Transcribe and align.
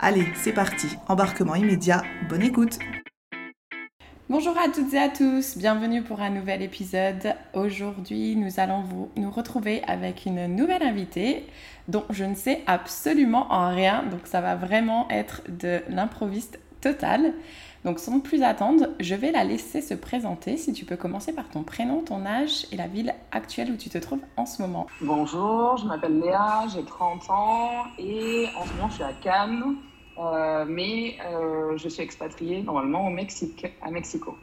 Allez, 0.00 0.26
c'est 0.34 0.52
parti, 0.52 0.88
embarquement 1.08 1.54
immédiat, 1.54 2.02
bonne 2.28 2.42
écoute. 2.42 2.78
Bonjour 4.28 4.56
à 4.58 4.68
toutes 4.68 4.92
et 4.92 4.98
à 4.98 5.08
tous, 5.08 5.56
bienvenue 5.56 6.02
pour 6.02 6.20
un 6.20 6.30
nouvel 6.30 6.62
épisode. 6.62 7.34
Aujourd'hui, 7.52 8.34
nous 8.36 8.58
allons 8.58 8.80
vous, 8.80 9.10
nous 9.16 9.30
retrouver 9.30 9.82
avec 9.86 10.26
une 10.26 10.46
nouvelle 10.46 10.82
invitée 10.82 11.46
dont 11.88 12.04
je 12.10 12.24
ne 12.24 12.34
sais 12.34 12.62
absolument 12.66 13.46
rien, 13.50 14.04
donc 14.10 14.22
ça 14.24 14.40
va 14.40 14.56
vraiment 14.56 15.08
être 15.10 15.42
de 15.48 15.80
l'improviste 15.88 16.58
total. 16.84 17.32
Donc 17.84 17.98
sans 17.98 18.20
plus 18.20 18.42
attendre, 18.42 18.88
je 19.00 19.14
vais 19.14 19.30
la 19.30 19.44
laisser 19.44 19.80
se 19.80 19.94
présenter. 19.94 20.56
Si 20.56 20.72
tu 20.72 20.84
peux 20.84 20.96
commencer 20.96 21.34
par 21.34 21.48
ton 21.48 21.62
prénom, 21.62 22.02
ton 22.02 22.24
âge 22.24 22.66
et 22.72 22.76
la 22.76 22.86
ville 22.86 23.14
actuelle 23.32 23.70
où 23.70 23.76
tu 23.76 23.88
te 23.88 23.98
trouves 23.98 24.22
en 24.36 24.46
ce 24.46 24.62
moment. 24.62 24.86
Bonjour, 25.00 25.76
je 25.78 25.86
m'appelle 25.86 26.18
Léa, 26.20 26.64
j'ai 26.74 26.84
30 26.84 27.30
ans 27.30 27.84
et 27.98 28.46
en 28.58 28.64
ce 28.64 28.72
moment 28.74 28.88
je 28.88 28.94
suis 28.94 29.02
à 29.02 29.12
Cannes, 29.22 29.76
euh, 30.18 30.64
mais 30.66 31.16
euh, 31.26 31.76
je 31.76 31.88
suis 31.88 32.02
expatriée 32.02 32.62
normalement 32.62 33.06
au 33.06 33.10
Mexique, 33.10 33.66
à 33.82 33.90
Mexico. 33.90 34.36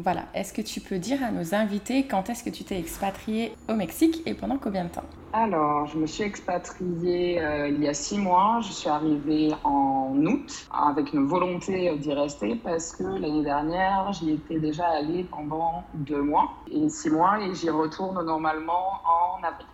Voilà, 0.00 0.26
est-ce 0.32 0.52
que 0.52 0.62
tu 0.62 0.80
peux 0.80 0.98
dire 0.98 1.24
à 1.24 1.32
nos 1.32 1.56
invités 1.56 2.06
quand 2.06 2.30
est-ce 2.30 2.44
que 2.44 2.50
tu 2.50 2.62
t'es 2.62 2.78
expatriée 2.78 3.52
au 3.68 3.74
Mexique 3.74 4.22
et 4.26 4.34
pendant 4.34 4.56
combien 4.56 4.84
de 4.84 4.90
temps? 4.90 5.02
Alors, 5.32 5.86
je 5.86 5.98
me 5.98 6.06
suis 6.06 6.22
expatriée 6.22 7.42
euh, 7.42 7.68
il 7.68 7.82
y 7.82 7.88
a 7.88 7.94
six 7.94 8.16
mois. 8.16 8.60
Je 8.62 8.70
suis 8.70 8.88
arrivée 8.88 9.50
en 9.64 10.14
août 10.24 10.68
avec 10.72 11.12
une 11.12 11.26
volonté 11.26 11.92
d'y 11.98 12.12
rester 12.12 12.54
parce 12.54 12.94
que 12.94 13.02
l'année 13.02 13.42
dernière, 13.42 14.12
j'y 14.12 14.34
étais 14.34 14.60
déjà 14.60 14.86
allée 14.86 15.24
pendant 15.24 15.82
deux 15.94 16.22
mois 16.22 16.48
et 16.70 16.88
six 16.88 17.10
mois 17.10 17.40
et 17.40 17.52
j'y 17.56 17.68
retourne 17.68 18.24
normalement 18.24 19.00
en 19.04 19.42
avril. 19.42 19.66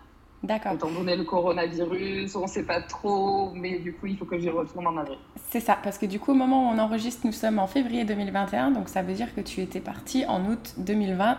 D'accord. 0.45 0.73
Étant 0.73 0.91
donné 0.91 1.15
le 1.15 1.23
coronavirus, 1.23 2.35
on 2.35 2.43
ne 2.43 2.47
sait 2.47 2.65
pas 2.65 2.79
trop, 2.81 3.51
mais 3.55 3.79
du 3.79 3.93
coup, 3.93 4.05
il 4.05 4.15
faut 4.15 4.25
que 4.25 4.37
j'y 4.37 4.49
retourne 4.49 4.85
en 4.85 4.95
avril. 4.97 5.17
C'est 5.49 5.59
ça, 5.59 5.75
parce 5.81 5.97
que 5.97 6.05
du 6.05 6.19
coup, 6.19 6.31
au 6.31 6.35
moment 6.35 6.69
où 6.69 6.73
on 6.73 6.77
enregistre, 6.77 7.25
nous 7.25 7.31
sommes 7.31 7.57
en 7.57 7.65
février 7.65 8.05
2021, 8.05 8.69
donc 8.69 8.87
ça 8.87 9.01
veut 9.01 9.13
dire 9.13 9.33
que 9.33 9.41
tu 9.41 9.61
étais 9.61 9.79
parti 9.79 10.23
en 10.27 10.45
août 10.45 10.75
2020, 10.77 11.37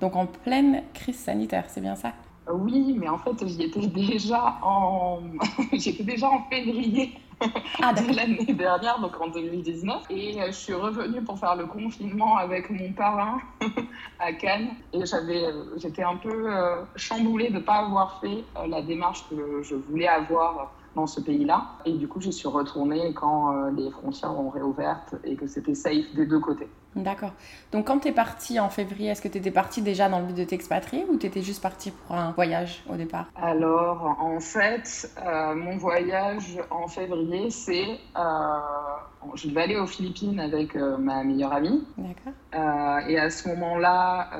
donc 0.00 0.16
en 0.16 0.26
pleine 0.26 0.82
crise 0.94 1.18
sanitaire, 1.18 1.66
c'est 1.68 1.82
bien 1.82 1.96
ça? 1.96 2.12
Oui, 2.50 2.96
mais 2.98 3.08
en 3.08 3.18
fait, 3.18 3.46
j'y 3.46 3.64
étais 3.64 3.86
déjà 3.88 4.58
en, 4.62 5.20
j'étais 5.74 6.04
déjà 6.04 6.30
en 6.30 6.44
février. 6.44 7.12
Ah, 7.82 7.92
de 7.92 8.14
l'année 8.14 8.52
dernière, 8.54 8.98
donc 9.00 9.20
en 9.20 9.28
2019. 9.28 10.04
Et 10.10 10.40
euh, 10.40 10.46
je 10.46 10.52
suis 10.52 10.74
revenue 10.74 11.22
pour 11.22 11.38
faire 11.38 11.56
le 11.56 11.66
confinement 11.66 12.36
avec 12.36 12.70
mon 12.70 12.92
parrain 12.92 13.38
à 14.18 14.32
Cannes. 14.32 14.70
Et 14.92 15.04
j'avais, 15.04 15.44
euh, 15.44 15.64
j'étais 15.76 16.02
un 16.02 16.16
peu 16.16 16.52
euh, 16.52 16.82
chamboulée 16.96 17.48
de 17.48 17.54
ne 17.54 17.60
pas 17.60 17.84
avoir 17.84 18.20
fait 18.20 18.44
la 18.66 18.82
démarche 18.82 19.24
que 19.28 19.62
je 19.62 19.74
voulais 19.74 20.08
avoir 20.08 20.72
dans 20.96 21.06
ce 21.06 21.20
pays-là. 21.20 21.66
Et 21.84 21.92
du 21.92 22.08
coup, 22.08 22.20
j'y 22.20 22.32
suis 22.32 22.48
retournée 22.48 23.14
quand 23.14 23.70
les 23.70 23.90
frontières 23.90 24.36
ont 24.38 24.48
réouvertes 24.48 25.14
et 25.22 25.36
que 25.36 25.46
c'était 25.46 25.74
safe 25.74 26.12
des 26.16 26.26
deux 26.26 26.40
côtés. 26.40 26.68
D'accord. 26.96 27.32
Donc 27.72 27.86
quand 27.86 27.98
tu 27.98 28.08
es 28.08 28.12
partie 28.12 28.58
en 28.58 28.70
février, 28.70 29.10
est-ce 29.10 29.20
que 29.20 29.28
tu 29.28 29.36
étais 29.38 29.50
partie 29.50 29.82
déjà 29.82 30.08
dans 30.08 30.18
le 30.18 30.24
but 30.24 30.36
de 30.36 30.44
t'expatrier 30.44 31.04
ou 31.10 31.18
tu 31.18 31.26
étais 31.26 31.42
juste 31.42 31.62
partie 31.62 31.90
pour 31.90 32.16
un 32.16 32.32
voyage 32.32 32.82
au 32.90 32.96
départ? 32.96 33.26
Alors 33.36 34.16
en 34.18 34.40
fait, 34.40 35.10
euh, 35.24 35.54
mon 35.54 35.76
voyage 35.76 36.58
en 36.70 36.88
février, 36.88 37.50
c'est... 37.50 37.98
Euh, 38.16 38.58
je 39.34 39.48
devais 39.48 39.62
aller 39.62 39.76
aux 39.76 39.86
Philippines 39.86 40.38
avec 40.40 40.76
euh, 40.76 40.96
ma 40.96 41.22
meilleure 41.24 41.52
amie. 41.52 41.84
D'accord. 41.96 42.32
et 43.08 43.18
à 43.18 43.30
ce 43.30 43.48
moment-là, 43.48 44.30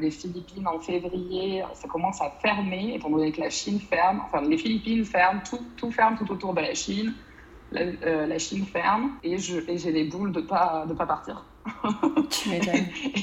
les 0.00 0.10
Philippines 0.10 0.66
en 0.66 0.78
février, 0.80 1.64
ça 1.74 1.88
commence 1.88 2.20
à 2.20 2.30
fermer, 2.42 2.94
étant 2.94 3.10
donné 3.10 3.32
que 3.32 3.40
la 3.40 3.50
Chine 3.50 3.80
ferme. 3.80 4.20
Enfin, 4.24 4.42
les 4.42 4.58
Philippines 4.58 5.04
ferment, 5.04 5.40
tout, 5.48 5.60
tout 5.76 5.90
ferme 5.90 6.16
tout 6.16 6.30
autour 6.30 6.54
de 6.54 6.60
la 6.60 6.74
Chine. 6.74 7.14
La, 7.72 8.38
Chine 8.38 8.64
ferme 8.64 9.12
et 9.22 9.38
j'ai 9.38 9.92
les 9.92 10.04
boules 10.04 10.32
de 10.32 10.40
ne 10.40 10.46
pas, 10.46 10.84
de 10.88 10.94
pas 10.94 11.06
partir. 11.06 11.44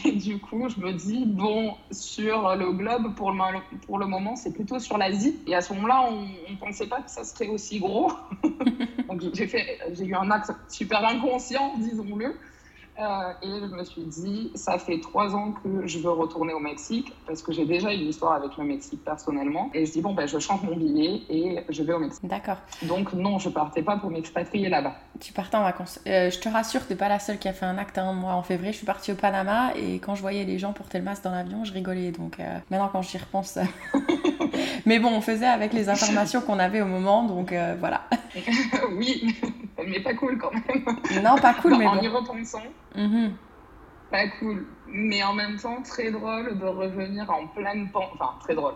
Et 0.05 0.11
du 0.11 0.39
coup, 0.39 0.67
je 0.69 0.79
me 0.79 0.93
dis, 0.93 1.25
bon, 1.25 1.75
sur 1.91 2.55
le 2.55 2.71
globe, 2.73 3.13
pour 3.15 3.31
le, 3.31 3.37
pour 3.85 3.97
le 3.97 4.05
moment, 4.05 4.35
c'est 4.35 4.53
plutôt 4.53 4.79
sur 4.79 4.97
l'Asie. 4.97 5.37
Et 5.47 5.55
à 5.55 5.61
ce 5.61 5.73
moment-là, 5.73 6.09
on 6.09 6.51
ne 6.51 6.57
pensait 6.57 6.87
pas 6.87 7.01
que 7.01 7.09
ça 7.09 7.23
serait 7.23 7.47
aussi 7.47 7.79
gros. 7.79 8.11
Donc 9.07 9.21
j'ai 9.33 10.05
eu 10.05 10.15
un 10.15 10.31
acte 10.31 10.51
super 10.69 11.05
inconscient, 11.05 11.73
disons-le. 11.77 12.35
Euh, 12.99 13.33
et 13.41 13.47
je 13.47 13.75
me 13.75 13.83
suis 13.83 14.03
dit, 14.03 14.51
ça 14.53 14.77
fait 14.77 14.99
trois 14.99 15.35
ans 15.35 15.53
que 15.63 15.87
je 15.87 15.99
veux 15.99 16.11
retourner 16.11 16.53
au 16.53 16.59
Mexique 16.59 17.11
parce 17.25 17.41
que 17.41 17.51
j'ai 17.51 17.65
déjà 17.65 17.91
une 17.91 18.07
histoire 18.07 18.33
avec 18.33 18.55
le 18.57 18.63
Mexique 18.63 19.03
personnellement. 19.03 19.71
Et 19.73 19.85
je 19.85 19.91
dis, 19.91 20.01
bon, 20.01 20.13
ben, 20.13 20.27
je 20.27 20.37
change 20.37 20.61
mon 20.63 20.75
billet 20.75 21.21
et 21.29 21.63
je 21.69 21.83
vais 21.83 21.93
au 21.93 21.99
Mexique. 21.99 22.25
D'accord. 22.27 22.57
Donc, 22.83 23.13
non, 23.13 23.39
je 23.39 23.49
partais 23.49 23.81
pas 23.81 23.97
pour 23.97 24.11
m'expatrier 24.11 24.69
là-bas. 24.69 24.95
Tu 25.19 25.33
partais 25.33 25.57
en 25.57 25.63
vacances. 25.63 25.99
Euh, 26.07 26.29
je 26.29 26.39
te 26.39 26.49
rassure, 26.49 26.85
tu 26.85 26.93
n'es 26.93 26.97
pas 26.97 27.09
la 27.09 27.19
seule 27.19 27.39
qui 27.39 27.47
a 27.47 27.53
fait 27.53 27.65
un 27.65 27.77
acte. 27.77 27.97
Hein. 27.97 28.13
Moi, 28.13 28.31
en 28.33 28.43
février, 28.43 28.71
je 28.71 28.77
suis 28.77 28.85
partie 28.85 29.11
au 29.11 29.15
Panama 29.15 29.73
et 29.75 29.95
quand 29.95 30.13
je 30.13 30.21
voyais 30.21 30.43
les 30.43 30.59
gens 30.59 30.73
porter 30.73 30.99
le 30.99 31.03
masque 31.03 31.23
dans 31.23 31.31
l'avion, 31.31 31.63
je 31.63 31.73
rigolais. 31.73 32.11
Donc, 32.11 32.39
euh, 32.39 32.59
maintenant, 32.69 32.89
quand 32.91 33.01
j'y 33.01 33.17
repense. 33.17 33.57
mais 34.85 34.99
bon, 34.99 35.09
on 35.09 35.21
faisait 35.21 35.47
avec 35.47 35.73
les 35.73 35.89
informations 35.89 36.41
qu'on 36.41 36.59
avait 36.59 36.81
au 36.81 36.87
moment, 36.87 37.23
donc 37.23 37.53
voilà. 37.79 38.01
oui, 38.97 39.35
mais 39.77 39.99
pas 40.01 40.13
cool 40.13 40.37
quand 40.37 40.51
même. 40.51 41.23
Non, 41.23 41.37
pas 41.37 41.53
cool, 41.55 41.77
mais 41.77 41.87
en 41.87 41.95
bon. 41.95 42.01
y 42.01 42.07
repensant. 42.07 42.63
Mhm. 42.95 43.33
Pas 44.11 44.27
cool. 44.39 44.67
Mais 44.87 45.23
en 45.23 45.33
même 45.33 45.57
temps, 45.57 45.81
très 45.81 46.11
drôle 46.11 46.57
de 46.59 46.65
revenir 46.65 47.29
en 47.29 47.47
pleine 47.47 47.89
pandémie. 47.89 48.13
Enfin, 48.13 48.35
très 48.41 48.55
drôle. 48.55 48.75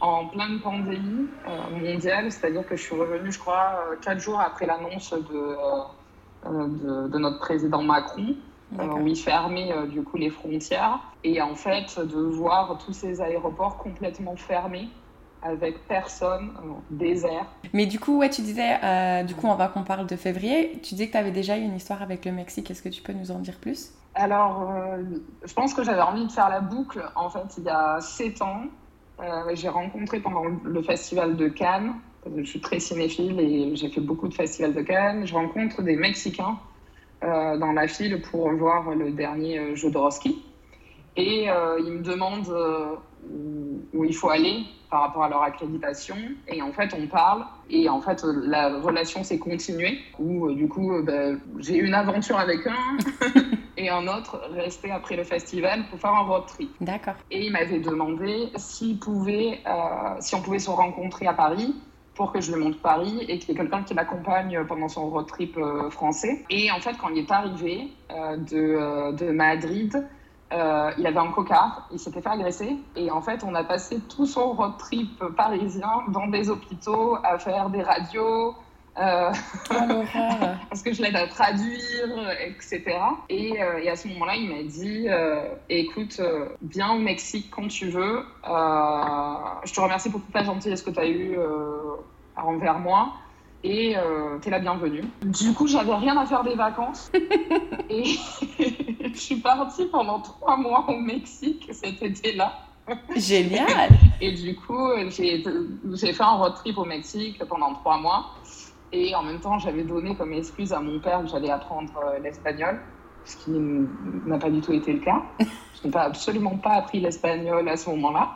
En 0.00 0.26
pleine 0.28 0.60
pandémie 0.60 1.28
euh, 1.46 1.78
mondiale, 1.78 2.32
c'est-à-dire 2.32 2.66
que 2.66 2.74
je 2.74 2.82
suis 2.82 2.96
revenue, 2.96 3.30
je 3.30 3.38
crois, 3.38 3.84
euh, 3.90 3.96
quatre 4.00 4.20
jours 4.20 4.40
après 4.40 4.64
l'annonce 4.64 5.12
de, 5.12 5.56
euh, 6.46 7.08
de, 7.08 7.18
notre 7.18 7.38
président 7.38 7.82
Macron, 7.82 8.34
où 8.72 9.06
il 9.06 9.16
fermait 9.16 9.86
du 9.88 10.02
coup 10.02 10.16
les 10.16 10.30
frontières. 10.30 11.00
Et 11.24 11.42
en 11.42 11.54
fait, 11.54 12.00
de 12.00 12.18
voir 12.18 12.78
tous 12.78 12.94
ces 12.94 13.20
aéroports 13.20 13.76
complètement 13.76 14.36
fermés 14.36 14.88
avec 15.42 15.86
personne, 15.88 16.50
désert. 16.90 17.46
Mais 17.72 17.86
du 17.86 17.98
coup, 17.98 18.18
ouais, 18.18 18.30
tu 18.30 18.42
disais, 18.42 18.76
euh, 18.82 19.22
du 19.22 19.34
coup, 19.34 19.46
on 19.46 19.54
va 19.54 19.68
qu'on 19.68 19.84
parle 19.84 20.06
de 20.06 20.16
février. 20.16 20.72
Tu 20.82 20.94
disais 20.94 21.06
que 21.06 21.12
tu 21.12 21.18
avais 21.18 21.30
déjà 21.30 21.56
eu 21.56 21.62
une 21.62 21.76
histoire 21.76 22.02
avec 22.02 22.24
le 22.24 22.32
Mexique. 22.32 22.70
Est-ce 22.70 22.82
que 22.82 22.88
tu 22.88 23.02
peux 23.02 23.12
nous 23.12 23.30
en 23.30 23.38
dire 23.38 23.58
plus? 23.58 23.92
Alors, 24.14 24.70
euh, 24.70 25.02
je 25.44 25.52
pense 25.54 25.72
que 25.72 25.82
j'avais 25.82 26.02
envie 26.02 26.26
de 26.26 26.32
faire 26.32 26.48
la 26.48 26.60
boucle. 26.60 27.02
En 27.16 27.30
fait, 27.30 27.56
il 27.58 27.64
y 27.64 27.68
a 27.68 28.00
sept 28.00 28.42
ans, 28.42 28.64
euh, 29.20 29.24
j'ai 29.54 29.68
rencontré 29.68 30.20
pendant 30.20 30.44
le 30.62 30.82
festival 30.82 31.36
de 31.36 31.48
Cannes. 31.48 31.94
Je 32.36 32.42
suis 32.42 32.60
très 32.60 32.80
cinéphile 32.80 33.40
et 33.40 33.74
j'ai 33.76 33.88
fait 33.88 34.00
beaucoup 34.02 34.28
de 34.28 34.34
festivals 34.34 34.74
de 34.74 34.82
Cannes. 34.82 35.26
Je 35.26 35.32
rencontre 35.32 35.82
des 35.82 35.96
Mexicains 35.96 36.58
dans 37.22 37.72
la 37.72 37.86
file 37.86 38.20
pour 38.22 38.50
voir 38.52 38.90
le 38.94 39.10
dernier 39.10 39.74
jeu 39.76 39.90
de 39.90 39.96
Roski. 39.96 40.42
Et 41.16 41.44
ils 41.44 41.92
me 41.92 42.02
demandent 42.02 42.54
où 43.94 44.04
il 44.04 44.14
faut 44.14 44.28
aller 44.28 44.64
par 44.90 45.02
rapport 45.02 45.22
à 45.22 45.28
leur 45.28 45.42
accréditation. 45.42 46.16
Et 46.48 46.60
en 46.60 46.72
fait, 46.72 46.92
on 46.94 47.06
parle. 47.06 47.44
Et 47.70 47.88
en 47.88 48.00
fait, 48.00 48.24
la 48.24 48.80
relation 48.80 49.22
s'est 49.22 49.38
continuée. 49.38 50.00
Où, 50.18 50.48
euh, 50.48 50.54
du 50.54 50.68
coup, 50.68 50.92
euh, 50.92 51.02
bah, 51.02 51.38
j'ai 51.58 51.76
eu 51.76 51.86
une 51.86 51.94
aventure 51.94 52.38
avec 52.38 52.66
un 52.66 52.96
et 53.76 53.88
un 53.88 54.06
autre 54.08 54.42
resté 54.52 54.90
après 54.90 55.16
le 55.16 55.24
festival 55.24 55.84
pour 55.88 56.00
faire 56.00 56.12
un 56.12 56.22
road 56.22 56.44
trip. 56.46 56.70
D'accord. 56.80 57.14
Et 57.30 57.46
il 57.46 57.52
m'avait 57.52 57.78
demandé 57.78 58.50
s'il 58.56 58.98
pouvait, 58.98 59.60
euh, 59.66 60.16
si 60.18 60.34
on 60.34 60.42
pouvait 60.42 60.58
se 60.58 60.70
rencontrer 60.70 61.26
à 61.26 61.34
Paris 61.34 61.74
pour 62.14 62.32
que 62.32 62.40
je 62.40 62.52
lui 62.52 62.62
montre 62.62 62.78
Paris 62.82 63.24
et 63.28 63.38
qu'il 63.38 63.50
y 63.50 63.52
ait 63.52 63.60
quelqu'un 63.60 63.82
qui 63.82 63.94
l'accompagne 63.94 64.64
pendant 64.66 64.88
son 64.88 65.08
road 65.08 65.26
trip 65.26 65.58
français. 65.90 66.44
Et 66.50 66.70
en 66.70 66.80
fait, 66.80 66.94
quand 67.00 67.08
il 67.08 67.18
est 67.18 67.30
arrivé 67.30 67.88
de, 68.10 69.12
de 69.12 69.30
Madrid, 69.30 70.04
euh, 70.52 70.90
il 70.98 71.06
avait 71.06 71.18
un 71.18 71.30
cocard, 71.30 71.88
il 71.92 71.98
s'était 71.98 72.20
fait 72.20 72.28
agresser. 72.28 72.76
Et 72.96 73.10
en 73.10 73.20
fait, 73.20 73.44
on 73.44 73.54
a 73.54 73.64
passé 73.64 74.00
tout 74.08 74.26
son 74.26 74.52
road 74.52 74.72
trip 74.78 75.22
parisien 75.36 76.04
dans 76.08 76.26
des 76.26 76.50
hôpitaux 76.50 77.16
à 77.22 77.38
faire 77.38 77.70
des 77.70 77.82
radios. 77.82 78.54
Euh, 78.98 79.30
oh, 79.70 80.02
parce 80.68 80.82
que 80.82 80.92
je 80.92 81.00
l'aide 81.02 81.16
à 81.16 81.28
traduire, 81.28 82.30
etc. 82.40 82.82
Et, 83.28 83.62
euh, 83.62 83.78
et 83.78 83.88
à 83.88 83.96
ce 83.96 84.08
moment-là, 84.08 84.34
il 84.36 84.48
m'a 84.48 84.62
dit 84.64 85.06
Écoute, 85.68 86.20
viens 86.62 86.92
au 86.92 86.98
Mexique 86.98 87.50
quand 87.50 87.68
tu 87.68 87.88
veux. 87.88 88.24
je 88.44 89.72
te 89.72 89.80
remercie 89.80 90.10
pour 90.10 90.20
toute 90.20 90.34
la 90.34 90.44
gentillesse 90.44 90.82
que 90.82 90.90
tu 90.90 90.98
as 90.98 91.08
eue 91.08 91.38
envers 92.36 92.78
moi 92.78 93.12
et 93.62 93.96
euh, 93.96 94.38
t'es 94.40 94.50
la 94.50 94.58
bienvenue. 94.58 95.04
Du 95.22 95.52
coup, 95.52 95.66
j'avais 95.66 95.94
rien 95.94 96.16
à 96.16 96.26
faire 96.26 96.42
des 96.42 96.54
vacances 96.54 97.10
et 97.90 98.04
je 99.14 99.20
suis 99.20 99.36
partie 99.36 99.86
pendant 99.86 100.20
trois 100.20 100.56
mois 100.56 100.88
au 100.88 100.98
Mexique 100.98 101.68
cet 101.72 102.02
été-là. 102.02 102.52
Génial 103.16 103.90
Et 104.20 104.32
du 104.32 104.56
coup, 104.56 104.90
j'ai 105.10 106.12
fait 106.12 106.22
un 106.22 106.36
road 106.36 106.54
trip 106.56 106.76
au 106.78 106.84
Mexique 106.84 107.42
pendant 107.48 107.74
trois 107.74 107.98
mois. 107.98 108.34
Et 108.92 109.14
en 109.14 109.22
même 109.22 109.40
temps, 109.40 109.58
j'avais 109.58 109.84
donné 109.84 110.16
comme 110.16 110.32
excuse 110.32 110.72
à 110.72 110.80
mon 110.80 110.98
père 110.98 111.22
que 111.22 111.28
j'allais 111.28 111.50
apprendre 111.50 111.92
euh, 112.04 112.18
l'espagnol, 112.18 112.80
ce 113.24 113.36
qui 113.36 113.50
n'a 113.50 114.38
pas 114.38 114.50
du 114.50 114.60
tout 114.60 114.72
été 114.72 114.92
le 114.92 114.98
cas. 114.98 115.22
Je 115.38 115.86
n'ai 115.86 115.92
pas, 115.92 116.02
absolument 116.02 116.56
pas 116.56 116.72
appris 116.72 117.00
l'espagnol 117.00 117.66
à 117.68 117.76
ce 117.76 117.88
moment-là. 117.90 118.32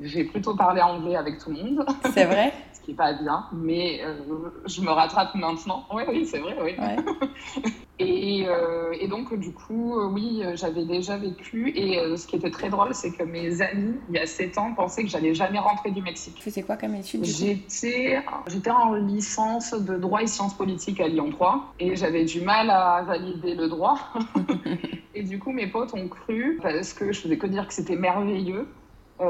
J'ai 0.00 0.24
plutôt 0.24 0.54
parlé 0.54 0.82
anglais 0.82 1.16
avec 1.16 1.38
tout 1.38 1.50
le 1.50 1.56
monde. 1.56 1.86
C'est 2.12 2.26
vrai? 2.26 2.52
qui 2.84 2.90
n'est 2.90 2.96
pas 2.96 3.12
bien, 3.14 3.46
mais 3.52 4.00
euh, 4.04 4.14
je 4.66 4.80
me 4.82 4.90
rattrape 4.90 5.34
maintenant. 5.34 5.86
Oui, 5.92 6.02
oui, 6.08 6.26
c'est 6.26 6.38
vrai, 6.38 6.56
oui. 6.62 6.72
et, 7.98 8.44
euh, 8.46 8.92
et, 9.00 9.08
donc, 9.08 9.34
du 9.38 9.52
coup, 9.52 9.98
euh, 9.98 10.08
oui, 10.08 10.42
j'avais 10.54 10.84
déjà 10.84 11.16
vécu. 11.16 11.72
Et 11.74 11.98
ce 12.16 12.26
qui 12.26 12.36
était 12.36 12.50
très 12.50 12.68
drôle, 12.68 12.94
c'est 12.94 13.12
que 13.12 13.22
mes 13.22 13.62
amis, 13.62 13.94
il 14.10 14.16
y 14.16 14.18
a 14.18 14.26
7 14.26 14.58
ans, 14.58 14.74
pensaient 14.74 15.02
que 15.02 15.08
j'allais 15.08 15.34
jamais 15.34 15.58
rentrer 15.58 15.90
du 15.90 16.02
Mexique. 16.02 16.34
Tu 16.36 16.42
faisais 16.42 16.62
quoi 16.62 16.76
comme 16.76 16.94
étude 16.94 17.24
J'étais 17.24 18.70
en 18.70 18.94
licence 18.94 19.72
de 19.72 19.96
droit 19.96 20.22
et 20.22 20.26
sciences 20.26 20.54
politiques 20.54 21.00
à 21.00 21.08
Lyon 21.08 21.30
3 21.30 21.74
et 21.80 21.96
j'avais 21.96 22.24
du 22.24 22.40
mal 22.42 22.70
à 22.70 23.02
valider 23.02 23.54
le 23.54 23.68
droit. 23.68 23.98
et 25.14 25.22
du 25.22 25.38
coup, 25.38 25.52
mes 25.52 25.66
potes 25.66 25.94
ont 25.94 26.08
cru, 26.08 26.58
parce 26.62 26.92
que 26.92 27.12
je 27.12 27.20
faisais 27.20 27.38
que 27.38 27.46
dire 27.46 27.66
que 27.66 27.74
c'était 27.74 27.96
merveilleux, 27.96 28.68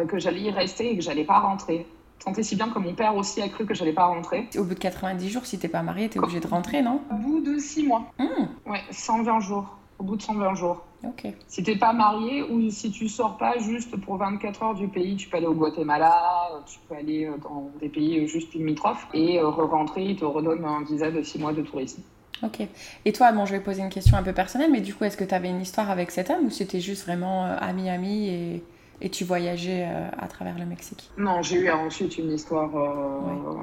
que 0.08 0.18
j'allais 0.18 0.40
y 0.40 0.50
rester 0.50 0.90
et 0.90 0.96
que 0.96 1.02
j'allais 1.02 1.24
pas 1.24 1.38
rentrer. 1.38 1.86
Tant 2.24 2.32
et 2.32 2.42
si 2.42 2.56
bien 2.56 2.70
que 2.70 2.78
mon 2.78 2.94
père 2.94 3.14
aussi 3.16 3.42
a 3.42 3.48
cru 3.48 3.66
que 3.66 3.74
je 3.74 3.80
n'allais 3.80 3.92
pas 3.92 4.06
rentrer. 4.06 4.48
Au 4.56 4.64
bout 4.64 4.74
de 4.74 4.78
90 4.78 5.28
jours, 5.28 5.44
si 5.44 5.58
t'es 5.58 5.68
pas 5.68 5.82
marié, 5.82 6.08
t'es 6.08 6.18
obligé 6.18 6.40
de 6.40 6.46
rentrer, 6.46 6.80
non 6.80 7.00
Au 7.10 7.16
bout 7.16 7.40
de 7.40 7.58
6 7.58 7.84
mois. 7.84 8.10
Mmh. 8.18 8.70
Ouais, 8.70 8.80
120 8.90 9.40
jours. 9.40 9.76
Au 9.98 10.04
bout 10.04 10.16
de 10.16 10.22
120 10.22 10.54
jours. 10.54 10.82
Ok. 11.04 11.26
Si 11.48 11.62
t'es 11.62 11.76
pas 11.76 11.92
marié 11.92 12.42
ou 12.42 12.70
si 12.70 12.90
tu 12.90 13.08
sors 13.08 13.36
pas 13.36 13.58
juste 13.58 13.94
pour 14.00 14.16
24 14.16 14.62
heures 14.62 14.74
du 14.74 14.88
pays, 14.88 15.16
tu 15.16 15.28
peux 15.28 15.36
aller 15.36 15.46
au 15.46 15.54
Guatemala, 15.54 16.50
tu 16.66 16.78
peux 16.88 16.94
aller 16.94 17.26
euh, 17.26 17.36
dans 17.42 17.70
des 17.78 17.88
pays 17.88 18.26
juste 18.26 18.54
limitrophes 18.54 19.06
et 19.12 19.38
euh, 19.38 19.48
re-rentrer, 19.48 20.04
ils 20.04 20.16
te 20.16 20.24
redonnent 20.24 20.64
un 20.64 20.82
visa 20.82 21.10
de 21.10 21.22
6 21.22 21.38
mois 21.38 21.52
de 21.52 21.62
tourisme. 21.62 22.02
Ok. 22.42 22.66
Et 23.04 23.12
toi, 23.12 23.32
bon, 23.32 23.44
je 23.46 23.52
vais 23.52 23.60
poser 23.60 23.82
une 23.82 23.90
question 23.90 24.16
un 24.16 24.22
peu 24.22 24.32
personnelle, 24.32 24.70
mais 24.72 24.80
du 24.80 24.94
coup, 24.94 25.04
est-ce 25.04 25.16
que 25.16 25.24
tu 25.24 25.34
avais 25.34 25.50
une 25.50 25.60
histoire 25.60 25.90
avec 25.90 26.10
cet 26.10 26.30
homme 26.30 26.46
ou 26.46 26.50
c'était 26.50 26.80
juste 26.80 27.04
vraiment 27.04 27.44
ami-ami 27.44 28.28
euh, 28.28 28.32
et 28.32 28.62
et 29.00 29.10
tu 29.10 29.24
voyageais 29.24 29.86
euh, 29.86 30.08
à 30.18 30.28
travers 30.28 30.58
le 30.58 30.66
Mexique? 30.66 31.10
Non, 31.18 31.42
j'ai 31.42 31.60
eu 31.60 31.70
ensuite 31.70 32.18
une 32.18 32.32
histoire 32.32 32.70
euh, 32.76 33.56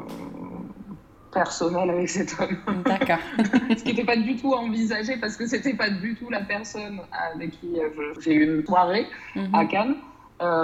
personnelle 1.34 1.90
avec 1.90 2.10
cet 2.10 2.36
homme. 2.40 2.58
D'accord. 2.86 3.20
Ce 3.78 3.84
qui 3.84 3.90
n'était 3.90 4.06
pas 4.06 4.18
du 4.18 4.36
tout 4.36 4.54
envisagé 4.54 5.18
parce 5.18 5.38
que 5.38 5.48
c'était 5.48 5.74
pas 5.74 5.90
du 5.90 6.16
tout 6.16 6.30
la 6.30 6.42
personne 6.42 7.00
avec 7.34 7.52
qui 7.52 7.80
euh, 7.80 7.90
j'ai 8.20 8.34
eu 8.34 8.44
une 8.44 8.66
soirée 8.66 9.08
mhm. 9.36 9.56
à 9.56 9.66
Cannes. 9.66 9.96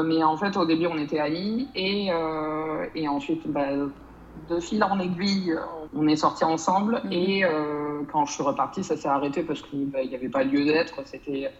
mais 0.05 0.23
en 0.23 0.37
fait, 0.37 0.57
au 0.57 0.65
début, 0.65 0.87
on 0.87 0.97
était 0.97 1.19
amis 1.19 1.67
et, 1.75 2.09
et 2.95 3.07
ensuite, 3.07 3.47
bah, 3.47 3.67
de 4.49 4.59
fil 4.59 4.83
en 4.83 4.99
aiguille, 4.99 5.55
on 5.95 6.07
est 6.07 6.15
sortis 6.15 6.43
ensemble. 6.43 7.01
Mhm. 7.05 7.11
Et 7.11 7.43
quand 8.11 8.25
je 8.25 8.33
suis 8.33 8.43
repartie, 8.43 8.83
ça 8.83 8.97
s'est 8.97 9.07
arrêté 9.07 9.43
parce 9.43 9.61
qu'il 9.61 9.89
bah, 9.89 10.03
n'y 10.03 10.15
avait 10.15 10.29
pas 10.29 10.43
lieu 10.43 10.65
d'être. 10.65 11.01
C'était 11.05 11.51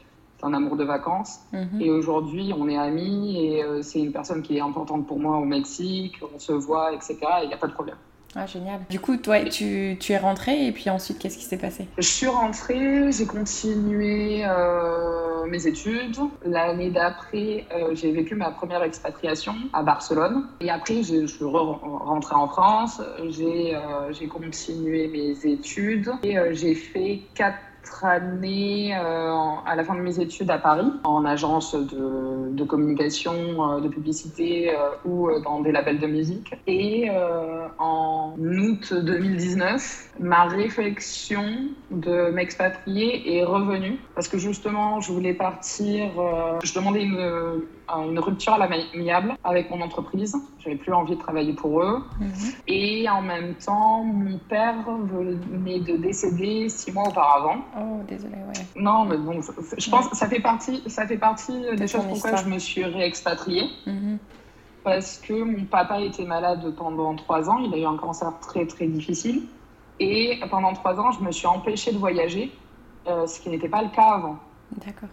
un 0.44 0.54
amour 0.54 0.76
de 0.76 0.84
vacances. 0.84 1.40
Mhm. 1.52 1.82
Et 1.82 1.90
aujourd'hui, 1.90 2.54
on 2.58 2.68
est 2.70 2.78
amis 2.78 3.46
et 3.46 3.64
euh, 3.64 3.82
c'est 3.82 4.00
une 4.00 4.12
personne 4.12 4.42
qui 4.42 4.58
est 4.58 4.62
importante 4.62 5.08
pour 5.08 5.20
moi 5.20 5.38
au 5.38 5.46
Mexique. 5.46 6.16
On 6.34 6.40
se 6.40 6.54
voit, 6.54 6.94
etc. 6.94 7.18
Il 7.44 7.48
n'y 7.48 7.54
a 7.54 7.58
pas 7.58 7.68
de 7.68 7.74
problème. 7.74 7.98
Ah, 8.36 8.46
génial. 8.46 8.82
Du 8.90 9.00
coup, 9.00 9.18
toi, 9.18 9.40
tu, 9.46 9.98
tu 10.00 10.12
es 10.12 10.18
rentrée 10.18 10.68
et 10.68 10.72
puis 10.72 10.92
ensuite, 10.92 11.18
qu'est-ce 11.18 11.40
qui 11.40 11.46
s'est 11.46 11.58
passé? 11.58 11.88
Je 11.98 12.08
suis 12.08 12.28
rentrée, 12.28 13.12
j'ai 13.12 13.26
continué 13.26 14.44
euh, 14.46 15.48
mes 15.48 15.66
études. 15.66 16.18
L'année 16.46 16.92
d'après, 16.92 17.66
euh, 17.74 17.96
j'ai 17.96 18.12
vécu 18.12 18.36
ma 18.36 18.52
première 18.52 18.84
expatriation 18.84 19.56
à 19.74 19.82
Barcelone. 19.82 20.46
Et 20.60 20.70
après, 20.70 21.02
je, 21.02 21.26
suis 21.26 21.46
rentrée 21.46 22.36
en 22.36 22.48
France. 22.48 23.02
J'ai 23.30 24.28
continué 24.28 25.08
mes 25.08 25.52
études 25.52 26.12
et 26.22 26.38
j'ai 26.52 26.76
fait 26.76 27.22
quatre 27.34 27.58
année 28.04 28.96
euh, 28.96 29.34
à 29.66 29.76
la 29.76 29.84
fin 29.84 29.96
de 29.96 30.02
mes 30.02 30.20
études 30.20 30.50
à 30.52 30.58
Paris, 30.58 30.92
en 31.04 31.26
agence 31.26 31.76
de, 31.76 32.52
de 32.52 32.64
communication, 32.64 33.34
euh, 33.34 33.80
de 33.80 33.88
publicité 33.88 34.72
euh, 34.72 34.90
ou 35.06 35.30
dans 35.44 35.62
des 35.62 35.72
labels 35.72 36.00
de 36.00 36.08
musique. 36.08 36.54
Et 36.68 37.10
en 37.80 38.34
août 38.38 38.94
2019, 38.94 40.14
ma 40.20 40.46
réflexion 40.46 41.44
de 41.92 42.30
m'expatrier 42.32 43.38
est 43.38 43.44
revenue 43.44 44.00
parce 44.16 44.28
que 44.28 44.38
justement, 44.38 45.00
je 45.02 45.12
voulais 45.12 45.34
partir. 45.34 46.10
je 46.64 46.74
demandais 46.74 47.04
une, 47.04 47.62
une 47.90 48.20
rupture 48.20 48.54
à 48.54 48.58
l'amiable 48.58 49.36
avec 49.44 49.70
mon 49.70 49.82
entreprise. 49.82 50.36
J'avais 50.60 50.76
plus 50.76 50.94
envie 50.94 51.16
de 51.16 51.22
travailler 51.22 51.54
pour 51.54 51.82
eux. 51.82 52.04
Mhm. 52.20 52.30
Et 52.68 53.10
en 53.10 53.22
même 53.22 53.56
temps, 53.56 54.04
mon 54.04 54.38
père 54.38 54.76
venait 54.86 55.80
de 55.80 55.98
décéder 55.98 56.70
six 56.70 56.92
mois 56.92 57.08
auparavant. 57.08 57.58
Oh, 57.78 58.02
désolé, 58.08 58.36
ouais. 58.36 58.66
Non, 58.76 59.06
mais 59.06 59.18
bon, 59.18 59.40
je 59.78 59.90
pense 59.90 60.08
que 60.08 60.18
ça 60.18 60.28
fait 60.28 60.40
partie, 60.40 60.82
ça 60.88 61.06
fait 61.06 61.18
partie 61.18 61.76
des 61.76 61.88
choses 61.88 62.06
pourquoi 62.08 62.36
je 62.38 62.50
me 62.50 62.58
suis 62.58 62.84
réexpatriée. 62.84 63.70
Mhm. 63.86 64.18
Parce 64.84 65.18
que 65.18 65.34
mon 65.34 65.66
papa 65.66 66.00
était 66.00 66.24
malade 66.24 66.74
pendant 66.76 67.16
trois 67.16 67.50
ans. 67.50 67.60
Il 67.60 67.74
a 67.74 67.78
eu 67.78 67.86
un 67.86 67.98
cancer 67.98 68.32
très, 68.40 68.66
très 68.66 68.88
difficile. 68.88 69.44
Et 70.00 70.40
pendant 70.50 70.74
trois 70.74 71.00
ans, 71.00 71.12
je 71.12 71.22
me 71.22 71.32
suis 71.32 71.48
empêchée 71.48 71.92
de 71.92 71.98
voyager, 71.98 72.52
euh, 73.08 73.28
ce 73.28 73.40
qui 73.40 73.50
n'était 73.50 73.70
pas 73.70 73.82
le 73.82 73.90
cas 73.90 74.14
avant. 74.14 74.38
D'accord. 74.72 75.10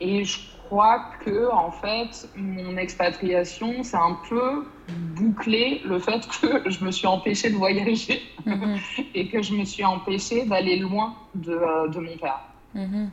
Et 0.00 0.24
je 0.24 0.38
crois 0.66 1.04
que 1.24 1.50
en 1.52 1.70
fait, 1.70 2.28
mon 2.36 2.76
expatriation, 2.76 3.82
c'est 3.82 3.96
un 3.96 4.18
peu 4.28 4.64
bouclé 5.14 5.82
le 5.84 5.98
fait 5.98 6.26
que 6.40 6.70
je 6.70 6.84
me 6.84 6.90
suis 6.90 7.06
empêchée 7.06 7.50
de 7.50 7.56
voyager 7.56 8.22
mhm. 8.44 8.76
et 9.14 9.28
que 9.28 9.42
je 9.42 9.54
me 9.54 9.64
suis 9.64 9.84
empêchée 9.84 10.46
d'aller 10.46 10.76
loin 10.76 11.14
de, 11.34 11.52
euh, 11.52 11.88
de, 11.88 12.00
mon 12.00 12.16
père. 12.16 12.40
Mhm. 12.74 13.10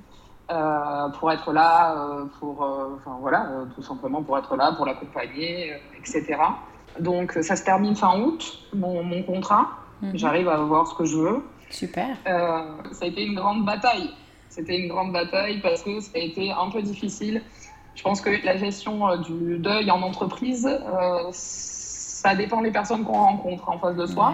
Euh, 0.49 1.09
pour 1.17 1.31
être 1.31 1.53
là, 1.53 1.95
euh, 1.95 2.25
pour, 2.39 2.61
enfin 2.61 3.17
voilà, 3.21 3.47
tout 3.73 3.81
simplement 3.81 4.21
pour 4.21 4.37
être 4.37 4.55
là, 4.57 4.73
pour 4.75 4.85
l'accompagner, 4.85 5.73
etc. 5.97 6.37
Donc 6.99 7.31
ça 7.41 7.55
se 7.55 7.63
termine 7.63 7.95
fin 7.95 8.19
août, 8.19 8.59
mon, 8.73 9.03
mon 9.03 9.23
contrat. 9.23 9.69
Mhm. 10.01 10.17
J'arrive 10.17 10.49
à 10.49 10.57
voir 10.57 10.87
ce 10.87 10.95
que 10.95 11.05
je 11.05 11.17
veux. 11.17 11.43
Super. 11.69 12.17
ça 12.25 13.05
a 13.05 13.05
été 13.05 13.23
une 13.23 13.35
grande 13.35 13.63
bataille 13.63 14.09
c'était 14.51 14.77
une 14.77 14.89
grande 14.89 15.13
bataille 15.13 15.61
parce 15.61 15.81
que 15.81 15.99
ça 16.01 16.11
a 16.15 16.19
été 16.19 16.51
un 16.51 16.69
peu 16.69 16.81
difficile. 16.81 17.41
Je 17.95 18.03
pense 18.03 18.21
que 18.21 18.29
la 18.45 18.57
gestion 18.57 19.07
euh, 19.07 19.17
du 19.17 19.57
deuil 19.57 19.89
en 19.89 20.01
entreprise, 20.01 20.67
euh, 20.67 21.29
ça 21.31 22.35
dépend 22.35 22.61
des 22.61 22.71
personnes 22.71 23.03
qu'on 23.03 23.13
rencontre 23.13 23.69
en 23.69 23.79
face 23.79 23.95
de 23.95 24.05
soi. 24.05 24.33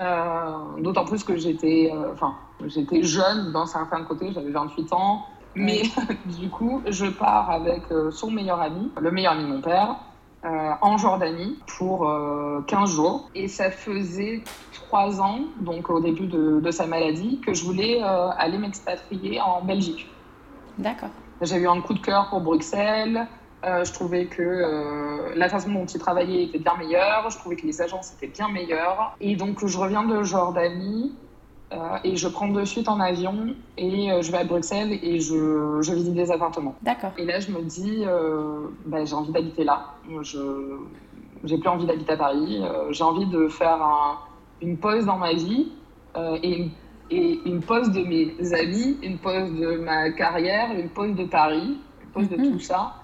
Euh, 0.00 0.80
d'autant 0.80 1.04
plus 1.04 1.22
que 1.22 1.36
j'étais, 1.36 1.92
enfin, 2.12 2.34
j'étais 2.66 3.02
jeune 3.02 3.52
d'un 3.52 3.66
certain 3.66 4.02
côté, 4.02 4.32
j'avais 4.32 4.50
28 4.50 4.92
ans. 4.92 5.26
Mais 5.54 5.82
du 6.40 6.48
coup, 6.48 6.82
je 6.88 7.06
pars 7.06 7.50
avec 7.50 7.82
son 8.10 8.30
meilleur 8.30 8.60
ami, 8.60 8.90
le 9.00 9.10
meilleur 9.10 9.34
ami 9.34 9.44
de 9.44 9.48
mon 9.48 9.60
père, 9.60 9.96
en 10.44 10.98
Jordanie 10.98 11.58
pour 11.78 12.10
15 12.66 12.90
jours. 12.90 13.30
Et 13.34 13.48
ça 13.48 13.70
faisait 13.70 14.42
ans, 14.94 15.40
donc 15.60 15.90
au 15.90 16.00
début 16.00 16.26
de, 16.26 16.70
sa 16.70 16.86
maladie, 16.86 17.40
que 17.40 17.52
je 17.52 17.64
voulais 17.64 18.00
euh, 18.02 18.30
aller 18.38 18.58
m'expatrier 18.58 19.40
en 19.40 19.62
Belgique. 19.62 20.08
D'accord. 20.78 21.10
J'ai 21.42 21.56
eu 21.56 21.68
un 21.68 21.80
coup 21.80 21.94
de 21.94 22.00
cœur 22.00 22.28
pour 22.30 22.40
Bruxelles. 22.40 23.26
Euh, 23.64 23.84
je 23.84 23.92
trouvais 23.92 24.26
que 24.26 24.42
euh, 24.42 25.32
la 25.36 25.48
façon 25.48 25.72
dont 25.72 25.86
ils 25.86 25.98
travaillaient 25.98 26.44
était 26.44 26.58
bien 26.58 26.74
meilleure. 26.76 27.30
Je 27.30 27.38
trouvais 27.38 27.56
que 27.56 27.66
les 27.66 27.80
agences 27.80 28.12
étaient 28.12 28.32
bien 28.32 28.48
meilleures. 28.48 29.16
Et 29.20 29.36
donc, 29.36 29.66
je 29.66 29.78
reviens 29.78 30.04
de 30.04 30.22
Jordanie 30.22 31.14
et 32.04 32.16
je 32.16 32.28
prends 32.28 32.48
de 32.48 32.64
suite 32.64 32.88
en 32.88 33.00
avion 33.00 33.54
et 33.76 34.10
je 34.20 34.30
vais 34.30 34.38
à 34.38 34.44
Bruxelles 34.44 34.92
et 35.02 35.18
je, 35.18 35.80
je 35.80 35.92
visite 35.92 36.14
des 36.14 36.30
appartements. 36.30 36.76
D'accord. 36.82 37.10
Et 37.18 37.24
là, 37.24 37.40
je 37.40 37.50
me 37.50 37.62
dis, 37.62 38.04
bah, 38.86 39.04
j'ai 39.04 39.14
envie 39.14 39.32
d'habiter 39.32 39.64
là. 39.64 39.94
Je, 40.22 40.78
j'ai 41.42 41.58
plus 41.58 41.68
envie 41.68 41.86
d'habiter 41.86 42.12
à 42.12 42.16
Paris. 42.16 42.62
j'ai 42.90 43.02
envie 43.02 43.26
de 43.26 43.48
faire 43.48 43.80
une 44.62 44.76
pause 44.76 45.06
dans 45.06 45.18
ma 45.18 45.32
vie 45.32 45.72
et, 46.42 46.68
et, 47.10 47.40
une 47.44 47.60
pause 47.60 47.90
de 47.90 48.02
mes 48.02 48.54
amis, 48.54 48.96
une 49.02 49.18
pause 49.18 49.52
de 49.52 49.78
ma 49.78 50.10
carrière, 50.10 50.70
une 50.78 50.88
pause 50.88 51.14
de 51.14 51.24
Paris, 51.24 51.78
une 52.02 52.10
pause 52.10 52.28
de 52.28 52.36
mhm. 52.36 52.52
tout 52.52 52.60
ça. 52.60 52.94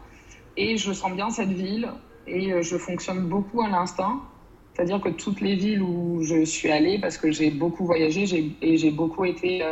Et 0.56 0.76
je 0.76 0.92
sens 0.92 1.12
bien 1.12 1.30
cette 1.30 1.50
ville 1.50 1.88
et 2.26 2.62
je 2.62 2.76
fonctionne 2.76 3.26
beaucoup 3.28 3.62
à 3.62 3.68
l'instinct. 3.68 4.20
C'est-à-dire 4.80 5.02
que 5.02 5.10
toutes 5.10 5.42
les 5.42 5.56
villes 5.56 5.82
où 5.82 6.22
je 6.22 6.42
suis 6.42 6.72
allée, 6.72 6.98
parce 6.98 7.18
que 7.18 7.30
j'ai 7.30 7.50
beaucoup 7.50 7.84
voyagé 7.84 8.24
et 8.62 8.78
j'ai 8.78 8.90
beaucoup 8.90 9.26
été 9.26 9.62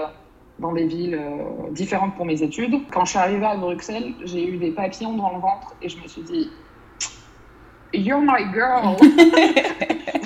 dans 0.59 0.75
des 0.75 0.87
villes 0.87 1.15
euh, 1.19 1.71
différentes 1.71 2.15
pour 2.15 2.27
mes 2.27 2.43
études. 2.43 2.75
Quand 2.93 3.07
je 3.07 3.11
suis 3.13 3.19
arrivée 3.19 3.47
à 3.47 3.57
Bruxelles, 3.57 4.13
j'ai 4.27 4.47
eu 4.47 4.59
des 4.59 4.71
papillons 4.71 5.17
dans 5.17 5.33
le 5.33 5.41
ventre 5.41 5.75
et 5.81 5.89
je 5.89 5.97
me 5.97 6.07
suis 6.07 6.21
dit, 6.21 6.51
You're 7.95 8.21
my 8.21 8.53
girl. 8.53 8.99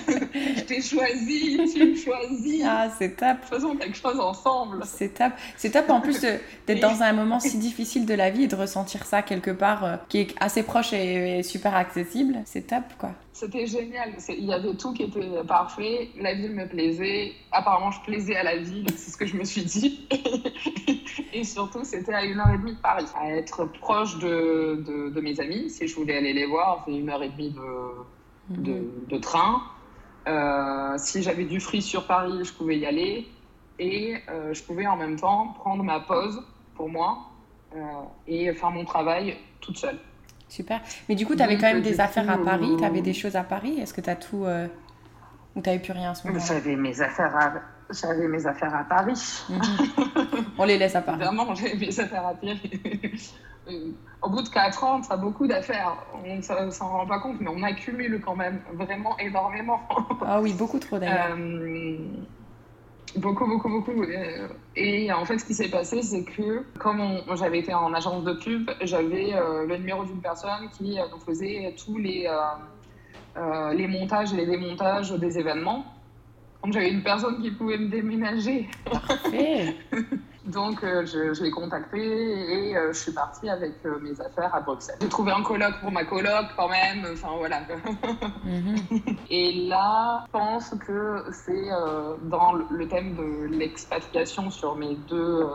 t'ai 0.72 0.80
choisi, 0.80 1.60
tu 1.72 1.86
me 1.86 1.94
choisis. 1.94 2.62
Ah, 2.64 2.88
c'est 2.98 3.16
top. 3.16 3.38
Faisons 3.42 3.76
quelque 3.76 3.96
chose 3.96 4.18
ensemble. 4.18 4.82
C'est 4.84 5.14
top. 5.14 5.32
C'est 5.56 5.70
top 5.70 5.90
en 5.90 6.00
plus 6.00 6.20
d'être 6.20 6.80
dans 6.80 7.02
un 7.02 7.12
moment 7.12 7.40
si 7.40 7.58
difficile 7.58 8.06
de 8.06 8.14
la 8.14 8.30
vie 8.30 8.44
et 8.44 8.48
de 8.48 8.56
ressentir 8.56 9.04
ça 9.04 9.22
quelque 9.22 9.50
part 9.50 9.84
euh, 9.84 9.96
qui 10.08 10.20
est 10.20 10.34
assez 10.40 10.62
proche 10.62 10.92
et, 10.92 11.42
super 11.42 11.74
accessible. 11.74 12.38
C'est 12.44 12.66
top, 12.66 12.84
quoi. 12.98 13.10
C'était 13.32 13.66
génial. 13.66 14.12
Il 14.28 14.44
y 14.44 14.52
avait 14.52 14.74
tout 14.74 14.92
qui 14.92 15.04
était 15.04 15.42
parfait. 15.46 16.10
La 16.20 16.34
ville 16.34 16.52
me 16.52 16.66
plaisait. 16.66 17.32
Apparemment, 17.50 17.90
je 17.90 18.00
plaisais 18.02 18.36
à 18.36 18.42
la 18.42 18.56
ville. 18.56 18.86
C'est 18.96 19.10
ce 19.10 19.16
que 19.16 19.26
je 19.26 19.36
me 19.36 19.44
suis 19.44 19.64
dit. 19.64 20.06
et 21.32 21.44
surtout, 21.44 21.84
c'était 21.84 22.14
à 22.14 22.24
une 22.24 22.38
heure 22.38 22.50
et 22.50 22.58
demie 22.58 22.74
de 22.74 22.80
Paris. 22.80 23.06
À 23.18 23.30
être 23.30 23.64
proche 23.80 24.18
de, 24.18 24.84
de, 24.86 25.10
de 25.10 25.20
mes 25.20 25.40
amis. 25.40 25.70
Si 25.70 25.88
je 25.88 25.94
voulais 25.96 26.18
aller 26.18 26.32
les 26.32 26.46
voir, 26.46 26.84
c'est 26.86 26.94
une 26.94 27.08
heure 27.08 27.22
et 27.22 27.30
demie 27.30 27.50
de, 27.50 28.56
de, 28.56 28.72
mhm. 28.72 29.06
de 29.08 29.18
train. 29.18 29.62
Euh, 30.26 30.94
si 30.98 31.22
j'avais 31.22 31.44
du 31.44 31.60
free 31.60 31.82
sur 31.82 32.06
Paris, 32.06 32.44
je 32.44 32.52
pouvais 32.52 32.78
y 32.78 32.86
aller. 32.86 33.28
Et 33.78 34.16
euh, 34.28 34.52
je 34.54 34.62
pouvais 34.62 34.86
en 34.86 34.96
même 34.96 35.18
temps 35.18 35.54
prendre 35.58 35.82
ma 35.82 36.00
pause 36.00 36.42
pour 36.74 36.88
moi 36.88 37.30
euh, 37.74 37.78
et 38.28 38.52
faire 38.52 38.70
mon 38.70 38.84
travail 38.84 39.36
toute 39.60 39.78
seule. 39.78 39.98
Super. 40.48 40.80
Mais 41.08 41.14
du 41.14 41.26
coup, 41.26 41.34
tu 41.34 41.42
avais 41.42 41.56
quand 41.56 41.72
même 41.72 41.82
des 41.82 42.00
affaires 42.00 42.30
à 42.30 42.38
Paris 42.38 42.74
Tu 42.78 42.84
avais 42.84 43.00
des 43.00 43.14
choses 43.14 43.36
à 43.36 43.42
Paris 43.42 43.80
Est-ce 43.80 43.94
que 43.94 44.02
tu 44.02 44.10
as 44.10 44.16
tout. 44.16 44.44
Ou 45.54 45.60
tu 45.60 45.68
n'avais 45.68 45.80
plus 45.82 45.92
rien 45.92 46.10
à 46.10 46.14
ce 46.14 46.26
moment? 46.26 46.38
J'avais 46.40 46.76
mes 46.76 47.00
affaires 47.00 47.34
à. 47.36 47.52
J'avais 47.90 48.28
mes 48.28 48.46
affaires 48.46 48.74
à 48.74 48.84
Paris. 48.84 49.44
Mhm. 49.48 49.60
On 50.58 50.64
les 50.64 50.78
laisse 50.78 50.94
à 50.94 51.02
Paris. 51.02 51.18
Vraiment, 51.18 51.54
j'avais 51.54 51.74
mes 51.74 52.00
affaires 52.00 52.26
à 52.26 52.34
Paris. 52.34 53.32
Au 54.22 54.30
bout 54.30 54.42
de 54.42 54.48
4 54.48 54.84
ans, 54.84 55.02
ça 55.02 55.14
a 55.14 55.16
beaucoup 55.16 55.46
d'affaires. 55.46 55.96
On 56.24 56.36
ne 56.36 56.70
s'en 56.70 56.88
rend 56.88 57.06
pas 57.06 57.18
compte, 57.18 57.40
mais 57.40 57.48
on 57.48 57.62
accumule 57.62 58.20
quand 58.24 58.36
même 58.36 58.60
vraiment 58.74 59.18
énormément. 59.18 59.80
ah 60.24 60.40
oui, 60.40 60.52
beaucoup 60.54 60.78
trop 60.78 60.98
d'ailleurs. 60.98 61.36
Euh, 61.36 61.98
beaucoup, 63.16 63.46
beaucoup, 63.46 63.68
beaucoup. 63.68 64.02
Euh, 64.02 64.48
et 64.76 65.12
en 65.12 65.24
fait, 65.24 65.38
ce 65.38 65.44
qui 65.44 65.54
s'est 65.54 65.70
passé, 65.70 66.02
c'est 66.02 66.24
que 66.24 66.64
comme 66.78 67.02
j'avais 67.34 67.58
été 67.58 67.74
en 67.74 67.92
agence 67.92 68.24
de 68.24 68.32
pub, 68.34 68.70
j'avais 68.82 69.34
euh, 69.34 69.66
le 69.66 69.76
numéro 69.76 70.04
d'une 70.04 70.20
personne 70.20 70.68
qui 70.76 70.98
faisait 71.26 71.74
tous 71.84 71.98
les, 71.98 72.28
les 73.74 73.86
montages 73.88 74.32
et 74.32 74.36
les 74.36 74.46
démontages 74.46 75.12
des 75.12 75.38
événements. 75.38 75.84
Donc 76.62 76.74
j'avais 76.74 76.90
une 76.90 77.02
personne 77.02 77.42
qui 77.42 77.50
pouvait 77.50 77.78
me 77.78 77.88
déménager. 77.88 78.68
Parfait. 78.84 79.74
Donc 80.44 80.82
euh, 80.82 81.06
je, 81.06 81.40
l'ai 81.42 81.50
contacté 81.50 81.98
et 81.98 82.76
euh, 82.76 82.92
je 82.92 82.98
suis 82.98 83.12
partie 83.12 83.48
avec 83.48 83.74
euh, 83.84 84.00
mes 84.00 84.20
affaires 84.20 84.52
à 84.52 84.60
Bruxelles. 84.60 84.96
J'ai 85.00 85.08
trouvé 85.08 85.30
un 85.30 85.42
coloc 85.42 85.72
pour 85.80 85.92
ma 85.92 86.04
coloc 86.04 86.46
quand 86.56 86.68
même, 86.68 87.06
enfin 87.12 87.28
voilà. 87.36 87.60
Mhm. 88.44 88.76
Et 89.30 89.68
là, 89.68 90.24
je 90.26 90.32
pense 90.32 90.74
que 90.86 91.24
c'est 91.32 91.68
dans 92.22 92.52
le 92.54 92.88
thème 92.88 93.14
de 93.14 93.46
l'expatriation 93.56 94.50
sur 94.50 94.74
mes 94.74 94.96
deux, 95.08 95.46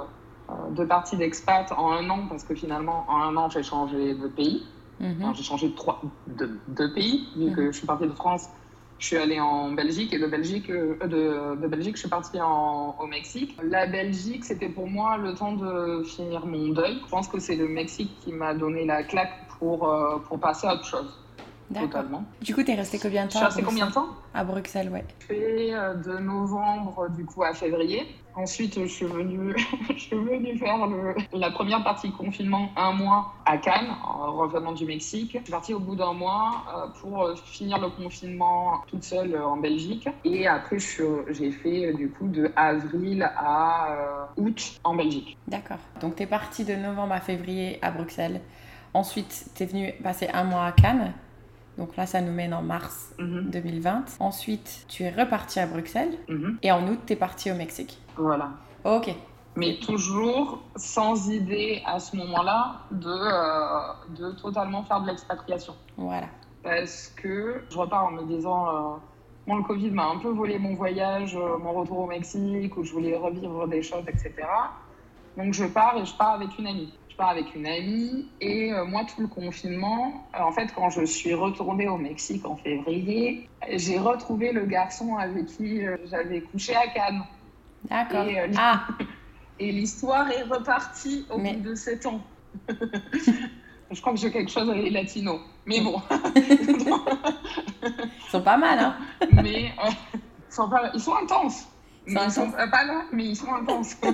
deux 0.71 0.87
parties 0.87 1.17
d'expat 1.17 1.69
en 1.73 1.91
un 1.91 2.09
an, 2.09 2.27
parce 2.29 2.43
que 2.43 2.55
finalement 2.55 3.05
en 3.09 3.21
un 3.23 3.35
an 3.35 3.49
j'ai 3.49 3.63
changé 3.63 4.13
de 4.13 4.27
pays. 4.27 4.65
Mhm. 4.99 5.33
j'ai 5.35 5.43
changé 5.43 5.67
de, 5.67 5.75
trois, 5.75 6.01
de 6.27 6.49
deux 6.69 6.93
pays, 6.93 7.27
vu 7.35 7.53
que 7.53 7.61
mhm. 7.61 7.71
je 7.71 7.77
suis 7.77 7.87
partie 7.87 8.07
de 8.07 8.13
France 8.13 8.47
je 8.99 9.05
suis 9.05 9.17
allée 9.17 9.39
en 9.39 9.71
Belgique 9.71 10.13
et 10.13 10.19
de 10.19 10.27
Belgique, 10.27 10.69
euh, 10.69 11.55
de, 11.55 11.67
Belgique, 11.67 11.95
je 11.95 12.01
suis 12.01 12.09
partie 12.09 12.41
en, 12.41 12.95
au 12.99 13.05
Mexique. 13.05 13.57
La 13.63 13.85
Belgique, 13.85 14.43
c'était 14.43 14.69
pour 14.69 14.87
moi 14.87 15.17
le 15.17 15.35
temps 15.35 15.53
de 15.53 16.03
finir 16.03 16.45
mon 16.45 16.69
deuil. 16.69 16.99
Je 17.03 17.09
pense 17.09 17.27
que 17.27 17.39
c'est 17.39 17.55
le 17.55 17.67
Mexique 17.67 18.11
qui 18.19 18.31
m'a 18.33 18.53
donné 18.53 18.85
la 18.85 19.03
claque 19.03 19.47
pour, 19.59 19.87
euh, 19.89 20.17
pour 20.27 20.39
passer 20.39 20.67
à 20.67 20.73
autre 20.73 20.85
chose. 20.85 21.26
Totalement. 21.73 22.23
Du 22.41 22.55
coup, 22.55 22.63
tu 22.63 22.71
es 22.71 22.75
resté 22.75 22.97
combien 22.97 23.25
de 23.25 23.31
temps 23.31 23.45
Je 23.45 23.53
suis 23.55 23.63
combien 23.63 23.87
de 23.87 23.93
temps 23.93 24.07
À 24.33 24.43
Bruxelles, 24.43 24.89
ouais. 24.89 25.03
Fait 25.19 25.73
euh, 25.73 25.95
de 25.95 26.17
novembre 26.17 27.09
du 27.09 27.25
coup 27.25 27.43
à 27.43 27.53
février. 27.53 28.07
Ensuite, 28.35 28.79
je 28.79 28.85
suis 28.85 29.05
venue, 29.05 29.55
je 29.89 29.99
suis 29.99 30.15
venue 30.15 30.57
faire 30.57 30.85
le, 30.87 31.15
la 31.33 31.49
première 31.51 31.83
partie 31.83 32.11
confinement 32.11 32.69
un 32.77 32.93
mois 32.93 33.33
à 33.45 33.57
Cannes, 33.57 33.89
en 34.03 34.31
revenant 34.31 34.73
du 34.73 34.85
Mexique. 34.85 35.31
Je 35.33 35.43
suis 35.43 35.51
partie 35.51 35.73
au 35.73 35.79
bout 35.79 35.95
d'un 35.95 36.13
mois 36.13 36.63
euh, 36.73 36.87
pour 37.01 37.23
euh, 37.23 37.35
finir 37.35 37.79
le 37.79 37.89
confinement 37.89 38.81
toute 38.87 39.03
seule 39.03 39.35
en 39.41 39.57
Belgique. 39.57 40.07
Et 40.23 40.47
après, 40.47 40.77
j'ai 41.29 41.51
fait 41.51 41.93
du 41.93 42.09
coup 42.09 42.27
de 42.27 42.51
avril 42.55 43.23
à 43.35 44.29
août 44.37 44.79
en 44.83 44.95
Belgique. 44.95 45.37
D'accord. 45.47 45.79
Donc, 45.99 46.15
tu 46.15 46.23
es 46.23 46.27
partie 46.27 46.63
de 46.63 46.75
novembre 46.75 47.13
à 47.13 47.19
février 47.21 47.79
à 47.81 47.91
Bruxelles. 47.91 48.41
Ensuite, 48.93 49.49
tu 49.55 49.63
es 49.63 49.65
venue 49.65 49.93
passer 50.01 50.27
un 50.33 50.43
mois 50.43 50.65
à 50.65 50.71
Cannes. 50.71 51.13
Donc 51.77 51.95
là, 51.95 52.05
ça 52.05 52.21
nous 52.21 52.31
mène 52.31 52.53
en 52.53 52.61
mars 52.61 53.13
2020. 53.19 53.93
Mhm. 53.93 54.05
Ensuite, 54.19 54.85
tu 54.87 55.03
es 55.03 55.09
reparti 55.09 55.59
à 55.59 55.67
Bruxelles. 55.67 56.17
Mhm. 56.27 56.57
Et 56.63 56.71
en 56.71 56.87
août, 56.87 56.99
tu 57.05 57.13
es 57.13 57.15
parti 57.15 57.51
au 57.51 57.55
Mexique. 57.55 57.99
Voilà. 58.15 58.49
Ok. 58.83 59.13
Mais 59.55 59.79
toujours 59.79 60.61
sans 60.75 61.29
idée 61.29 61.81
à 61.85 61.99
ce 61.99 62.15
moment-là 62.15 62.81
de, 62.91 63.09
euh, 63.09 63.93
de 64.17 64.31
totalement 64.33 64.83
faire 64.83 65.01
de 65.01 65.07
l'expatriation. 65.07 65.73
Voilà. 65.97 66.27
Parce 66.63 67.13
que 67.15 67.63
je 67.69 67.77
repars 67.77 68.05
en 68.05 68.11
me 68.11 68.23
disant, 68.23 68.67
euh, 68.67 68.97
bon, 69.47 69.57
le 69.57 69.63
Covid 69.63 69.91
m'a 69.91 70.07
un 70.07 70.17
peu 70.17 70.29
volé 70.29 70.59
mon 70.59 70.75
voyage, 70.75 71.35
euh, 71.35 71.57
mon 71.57 71.73
retour 71.73 71.99
au 71.99 72.07
Mexique, 72.07 72.75
où 72.77 72.83
je 72.83 72.91
voulais 72.91 73.15
revivre 73.15 73.67
des 73.67 73.81
choses, 73.81 74.03
etc. 74.07 74.33
Donc 75.37 75.53
je 75.53 75.65
pars 75.65 75.97
et 75.97 76.05
je 76.05 76.15
pars 76.15 76.33
avec 76.33 76.57
une 76.57 76.67
amie 76.67 76.93
pars 77.17 77.29
avec 77.29 77.55
une 77.55 77.65
amie 77.65 78.27
et 78.39 78.71
euh, 78.71 78.85
moi 78.85 79.03
tout 79.03 79.21
le 79.21 79.27
confinement, 79.27 80.27
euh, 80.35 80.43
en 80.43 80.51
fait 80.51 80.73
quand 80.73 80.89
je 80.89 81.03
suis 81.03 81.33
retournée 81.33 81.87
au 81.87 81.97
Mexique 81.97 82.45
en 82.45 82.55
février, 82.55 83.49
j'ai 83.73 83.97
retrouvé 83.97 84.51
le 84.51 84.65
garçon 84.65 85.17
avec 85.17 85.47
qui 85.47 85.85
euh, 85.85 85.97
j'avais 86.05 86.41
couché 86.41 86.75
à 86.75 86.87
Cannes. 86.87 87.23
D'accord. 87.89 88.25
Et, 88.27 88.39
ah. 88.57 88.87
et 89.59 89.71
l'histoire 89.71 90.29
est 90.31 90.43
repartie 90.43 91.25
au 91.29 91.39
bout 91.39 91.59
de 91.61 91.75
sept 91.75 92.05
ans. 92.05 92.21
je 92.69 94.01
crois 94.01 94.13
que 94.13 94.19
j'ai 94.19 94.31
quelque 94.31 94.51
chose 94.51 94.69
avec 94.69 94.83
les 94.83 94.91
latinos. 94.91 95.39
Mais 95.65 95.81
bon. 95.81 96.01
ils 96.35 98.31
sont 98.31 98.41
pas 98.41 98.57
mal, 98.57 98.79
hein 98.79 98.95
Mais 99.43 99.71
ils, 99.83 100.53
sont 100.53 100.69
pas... 100.69 100.91
ils 100.93 101.01
sont 101.01 101.15
intenses. 101.15 101.67
Ils 102.07 102.31
sont 102.31 102.51
pas 102.51 102.83
là, 102.85 103.03
mais 103.11 103.25
ils 103.25 103.35
sont 103.35 103.53
intenses 103.53 103.95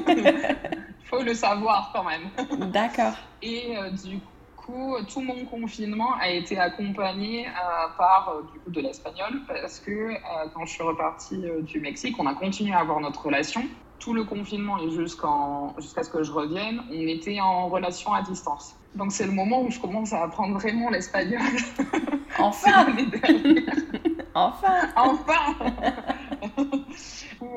faut 1.13 1.23
le 1.23 1.33
savoir 1.33 1.91
quand 1.93 2.03
même. 2.03 2.71
D'accord. 2.71 3.13
Et 3.41 3.77
euh, 3.77 3.91
du 3.91 4.19
coup, 4.55 4.95
tout 5.11 5.21
mon 5.21 5.45
confinement 5.45 6.15
a 6.19 6.29
été 6.29 6.57
accompagné 6.57 7.47
euh, 7.47 7.51
par 7.97 8.29
euh, 8.29 8.51
du 8.51 8.59
coup, 8.59 8.71
de 8.71 8.81
l'espagnol 8.81 9.41
parce 9.47 9.79
que 9.79 10.13
quand 10.53 10.65
je 10.65 10.71
suis 10.71 10.83
repartie 10.83 11.43
du 11.61 11.79
Mexique, 11.79 12.15
on 12.19 12.25
a 12.25 12.33
continué 12.33 12.73
à 12.73 12.79
avoir 12.79 12.99
notre 12.99 13.25
relation. 13.25 13.63
Tout 13.99 14.13
le 14.13 14.25
confinement 14.25 14.77
et 14.79 14.89
jusqu'à 14.89 16.03
ce 16.03 16.09
que 16.09 16.23
je 16.23 16.31
revienne, 16.31 16.81
on 16.89 17.07
était 17.07 17.39
en 17.39 17.69
relation 17.69 18.11
à 18.13 18.21
distance. 18.21 18.75
Donc 18.95 19.11
c'est 19.11 19.25
le 19.25 19.31
moment 19.31 19.63
où 19.63 19.71
je 19.71 19.79
commence 19.79 20.13
à 20.13 20.23
apprendre 20.23 20.57
vraiment 20.57 20.89
l'espagnol. 20.89 21.41
Enfin 22.39 22.89
Enfin 24.35 24.79
Enfin 24.95 25.55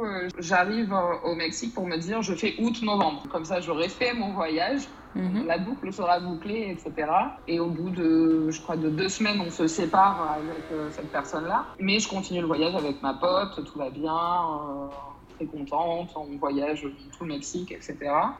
euh, 0.02 0.28
j'arrive 0.38 0.94
au 1.24 1.34
Mexique 1.34 1.74
pour 1.74 1.86
me 1.86 1.96
dire 1.96 2.22
je 2.22 2.34
fais 2.34 2.54
août-novembre. 2.58 3.24
Comme 3.30 3.44
ça, 3.44 3.60
j'aurai 3.60 3.88
fait 3.88 4.14
mon 4.14 4.32
voyage. 4.32 4.82
Mhm. 5.14 5.46
La 5.46 5.58
boucle 5.58 5.92
sera 5.92 6.20
bouclée, 6.20 6.68
etc. 6.70 7.10
Et 7.48 7.58
au 7.58 7.68
bout 7.68 7.88
de, 7.88 8.50
je 8.50 8.60
crois, 8.60 8.76
de 8.76 8.90
deux 8.90 9.08
semaines, 9.08 9.40
on 9.40 9.50
se 9.50 9.66
sépare 9.66 10.36
avec 10.36 10.64
euh, 10.72 10.88
cette 10.90 11.10
personne-là. 11.10 11.64
Mais 11.80 11.98
je 11.98 12.08
continue 12.08 12.40
le 12.40 12.46
voyage 12.46 12.74
avec 12.74 13.00
ma 13.02 13.14
pote, 13.14 13.64
tout 13.64 13.78
va 13.78 13.88
bien. 13.88 14.12
Euh, 14.12 14.88
très 15.36 15.46
contente, 15.46 16.10
on 16.16 16.36
voyage 16.36 16.82
tout 17.16 17.24
le 17.24 17.34
Mexique, 17.34 17.72
etc. 17.72 17.96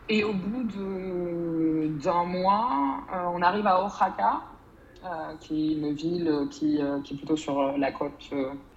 Et 0.08 0.24
au 0.24 0.32
bout 0.32 0.64
d'un 2.02 2.24
mois, 2.24 2.98
on 3.34 3.42
arrive 3.42 3.66
à 3.66 3.82
Oaxaca, 3.82 4.42
qui 5.40 5.72
est 5.72 5.76
une 5.76 5.92
ville 5.94 6.48
qui, 6.50 6.80
qui 7.04 7.14
est 7.14 7.16
plutôt 7.16 7.36
sur 7.36 7.76
la 7.78 7.92
côte, 7.92 8.30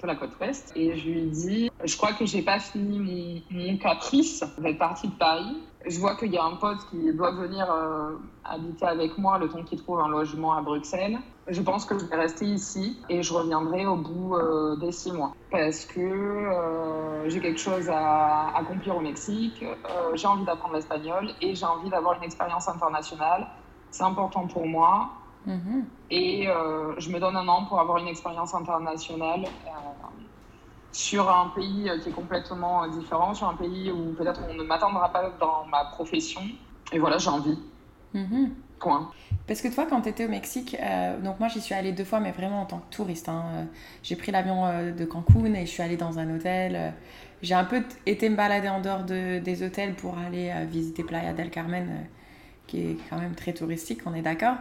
la 0.03 0.15
côte 0.15 0.31
ouest. 0.39 0.71
Et 0.75 0.95
je 0.95 1.09
lui 1.09 1.21
dis, 1.23 1.71
je 1.83 1.97
crois 1.97 2.13
que 2.13 2.25
j'ai 2.25 2.41
pas 2.41 2.59
fini 2.59 3.43
mon, 3.51 3.59
mon 3.59 3.77
caprice 3.77 4.43
d'être 4.59 4.77
partie 4.77 5.07
de 5.07 5.15
Paris 5.15 5.57
je 5.89 5.99
vois 5.99 6.15
qu'il 6.15 6.31
y 6.31 6.37
a 6.37 6.43
un 6.43 6.55
pote 6.55 6.85
qui 6.89 7.11
doit 7.13 7.31
venir 7.31 7.69
euh, 7.71 8.15
habiter 8.45 8.85
avec 8.85 9.17
moi 9.17 9.39
le 9.39 9.49
temps 9.49 9.63
qu'il 9.63 9.81
trouve 9.81 9.99
un 9.99 10.07
logement 10.07 10.53
à 10.53 10.61
Bruxelles. 10.61 11.17
Je 11.47 11.61
pense 11.61 11.85
que 11.85 11.97
je 11.97 12.05
vais 12.05 12.15
rester 12.15 12.45
ici 12.45 13.01
et 13.09 13.23
je 13.23 13.33
reviendrai 13.33 13.87
au 13.87 13.95
bout 13.95 14.35
euh, 14.35 14.75
des 14.75 14.91
six 14.91 15.11
mois 15.11 15.33
parce 15.49 15.85
que 15.85 15.99
euh, 15.99 17.27
j'ai 17.27 17.39
quelque 17.39 17.59
chose 17.59 17.89
à 17.89 18.55
accomplir 18.55 18.97
au 18.97 18.99
Mexique, 18.99 19.65
j'ai 20.13 20.27
envie 20.27 20.45
d'apprendre 20.45 20.75
l'espagnol 20.75 21.31
et 21.41 21.55
j'ai 21.55 21.65
envie 21.65 21.89
d'avoir 21.89 22.17
une 22.17 22.23
expérience 22.23 22.67
internationale. 22.67 23.47
C'est 23.89 24.03
important 24.03 24.45
pour 24.45 24.67
moi. 24.67 25.09
Mm-hmm. 25.47 25.83
Et 26.11 26.47
je 26.97 27.09
me 27.09 27.19
donne 27.19 27.35
un 27.35 27.47
an 27.47 27.65
pour 27.65 27.79
avoir 27.79 27.97
une 27.97 28.07
expérience 28.07 28.53
internationale 28.53 29.45
sur 30.91 31.29
un 31.29 31.51
pays 31.55 31.89
qui 32.01 32.09
est 32.09 32.13
complètement 32.13 32.87
différent, 32.87 33.33
sur 33.33 33.47
un 33.47 33.55
pays 33.55 33.91
où 33.91 34.13
peut-être 34.13 34.41
on 34.49 34.53
ne 34.53 34.63
m'attendra 34.63 35.11
pas 35.11 35.31
dans 35.39 35.65
ma 35.65 35.85
profession. 35.85 36.41
Et 36.91 36.99
voilà, 36.99 37.17
j'ai 37.17 37.29
envie. 37.29 37.57
Mhm. 38.13 38.51
Point. 38.79 39.11
Parce 39.45 39.61
que 39.61 39.67
toi, 39.67 39.85
quand 39.89 40.01
tu 40.01 40.09
étais 40.09 40.25
au 40.25 40.29
Mexique, 40.29 40.77
euh, 40.79 41.19
donc 41.19 41.39
moi 41.39 41.49
j'y 41.49 41.59
suis 41.59 41.75
allée 41.75 41.91
deux 41.91 42.05
fois, 42.05 42.19
mais 42.19 42.31
vraiment 42.31 42.61
en 42.61 42.65
tant 42.65 42.79
que 42.79 42.95
touriste. 42.95 43.27
Hein. 43.27 43.43
Euh, 43.53 43.63
j'ai 44.03 44.15
pris 44.15 44.31
l'avion 44.31 44.65
euh, 44.65 44.91
de 44.91 45.05
Cancun 45.05 45.53
et 45.53 45.65
je 45.65 45.71
suis 45.71 45.83
allée 45.83 45.97
dans 45.97 46.17
un 46.17 46.35
hôtel. 46.35 46.93
J'ai 47.41 47.55
un 47.55 47.65
peu 47.65 47.83
été 48.05 48.29
me 48.29 48.35
balader 48.35 48.69
en 48.69 48.79
dehors 48.79 49.03
de, 49.03 49.39
des 49.39 49.63
hôtels 49.63 49.95
pour 49.95 50.17
aller 50.17 50.53
visiter 50.69 51.03
Playa 51.03 51.33
del 51.33 51.49
Carmen, 51.49 52.05
qui 52.67 52.81
est 52.81 52.97
quand 53.09 53.17
même 53.17 53.33
très 53.33 53.53
touristique, 53.53 54.01
on 54.05 54.13
est 54.13 54.21
d'accord. 54.21 54.55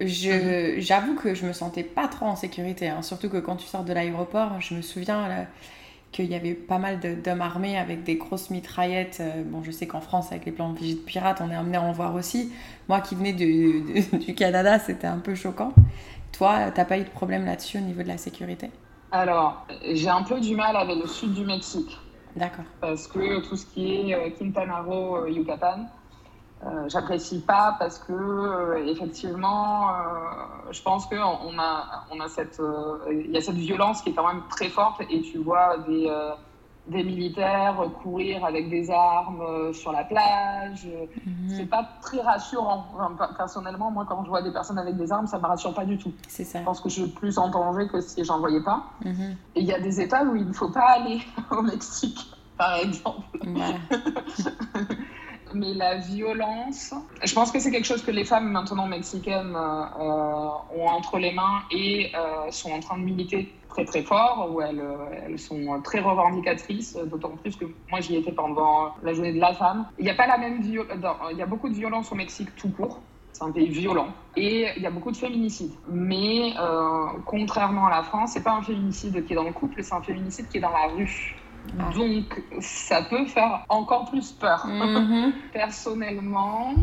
Mhm. 0.00 0.80
J'avoue 0.80 1.14
que 1.14 1.34
je 1.34 1.46
me 1.46 1.52
sentais 1.52 1.82
pas 1.84 2.08
trop 2.08 2.26
en 2.26 2.36
sécurité, 2.36 2.88
hein. 2.88 3.02
surtout 3.02 3.28
que 3.28 3.36
quand 3.38 3.56
tu 3.56 3.66
sors 3.66 3.84
de 3.84 3.92
l'aéroport, 3.92 4.60
je 4.60 4.74
me 4.74 4.82
souviens 4.82 5.46
qu'il 6.12 6.26
y 6.26 6.34
avait 6.34 6.54
pas 6.54 6.78
mal 6.78 6.98
d'hommes 7.22 7.40
armés 7.40 7.78
avec 7.78 8.02
des 8.04 8.16
grosses 8.16 8.50
mitraillettes. 8.50 9.18
Euh, 9.20 9.44
bon, 9.44 9.62
je 9.62 9.70
sais 9.70 9.86
qu'en 9.86 10.00
France, 10.00 10.32
avec 10.32 10.44
les 10.44 10.52
plans 10.52 10.72
de 10.72 10.94
pirates, 10.94 11.40
on 11.40 11.50
est 11.50 11.54
amené 11.54 11.76
à 11.76 11.82
en 11.82 11.92
voir 11.92 12.14
aussi. 12.14 12.52
Moi 12.88 13.00
qui 13.00 13.14
venais 13.14 13.32
du, 13.32 13.82
du 14.12 14.34
Canada, 14.34 14.78
c'était 14.78 15.06
un 15.06 15.18
peu 15.18 15.34
choquant. 15.34 15.72
Toi, 16.32 16.70
t'as 16.72 16.84
pas 16.84 16.98
eu 16.98 17.04
de 17.04 17.10
problème 17.10 17.44
là-dessus 17.44 17.78
au 17.78 17.82
niveau 17.82 18.02
de 18.02 18.08
la 18.08 18.18
sécurité? 18.18 18.70
Alors, 19.12 19.66
j'ai 19.92 20.08
un 20.08 20.22
peu 20.22 20.40
du 20.40 20.54
mal 20.56 20.76
avec 20.76 20.98
le 21.00 21.08
sud 21.08 21.34
du 21.34 21.44
Mexique. 21.44 21.98
D'accord. 22.36 22.64
Parce 22.80 23.08
que 23.08 23.40
tout 23.48 23.56
ce 23.56 23.66
qui 23.66 24.10
est 24.10 24.14
euh, 24.14 24.30
Quintana 24.30 24.82
Roo, 24.82 25.16
euh, 25.16 25.30
Yucatan, 25.30 25.86
euh, 26.62 26.88
j'apprécie 26.88 27.40
pas 27.40 27.76
parce 27.78 27.98
que 27.98 28.12
euh, 28.12 28.86
effectivement, 28.86 29.88
euh, 29.88 29.92
je 30.70 30.82
pense 30.82 31.06
que 31.06 31.14
on 31.16 31.58
a, 31.58 32.04
on 32.10 32.20
a 32.20 32.28
cette, 32.28 32.60
il 33.10 33.30
y 33.30 33.36
a 33.38 33.40
cette 33.40 33.56
violence 33.56 34.02
qui 34.02 34.10
est 34.10 34.12
quand 34.12 34.26
même 34.26 34.42
très 34.50 34.68
forte 34.68 35.00
et 35.08 35.22
tu 35.22 35.38
vois 35.38 35.78
des, 35.88 36.10
des 36.88 37.02
militaires 37.02 37.82
courir 38.02 38.44
avec 38.44 38.68
des 38.68 38.90
armes 38.90 39.72
sur 39.72 39.90
la 39.90 40.04
plage. 40.04 40.86
Mhm. 41.24 41.48
C'est 41.48 41.64
pas 41.64 41.88
très 42.02 42.20
rassurant. 42.20 42.84
personnellement, 43.38 43.90
moi, 43.90 44.04
quand 44.06 44.22
je 44.24 44.28
vois 44.28 44.42
des 44.42 44.52
personnes 44.52 44.78
avec 44.78 44.98
des 44.98 45.10
armes, 45.10 45.26
ça 45.26 45.38
me 45.38 45.46
rassure 45.46 45.72
pas 45.72 45.86
du 45.86 45.96
tout. 45.96 46.12
C'est 46.28 46.44
ça. 46.44 46.58
Je 46.58 46.64
pense 46.64 46.82
que 46.82 46.90
je 46.90 47.00
suis 47.02 47.10
plus 47.10 47.38
en 47.38 47.48
danger 47.48 47.88
que 47.88 48.02
si 48.02 48.22
j'en 48.22 48.38
voyais 48.38 48.62
pas. 48.62 48.84
Mhm. 49.02 49.34
Et 49.54 49.60
il 49.60 49.66
y 49.66 49.72
a 49.72 49.80
des 49.80 49.98
États 49.98 50.24
où 50.24 50.36
il 50.36 50.46
ne 50.46 50.52
faut 50.52 50.70
pas 50.70 50.88
aller 50.98 51.22
au 51.50 51.62
Mexique, 51.62 52.30
par 52.58 52.74
exemple. 52.74 53.22
mais 55.54 55.74
la 55.74 55.96
violence, 55.96 56.94
je 57.24 57.34
pense 57.34 57.50
que 57.50 57.58
c'est 57.58 57.70
quelque 57.70 57.86
chose 57.86 58.02
que 58.02 58.10
les 58.10 58.24
femmes 58.24 58.50
maintenant 58.50 58.86
mexicaines 58.86 59.54
euh, 59.54 59.84
euh, 60.00 60.48
ont 60.76 60.86
entre 60.86 61.18
les 61.18 61.32
mains 61.32 61.62
et 61.70 62.12
euh, 62.14 62.50
sont 62.50 62.72
en 62.72 62.80
train 62.80 62.98
de 62.98 63.04
militer 63.04 63.54
très 63.68 63.84
très 63.84 64.02
fort, 64.02 64.50
où 64.52 64.60
elles, 64.60 65.38
sont 65.38 65.80
très 65.82 66.00
revendicatrices, 66.00 66.96
d'autant 66.96 67.36
plus 67.36 67.54
que 67.56 67.66
moi 67.88 68.00
j'y 68.00 68.16
étais 68.16 68.32
pendant 68.32 68.94
la 69.02 69.12
journée 69.12 69.32
de 69.32 69.40
la 69.40 69.54
femme. 69.54 69.86
Il 69.98 70.04
n'y 70.04 70.10
a 70.10 70.14
pas 70.14 70.26
la 70.26 70.38
même 70.38 70.60
il 70.62 71.38
y 71.38 71.42
a 71.42 71.46
beaucoup 71.46 71.68
de 71.68 71.74
violence 71.74 72.10
au 72.10 72.16
Mexique 72.16 72.54
tout 72.56 72.70
court. 72.70 73.00
C'est 73.32 73.44
un 73.44 73.52
pays 73.52 73.68
violent 73.68 74.08
et 74.36 74.66
il 74.76 74.82
y 74.82 74.86
a 74.86 74.90
beaucoup 74.90 75.12
de 75.12 75.16
féminicides. 75.16 75.72
Mais 75.88 76.52
contrairement 77.26 77.86
à 77.86 77.90
la 77.90 78.02
France, 78.02 78.32
c'est 78.34 78.42
pas 78.42 78.52
un 78.52 78.62
féminicide 78.62 79.24
qui 79.24 79.34
est 79.34 79.36
dans 79.36 79.44
le 79.44 79.52
couple, 79.52 79.84
c'est 79.84 79.94
un 79.94 80.02
féminicide 80.02 80.48
qui 80.48 80.58
est 80.58 80.60
dans 80.60 80.72
la 80.72 80.88
rue. 80.88 81.39
Ah. 81.78 81.90
Donc, 81.94 82.42
ça 82.60 83.02
peut 83.02 83.26
faire 83.26 83.64
encore 83.68 84.10
plus 84.10 84.32
peur. 84.32 84.66
Mhm. 84.66 85.32
Personnellement, 85.52 86.74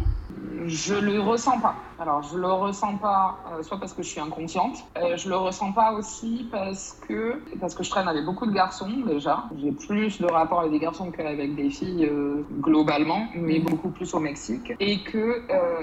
je 0.65 0.95
le 0.95 1.19
ressens 1.19 1.59
pas. 1.59 1.75
Alors, 1.99 2.23
je 2.23 2.37
le 2.37 2.51
ressens 2.51 2.97
pas, 2.97 3.37
euh, 3.51 3.63
soit 3.63 3.79
parce 3.79 3.93
que 3.93 4.03
je 4.03 4.09
suis 4.09 4.19
inconsciente, 4.19 4.83
euh, 4.97 5.17
je 5.17 5.29
le 5.29 5.35
ressens 5.35 5.71
pas 5.71 5.93
aussi 5.93 6.47
parce 6.51 6.99
que 7.07 7.41
parce 7.59 7.75
que 7.75 7.83
je 7.83 7.89
traîne 7.89 8.07
avec 8.07 8.25
beaucoup 8.25 8.45
de 8.45 8.53
garçons 8.53 8.89
déjà. 9.05 9.45
J'ai 9.59 9.71
plus 9.71 10.19
de 10.21 10.27
rapport 10.27 10.59
avec 10.59 10.71
des 10.71 10.79
garçons 10.79 11.11
qu'avec 11.11 11.55
des 11.55 11.69
filles 11.69 12.05
euh, 12.05 12.45
globalement, 12.59 13.27
mais 13.35 13.59
mhm. 13.59 13.65
beaucoup 13.65 13.89
plus 13.89 14.13
au 14.13 14.19
Mexique, 14.19 14.73
et 14.79 14.99
que 15.03 15.41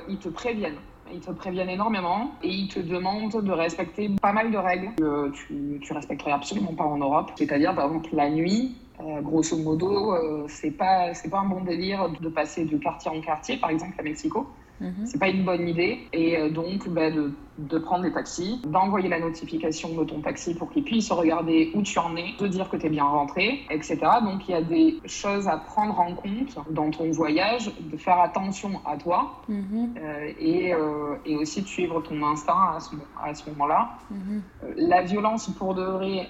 ils 0.09 0.19
te 0.19 0.29
préviennent. 0.29 0.79
Ils 1.13 1.21
te 1.21 1.31
préviennent 1.31 1.69
énormément 1.69 2.33
et 2.43 2.49
ils 2.49 2.69
te 2.69 2.81
demandent 2.81 3.31
de 3.31 3.53
respecter 3.53 4.11
pas 4.21 4.33
mal 4.33 4.51
de 4.51 4.57
règles 4.57 4.95
que 4.97 5.31
tu, 5.31 5.79
tu 5.81 5.93
respecterais 5.93 6.33
absolument 6.33 6.75
pas 6.75 6.85
en 6.85 6.97
Europe. 6.97 7.31
C'est-à-dire, 7.37 7.75
par 7.75 7.87
exemple, 7.87 8.09
la 8.15 8.31
nuit, 8.31 8.75
euh, 9.01 9.21
grosso 9.23 9.57
modo, 9.57 10.15
euh, 10.15 10.47
c'est 10.49 10.71
pas 10.71 11.15
c'est 11.15 11.29
pas 11.29 11.41
un 11.41 11.49
bon 11.49 11.65
délire 11.65 12.11
de 12.11 12.29
passer 12.29 12.65
de 12.65 12.77
quartier 12.77 13.11
en 13.11 13.21
quartier, 13.21 13.57
par 13.57 13.71
exemple 13.71 13.95
à 13.99 14.03
Mexico. 14.03 14.47
Mhm. 14.85 15.07
C'est 15.07 15.19
pas 15.19 15.29
une 15.29 15.45
bonne 15.45 15.67
idée. 15.69 16.07
Et 16.13 16.37
euh, 16.37 16.51
donc, 16.51 16.89
bah, 16.89 17.11
de, 17.11 17.33
de, 17.59 17.79
prendre 17.79 18.05
des 18.05 18.13
taxis, 18.13 18.61
d'envoyer 18.67 19.09
la 19.09 19.19
notification 19.19 19.95
de 19.95 20.05
ton 20.05 20.21
taxi 20.21 20.55
pour 20.55 20.71
qu'il 20.71 20.85
puisse 20.85 21.11
regarder 21.11 21.73
où 21.75 21.83
tu 21.83 21.99
en 21.99 22.15
es, 22.17 22.35
de 22.39 22.47
dire 22.47 22.69
que 22.69 22.77
tu 22.77 22.87
es 22.87 22.91
bien 22.91 23.05
rentré, 23.05 23.61
etc. 23.71 23.97
Donc, 24.23 24.47
il 24.49 24.53
y 24.53 24.55
a 24.55 24.63
des 24.63 24.99
choses 25.07 25.49
à 25.49 25.57
prendre 25.57 25.99
en 25.99 26.15
compte 26.15 26.57
dans 26.71 26.91
ton 26.91 27.11
voyage, 27.11 27.73
de 27.81 27.97
faire 27.97 28.21
attention 28.21 28.81
à 28.85 28.97
toi 28.97 29.41
mhm. 29.49 29.95
euh, 29.97 30.33
et, 30.39 30.75
euh, 30.75 31.17
et, 31.25 31.37
aussi 31.37 31.63
de 31.63 31.67
suivre 31.67 32.03
ton 32.03 32.23
instinct 32.23 32.75
à 32.77 32.81
ce, 32.81 32.95
à 33.23 33.35
ce 33.35 33.49
moment-là. 33.51 33.91
Mhm. 34.11 34.43
la 34.77 35.03
violence 35.03 35.49
pour 35.59 35.75
de 35.75 35.83
vrai 35.83 36.29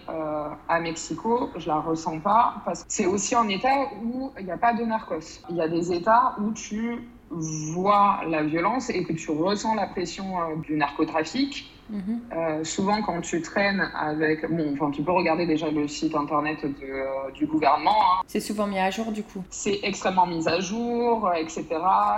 à 0.68 0.80
Mexico, 0.80 1.50
je 1.56 1.66
la 1.66 1.80
ressens 1.80 2.20
pas 2.20 2.54
parce 2.64 2.84
que 2.84 2.86
c'est 2.88 3.06
aussi 3.06 3.34
un 3.34 3.48
état 3.48 3.88
où 4.02 4.32
il 4.38 4.44
n'y 4.44 4.50
a 4.50 4.56
pas 4.56 4.74
de 4.74 4.84
narcos. 4.84 5.42
Il 5.50 5.56
y 5.56 5.60
a 5.60 5.68
des 5.68 5.92
états 5.92 6.36
où 6.40 6.52
tu 6.52 7.08
vois 7.34 8.20
la 8.28 8.42
violence 8.42 8.90
et 8.90 9.04
que 9.04 9.12
tu 9.12 9.30
ressens 9.30 9.74
la 9.74 9.86
pression 9.86 10.40
euh, 10.40 10.56
du 10.62 10.76
narcotrafic, 10.76 11.70
mhm. 11.90 12.20
euh, 12.32 12.64
souvent 12.64 13.02
quand 13.02 13.20
tu 13.20 13.42
traînes 13.42 13.88
avec... 13.94 14.50
Bon, 14.50 14.72
enfin, 14.72 14.90
tu 14.90 15.02
peux 15.02 15.12
regarder 15.12 15.46
déjà 15.46 15.70
le 15.70 15.88
site 15.88 16.14
internet 16.14 16.58
euh, 16.64 17.30
du 17.34 17.46
gouvernement. 17.46 17.90
Hein. 17.90 18.22
C'est 18.26 18.40
souvent 18.40 18.66
mis 18.66 18.78
à 18.78 18.90
jour 18.90 19.12
du 19.12 19.22
coup 19.22 19.42
C'est 19.50 19.80
extrêmement 19.82 20.26
mis 20.26 20.48
à 20.48 20.60
jour, 20.60 21.30
etc. 21.36 21.66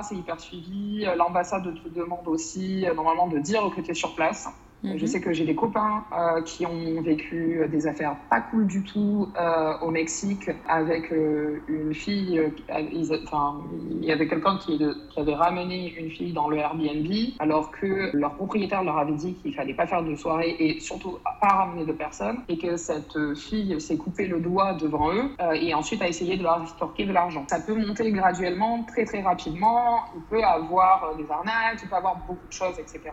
C'est 0.02 0.16
hyper 0.16 0.40
suivi. 0.40 1.06
L'ambassade 1.16 1.64
te 1.82 1.88
demande 1.88 2.26
aussi 2.26 2.84
normalement 2.94 3.26
de 3.26 3.38
dire 3.38 3.62
que 3.74 3.80
tu 3.80 3.90
es 3.90 3.94
sur 3.94 4.14
place. 4.14 4.48
Je 4.84 4.90
mhm. 4.90 5.06
sais 5.06 5.20
que 5.20 5.32
j'ai 5.32 5.44
des 5.44 5.54
copains 5.54 6.04
euh, 6.12 6.42
qui 6.42 6.66
ont 6.66 7.00
vécu 7.02 7.66
des 7.70 7.86
affaires 7.86 8.16
pas 8.30 8.40
cool 8.40 8.66
du 8.66 8.82
tout 8.82 9.28
euh, 9.38 9.78
au 9.80 9.90
Mexique 9.90 10.50
avec 10.68 11.12
euh, 11.12 11.60
une 11.68 11.94
fille. 11.94 12.40
enfin, 13.24 13.62
il 13.90 14.04
y 14.04 14.12
avait 14.12 14.28
quelqu'un 14.28 14.58
qui, 14.58 14.78
qui, 14.78 15.20
avait 15.20 15.34
ramené 15.34 15.94
une 15.98 16.10
fille 16.10 16.32
dans 16.32 16.48
le 16.48 16.58
Airbnb 16.58 17.10
alors 17.38 17.70
que 17.70 18.14
leur 18.14 18.34
propriétaire 18.34 18.84
leur 18.84 18.98
avait 18.98 19.14
dit 19.14 19.34
qu'il 19.34 19.54
fallait 19.54 19.74
pas 19.74 19.86
faire 19.86 20.02
de 20.02 20.14
soirée 20.14 20.54
et 20.58 20.78
surtout 20.78 21.18
pas 21.40 21.48
ramener 21.48 21.84
de 21.84 21.92
personnes 21.92 22.38
et 22.48 22.58
que 22.58 22.76
cette 22.76 23.16
fille 23.34 23.80
s'est 23.80 23.96
coupé 23.96 24.26
le 24.26 24.40
doigt 24.40 24.74
devant 24.74 25.12
eux 25.12 25.30
et 25.54 25.74
ensuite 25.74 26.02
a 26.02 26.08
essayé 26.08 26.36
de 26.36 26.42
leur 26.42 26.62
extorquer 26.62 27.06
de 27.06 27.12
l'argent. 27.12 27.44
Ça 27.48 27.60
peut 27.60 27.74
monter 27.74 28.12
graduellement, 28.12 28.84
très 28.84 29.04
très 29.04 29.22
rapidement. 29.22 30.04
Il 30.14 30.22
peut 30.22 30.44
avoir 30.44 31.14
des 31.16 31.28
arnaques, 31.30 31.80
il 31.82 31.88
peut 31.88 31.96
avoir 31.96 32.16
beaucoup 32.26 32.46
de 32.46 32.52
choses, 32.52 32.78
etc. 32.78 33.10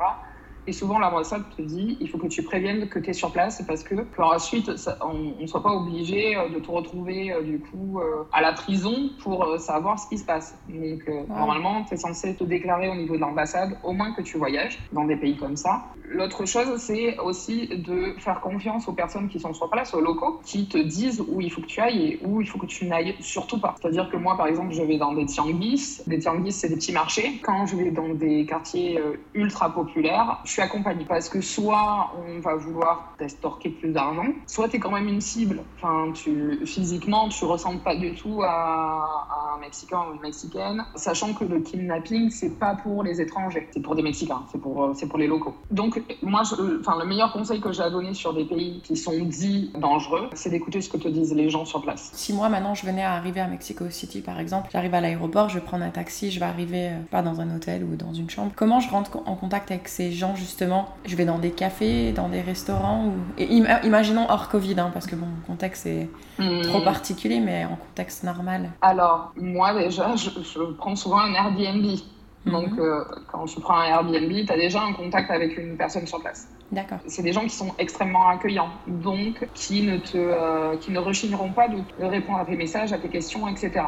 Et 0.65 0.71
souvent, 0.71 0.97
l'ambassade 0.99 1.43
te 1.57 1.61
dit 1.61 1.97
il 1.99 2.09
faut 2.09 2.17
que 2.17 2.27
tu 2.27 2.41
préviennes 2.43 2.87
que 2.87 2.99
tu 2.99 3.09
es 3.09 3.13
sur 3.13 3.31
place 3.31 3.61
parce 3.67 3.83
que 3.83 3.95
ensuite, 4.17 4.71
on 5.01 5.41
ne 5.41 5.47
soit 5.47 5.61
pas 5.61 5.71
obligé 5.71 6.37
euh, 6.37 6.49
de 6.49 6.59
te 6.59 6.71
retrouver 6.71 7.31
euh, 7.31 7.41
du 7.41 7.59
coup 7.59 7.99
euh, 7.99 8.23
à 8.31 8.41
la 8.41 8.53
prison 8.53 9.09
pour 9.21 9.59
savoir 9.59 9.99
ce 9.99 10.07
qui 10.07 10.17
se 10.17 10.25
passe. 10.25 10.57
Donc, 10.69 11.07
normalement, 11.27 11.83
tu 11.83 11.95
es 11.95 11.97
censé 11.97 12.35
te 12.35 12.43
déclarer 12.43 12.89
au 12.89 12.95
niveau 12.95 13.15
de 13.15 13.21
l'ambassade, 13.21 13.77
au 13.83 13.91
moins 13.91 14.13
que 14.13 14.21
tu 14.21 14.37
voyages 14.37 14.79
dans 14.91 15.05
des 15.05 15.15
pays 15.15 15.35
comme 15.35 15.57
ça. 15.57 15.83
L'autre 16.09 16.45
chose, 16.45 16.77
c'est 16.77 17.17
aussi 17.19 17.67
de 17.67 18.15
faire 18.19 18.39
confiance 18.39 18.87
aux 18.87 18.93
personnes 18.93 19.29
qui 19.29 19.39
sont 19.39 19.53
sur 19.53 19.69
place, 19.69 19.93
aux 19.93 20.01
locaux, 20.01 20.41
qui 20.45 20.67
te 20.67 20.77
disent 20.77 21.23
où 21.27 21.41
il 21.41 21.51
faut 21.51 21.61
que 21.61 21.67
tu 21.67 21.79
ailles 21.81 22.03
et 22.03 22.19
où 22.23 22.41
il 22.41 22.47
faut 22.47 22.59
que 22.59 22.65
tu 22.65 22.85
n'ailles 22.85 23.15
surtout 23.19 23.59
pas. 23.59 23.75
C'est-à-dire 23.81 24.09
que 24.09 24.17
moi, 24.17 24.37
par 24.37 24.47
exemple, 24.47 24.73
je 24.73 24.83
vais 24.83 24.97
dans 24.97 25.13
des 25.13 25.25
tianguis. 25.25 26.01
Des 26.07 26.19
tianguis, 26.19 26.51
c'est 26.51 26.69
des 26.69 26.75
petits 26.75 26.91
marchés. 26.91 27.39
Quand 27.43 27.65
je 27.65 27.75
vais 27.75 27.91
dans 27.91 28.09
des 28.09 28.45
quartiers 28.45 28.99
ultra 29.33 29.73
populaires, 29.73 30.41
tu 30.53 30.59
es 30.59 30.63
accompagné. 30.63 31.05
Parce 31.05 31.29
que 31.29 31.41
soit 31.41 32.11
on 32.17 32.39
va 32.39 32.55
vouloir 32.55 33.13
t'estorquer 33.17 33.69
plus 33.69 33.91
d'argent, 33.91 34.27
soit 34.47 34.69
tu 34.69 34.77
es 34.77 34.79
quand 34.79 34.91
même 34.91 35.07
une 35.07 35.21
cible. 35.21 35.61
Enfin, 35.77 36.11
tu, 36.13 36.65
physiquement, 36.65 37.29
tu 37.29 37.45
ressembles 37.45 37.79
pas 37.79 37.95
du 37.95 38.13
tout 38.13 38.41
à, 38.43 39.55
un 39.55 39.59
Mexicain 39.59 39.99
ou 40.09 40.15
une 40.15 40.21
Mexicaine, 40.21 40.83
sachant 40.95 41.33
que 41.33 41.45
le 41.45 41.59
kidnapping, 41.59 42.29
c'est 42.29 42.59
pas 42.59 42.75
pour 42.75 43.03
les 43.03 43.21
étrangers, 43.21 43.67
c'est 43.71 43.81
pour 43.81 43.95
des 43.95 44.01
Mexicains, 44.01 44.43
c'est 44.51 44.59
pour, 44.59 44.91
c'est 44.95 45.07
pour 45.07 45.17
les 45.17 45.27
locaux. 45.27 45.55
Donc, 45.71 46.01
moi, 46.21 46.41
enfin, 46.79 46.97
le 46.99 47.05
meilleur 47.05 47.31
conseil 47.31 47.61
que 47.61 47.71
j'ai 47.71 47.83
à 47.83 47.89
donner 47.89 48.13
sur 48.13 48.33
des 48.33 48.45
pays 48.45 48.81
qui 48.83 48.95
sont 48.95 49.23
dits 49.23 49.71
dangereux, 49.77 50.29
c'est 50.33 50.49
d'écouter 50.49 50.81
ce 50.81 50.89
que 50.89 50.97
te 50.97 51.07
disent 51.07 51.33
les 51.33 51.49
gens 51.49 51.65
sur 51.65 51.81
place. 51.81 52.11
Si 52.13 52.33
moi, 52.33 52.49
maintenant, 52.49 52.75
je 52.75 52.85
venais 52.85 53.03
à 53.03 53.13
arriver 53.13 53.39
à 53.39 53.47
Mexico 53.47 53.89
City, 53.89 54.21
par 54.21 54.39
exemple, 54.39 54.69
j'arrive 54.71 54.93
à 54.93 55.01
l'aéroport, 55.01 55.49
je 55.49 55.55
vais 55.55 55.65
prendre 55.65 55.83
un 55.83 55.89
taxi, 55.89 56.31
je 56.31 56.39
vais 56.39 56.45
arriver 56.45 56.89
euh, 56.89 56.99
pas 57.09 57.21
dans 57.21 57.41
un 57.41 57.55
hôtel 57.55 57.83
ou 57.83 57.95
dans 57.95 58.13
une 58.13 58.29
chambre. 58.29 58.51
Comment 58.55 58.79
je 58.79 58.89
rentre 58.89 59.19
en 59.25 59.35
contact 59.35 59.71
avec 59.71 59.87
ces 59.87 60.11
gens, 60.11 60.35
justement 60.43 60.89
Je 61.05 61.15
vais 61.15 61.25
dans 61.25 61.39
des 61.39 61.51
cafés, 61.51 62.11
dans 62.11 62.29
des 62.29 62.41
restaurants 62.41 63.07
ou... 63.07 63.13
Et 63.37 63.45
imaginons 63.45 64.25
hors 64.29 64.49
Covid, 64.49 64.79
hein, 64.79 64.91
parce 64.93 65.07
que 65.07 65.15
bon, 65.15 65.25
le 65.25 65.47
contexte 65.47 65.85
est 65.85 66.09
hmm. 66.37 66.61
trop 66.61 66.81
particulier, 66.81 67.39
mais 67.39 67.65
en 67.65 67.75
contexte 67.75 68.23
normal. 68.23 68.69
Alors, 68.81 69.31
moi, 69.35 69.73
déjà, 69.73 70.15
je, 70.15 70.29
prends 70.77 70.95
souvent 70.95 71.19
un 71.19 71.33
Airbnb. 71.33 71.85
Donc, 72.45 72.71
mhm. 72.71 72.79
euh, 72.79 73.03
quand 73.31 73.45
tu 73.45 73.61
prends 73.61 73.77
un 73.77 73.85
Airbnb, 73.85 74.45
tu 74.45 74.51
as 74.51 74.57
déjà 74.57 74.81
un 74.81 74.91
contact 74.91 75.31
avec 75.31 75.57
une 75.57 75.77
personne 75.77 76.05
sur 76.05 76.19
place. 76.19 76.49
D'accord. 76.73 76.97
C'est 77.07 77.21
des 77.21 77.31
gens 77.31 77.43
qui 77.43 77.51
sont 77.51 77.73
extrêmement 77.77 78.27
accueillants, 78.27 78.69
donc 78.87 79.47
qui 79.53 79.83
ne, 79.83 79.97
te, 79.97 80.17
euh, 80.17 80.75
qui 80.77 80.91
ne 80.91 80.99
rechigneront 80.99 81.51
pas 81.51 81.69
de, 81.69 81.77
répondre 82.01 82.39
à 82.39 82.45
tes 82.45 82.57
messages, 82.57 82.91
à 82.91 82.97
tes 82.97 83.07
questions, 83.09 83.47
etc. 83.47 83.85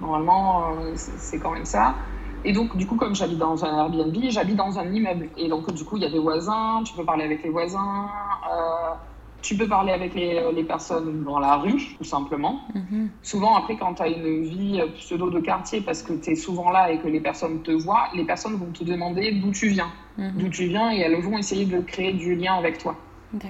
Normalement, 0.00 0.70
euh, 0.70 0.92
c'est 0.94 1.38
quand 1.38 1.52
même 1.52 1.64
ça. 1.64 1.94
Et 2.44 2.52
donc, 2.52 2.76
du 2.76 2.86
coup, 2.86 2.96
comme 2.96 3.14
j'habite 3.14 3.38
dans 3.38 3.64
un 3.64 3.78
Airbnb, 3.78 4.16
j'habite 4.28 4.56
dans 4.56 4.78
un 4.78 4.92
immeuble. 4.92 5.28
Et 5.36 5.48
donc, 5.48 5.72
du 5.72 5.84
coup, 5.84 5.96
il 5.96 6.02
y 6.02 6.06
a 6.06 6.10
des 6.10 6.18
voisins, 6.18 6.82
tu 6.84 6.94
peux 6.94 7.04
parler 7.04 7.24
avec 7.24 7.42
les 7.42 7.50
voisins. 7.50 8.08
Euh, 8.52 8.94
tu 9.42 9.56
peux 9.56 9.66
parler 9.66 9.92
avec 9.92 10.14
les, 10.14 10.40
les, 10.52 10.62
personnes 10.62 11.24
dans 11.24 11.40
la 11.40 11.56
rue, 11.56 11.96
tout 11.98 12.04
simplement. 12.04 12.60
Mhm. 12.74 13.10
Souvent, 13.22 13.56
après, 13.56 13.76
quand 13.76 13.94
tu 13.94 14.02
as 14.02 14.08
une 14.08 14.44
vie 14.44 14.80
pseudo 14.94 15.30
de 15.30 15.40
quartier, 15.40 15.80
parce 15.80 16.02
que 16.02 16.12
tu 16.12 16.30
es 16.30 16.36
souvent 16.36 16.70
là 16.70 16.92
et 16.92 16.98
que 16.98 17.08
les 17.08 17.20
personnes 17.20 17.60
te 17.62 17.72
voient, 17.72 18.08
les 18.14 18.24
personnes 18.24 18.54
vont 18.54 18.70
te 18.70 18.84
demander 18.84 19.32
d'où 19.32 19.50
tu 19.50 19.68
viens. 19.68 19.90
Mhm. 20.16 20.32
D'où 20.36 20.48
tu 20.48 20.66
viens 20.66 20.92
et 20.92 21.00
elles 21.00 21.20
vont 21.20 21.38
essayer 21.38 21.64
de 21.64 21.80
créer 21.80 22.12
du 22.12 22.36
lien 22.36 22.54
avec 22.54 22.78
toi. 22.78 22.94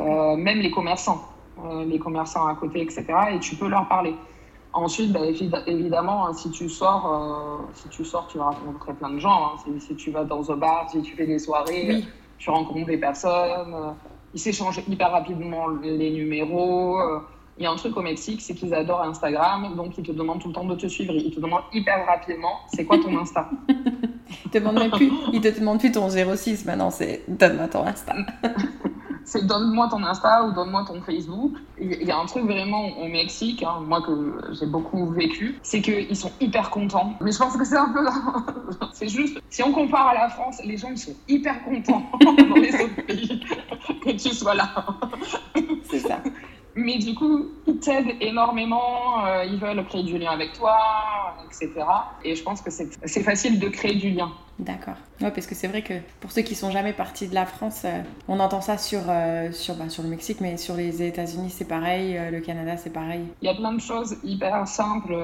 Euh, 0.01 0.37
même 0.37 0.61
les 0.61 0.71
commerçants, 0.71 1.29
euh, 1.65 1.85
les 1.85 1.99
commerçants 1.99 2.47
à 2.47 2.55
côté, 2.55 2.81
etc. 2.83 3.05
Et 3.33 3.39
tu 3.41 3.57
peux 3.57 3.69
leur 3.69 3.89
parler. 3.89 4.15
Ensuite, 4.75 5.13
bah, 5.13 5.21
évidemment, 5.67 6.27
hein, 6.27 6.33
si 6.33 6.51
tu 6.51 6.69
sors, 6.69 7.07
euh, 7.07 7.73
si 7.75 7.89
tu 7.89 8.05
sors, 8.05 8.27
tu 8.27 8.39
vas 8.39 8.51
rencontrer 8.51 8.95
plein 8.95 9.11
de 9.11 9.19
gens. 9.19 9.53
Hein. 9.55 9.73
Si, 9.79 9.95
tu 9.95 10.11
vas 10.11 10.25
dans 10.25 10.51
un 10.51 10.57
bar, 10.57 10.89
si 10.91 11.03
tu 11.03 11.15
fais 11.15 11.27
des 11.27 11.39
soirées, 11.39 12.05
tu 12.39 12.51
rencontres 12.51 12.87
des 12.87 12.99
personnes 12.99 13.95
ils 14.35 14.41
s'échangent 14.41 14.83
hyper 14.89 15.11
rapidement 15.11 15.69
les 15.69 16.11
numéros. 16.11 16.99
Euh, 16.99 17.21
il 17.59 17.65
y 17.65 17.67
a 17.67 17.71
un 17.71 17.77
truc 17.77 17.97
au 17.97 18.03
Mexique, 18.03 18.41
c'est 18.41 18.55
qu'ils 18.55 18.73
adorent 18.73 19.03
Instagram, 19.03 19.75
donc 19.77 19.99
ils 19.99 20.05
te 20.05 20.13
demandent 20.13 20.41
tout 20.41 20.49
le 20.49 20.55
temps 20.55 20.65
de 20.65 20.75
te 20.75 20.87
suivre. 20.87 21.13
Ils 21.15 21.35
te 21.35 21.41
demandent 21.41 21.65
hyper 21.73 22.07
rapidement, 22.07 22.61
c'est 22.73 22.85
quoi 22.85 22.99
ton 22.99 23.17
Insta? 23.19 23.49
Ils 24.47 24.51
te 24.51 24.59
demandent 24.59 24.91
plus, 24.93 25.13
ils 25.35 25.41
te 25.43 25.59
demandent 25.59 25.79
plus 25.79 25.93
ton 25.93 26.09
06 26.09 26.65
maintenant, 26.65 26.91
c'est 26.91 27.23
donne-moi 27.29 27.69
ton 27.69 27.85
Insta. 27.85 28.17
c'est 29.33 29.47
donne-moi 29.47 29.89
ton 29.91 30.05
Insta 30.05 30.45
ou 30.45 30.53
donne-moi 30.53 30.85
ton 30.87 31.01
Facebook. 31.01 31.55
Il 31.81 32.03
y 32.03 32.11
a 32.11 32.19
un 32.19 32.27
truc 32.27 32.45
vraiment 32.45 32.99
au 32.99 33.09
Mexique, 33.09 33.63
hein, 33.63 33.81
moi 33.83 34.03
que 34.03 34.43
j'ai 34.53 34.67
beaucoup 34.67 35.09
vécu, 35.09 35.59
c'est 35.63 35.81
qu'ils 35.81 36.15
sont 36.15 36.31
hyper 36.39 36.69
contents. 36.69 37.15
Mais 37.23 37.33
je 37.33 37.39
pense 37.39 37.57
que 37.57 37.65
c'est 37.65 37.79
un 37.79 37.89
peu. 37.89 38.07
c'est 38.93 39.09
juste, 39.09 39.39
si 39.49 39.63
on 39.63 39.73
compare 39.73 40.09
à 40.09 40.15
la 40.15 40.29
France, 40.29 40.61
les 40.63 40.77
gens 40.77 40.95
sont 40.97 41.15
hyper 41.29 41.65
contents 41.65 42.03
dans 42.21 42.57
les 42.57 42.75
autres 42.75 43.07
pays 43.07 43.43
que 44.05 44.11
tu 44.11 44.35
sois 44.35 44.55
là. 44.55 44.69
c'est 45.91 46.01
ça. 46.01 46.19
Mais 46.75 46.99
du 46.99 47.15
coup, 47.15 47.49
ils 47.67 47.79
t'aident 47.79 48.17
énormément, 48.21 49.25
euh, 49.27 49.45
ils 49.45 49.59
veulent 49.59 49.85
créer 49.87 50.03
du 50.03 50.17
lien 50.17 50.31
avec 50.31 50.55
toi, 50.55 50.77
etc. 51.47 51.71
Et 52.25 52.35
je 52.35 52.43
pense 52.43 52.63
que 52.63 52.71
c'est 52.71 53.23
facile 53.23 53.59
de 53.59 53.69
créer 53.69 53.95
du 53.95 54.11
lien. 54.11 54.31
D'accord. 54.59 54.95
Ouais, 55.21 55.31
parce 55.31 55.47
que 55.47 55.55
c'est 55.55 55.69
vrai 55.69 55.83
que 55.83 55.95
pour 56.21 56.33
ceux 56.33 56.43
qui 56.43 56.55
sont 56.55 56.71
jamais 56.71 56.93
partis 56.93 57.29
de 57.29 57.35
la 57.35 57.47
France, 57.47 57.83
euh, 57.85 58.03
on 58.29 58.41
entend 58.41 58.61
ça 58.61 58.79
sur, 58.79 59.01
euh, 59.09 59.53
sur, 59.53 59.75
bah, 59.75 59.89
sur 59.89 60.03
le 60.03 60.09
Mexique, 60.09 60.41
mais 60.41 60.57
sur 60.57 60.75
les 60.75 61.03
États-Unis, 61.03 61.51
c'est 61.51 61.69
pareil, 61.69 62.19
le 62.31 62.41
Canada, 62.41 62.77
c'est 62.77 62.93
pareil. 62.93 63.23
Il 63.43 63.47
y 63.47 63.51
a 63.51 63.55
plein 63.55 63.73
de 63.73 63.81
choses 63.81 64.17
hyper 64.25 64.67
simples. 64.67 65.17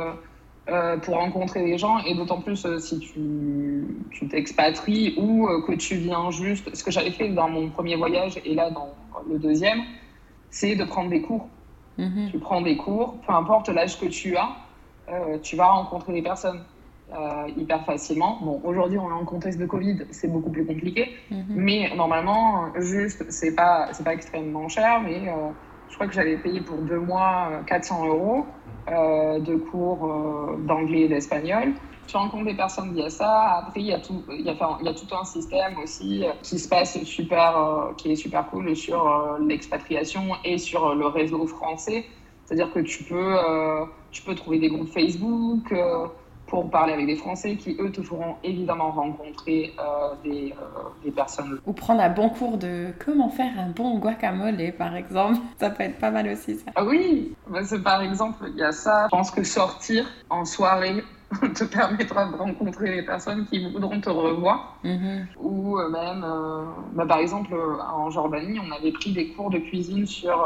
pour 1.03 1.15
rencontrer 1.15 1.65
des 1.65 1.79
gens 1.79 1.97
et 2.01 2.15
d'autant 2.15 2.43
plus 2.43 2.67
si 2.79 2.99
tu 3.01 4.29
t'expatries 4.29 5.15
ou 5.17 5.49
que 5.67 5.73
tu 5.73 5.95
viens 5.95 6.31
juste, 6.31 6.75
ce 6.77 6.85
que 6.85 6.91
j'avais 6.91 7.11
fait 7.11 7.31
dans 7.31 7.49
mon 7.49 7.71
premier 7.71 7.97
voyage 7.97 8.39
et 8.45 8.55
là 8.55 8.69
dans 8.69 8.91
le 9.31 9.39
deuxième, 9.39 9.81
c'est 10.51 10.77
de 10.77 10.85
prendre 10.85 11.11
des 11.11 11.23
cours. 11.23 11.49
Mhm. 11.99 12.29
Tu 12.31 12.39
prends 12.39 12.61
des 12.61 12.77
cours, 12.77 13.19
peu 13.27 13.33
importe 13.33 13.69
l'âge 13.69 13.99
que 13.99 14.07
tu 14.07 14.37
as, 14.37 14.51
euh, 15.11 15.39
tu 15.43 15.57
vas 15.57 15.67
rencontrer 15.67 16.13
des 16.13 16.23
personnes 16.23 16.63
euh, 17.13 17.49
hyper 17.57 17.85
facilement. 17.85 18.39
Bon, 18.43 18.61
aujourd'hui, 18.65 18.99
on 18.99 19.09
est 19.09 19.13
en 19.13 19.25
contexte 19.25 19.59
de 19.59 19.67
Covid, 19.67 19.99
c'est 20.11 20.29
beaucoup 20.29 20.51
plus 20.51 20.65
compliqué, 20.65 21.17
mhm. 21.31 21.45
mais 21.49 21.91
normalement, 21.97 22.67
juste, 22.79 23.31
c'est 23.31 23.55
pas, 23.55 23.89
c'est 23.93 24.05
pas 24.05 24.15
extrêmement 24.15 24.69
cher, 24.69 25.01
mais 25.01 25.29
euh, 25.29 25.51
je 25.89 25.95
crois 25.95 26.07
que 26.07 26.13
j'avais 26.13 26.37
payé 26.37 26.61
pour 26.61 26.79
deux 26.79 27.01
mois 27.01 27.63
400 27.67 28.07
euros 28.07 28.47
de 28.89 29.57
cours 29.57 30.57
d'anglais 30.67 31.03
et 31.03 31.09
d'espagnol 31.09 31.75
tu 32.09 32.16
rencontres 32.16 32.47
des 32.47 32.55
personnes 32.55 32.92
via 32.94 33.11
ça. 33.11 33.59
Après, 33.59 33.81
il 33.81 33.87
y 33.87 33.92
a 33.92 34.01
tout, 34.01 34.25
il 34.31 34.40
y 34.40 34.49
a, 34.49 34.55
il 34.81 34.87
y 34.87 34.88
a 34.88 34.94
tout 34.94 35.14
un 35.14 35.25
système 35.25 35.79
aussi 35.83 36.25
euh, 36.25 36.31
qui 36.42 36.59
se 36.59 36.68
passe 36.68 37.03
super, 37.05 37.57
euh, 37.57 37.92
qui 37.97 38.11
est 38.11 38.16
super 38.16 38.49
cool 38.51 38.75
sur 38.75 39.07
euh, 39.07 39.38
l'expatriation 39.47 40.31
et 40.44 40.59
sur 40.59 40.94
le 40.94 41.07
réseau 41.07 41.47
français. 41.47 42.07
C'est-à-dire 42.44 42.73
que 42.73 42.81
tu 42.81 43.05
peux, 43.05 43.37
tu 44.11 44.23
peux 44.23 44.35
trouver 44.35 44.59
des 44.59 44.68
groupes 44.68 44.88
Facebook 44.88 45.71
pour 46.47 46.71
parler 46.71 46.94
avec 46.94 47.05
des 47.05 47.16
Français 47.16 47.57
qui, 47.57 47.77
eux, 47.79 47.92
te 47.92 48.01
feront 48.01 48.37
évidemment 48.42 48.90
rencontrer 48.90 49.75
des, 50.25 50.55
des, 51.05 51.11
personnes. 51.11 51.61
Ou 51.66 51.75
prendre 51.75 52.01
un 52.01 52.09
bon 52.09 52.31
cours 52.31 52.57
de 52.57 52.87
comment 53.05 53.29
faire 53.29 53.53
un 53.59 53.68
bon 53.68 53.99
guacamole, 53.99 54.57
par 54.79 54.97
exemple. 54.97 55.37
Ça 55.61 55.68
peut 55.68 55.83
être 55.83 55.99
pas 55.99 56.11
mal 56.11 56.27
aussi, 56.27 56.55
ça. 56.55 56.71
Ah 56.75 56.87
oui, 56.87 57.35
bah, 57.51 57.61
par 57.85 58.01
exemple, 58.01 58.47
il 58.49 58.57
y 58.57 58.62
a 58.62 58.73
ça. 58.73 59.09
Je 59.12 59.16
pense 59.16 59.31
que 59.31 59.44
sortir 59.44 60.07
en 60.31 60.47
soirée 60.47 61.05
te 61.55 61.64
permettra 61.64 62.27
de 62.27 62.37
rencontrer 62.37 62.97
les 62.97 63.03
personnes 63.03 63.47
qui 63.47 63.71
voudront 63.71 64.01
te 64.01 64.09
revoir. 64.09 64.79
Mhm. 64.83 65.27
Ou 65.38 65.79
euh, 65.79 65.91
même, 65.91 66.25
euh, 66.25 66.64
bah, 66.93 67.07
par 67.07 67.19
exemple, 67.19 67.53
euh, 67.53 67.83
en 67.83 68.11
Jordanie, 68.11 68.59
on 68.59 68.75
avait 68.75 68.93
pris 68.93 69.12
des 69.12 69.29
cours 69.29 69.51
de 69.51 69.59
cuisine 69.59 70.07
sur, 70.07 70.45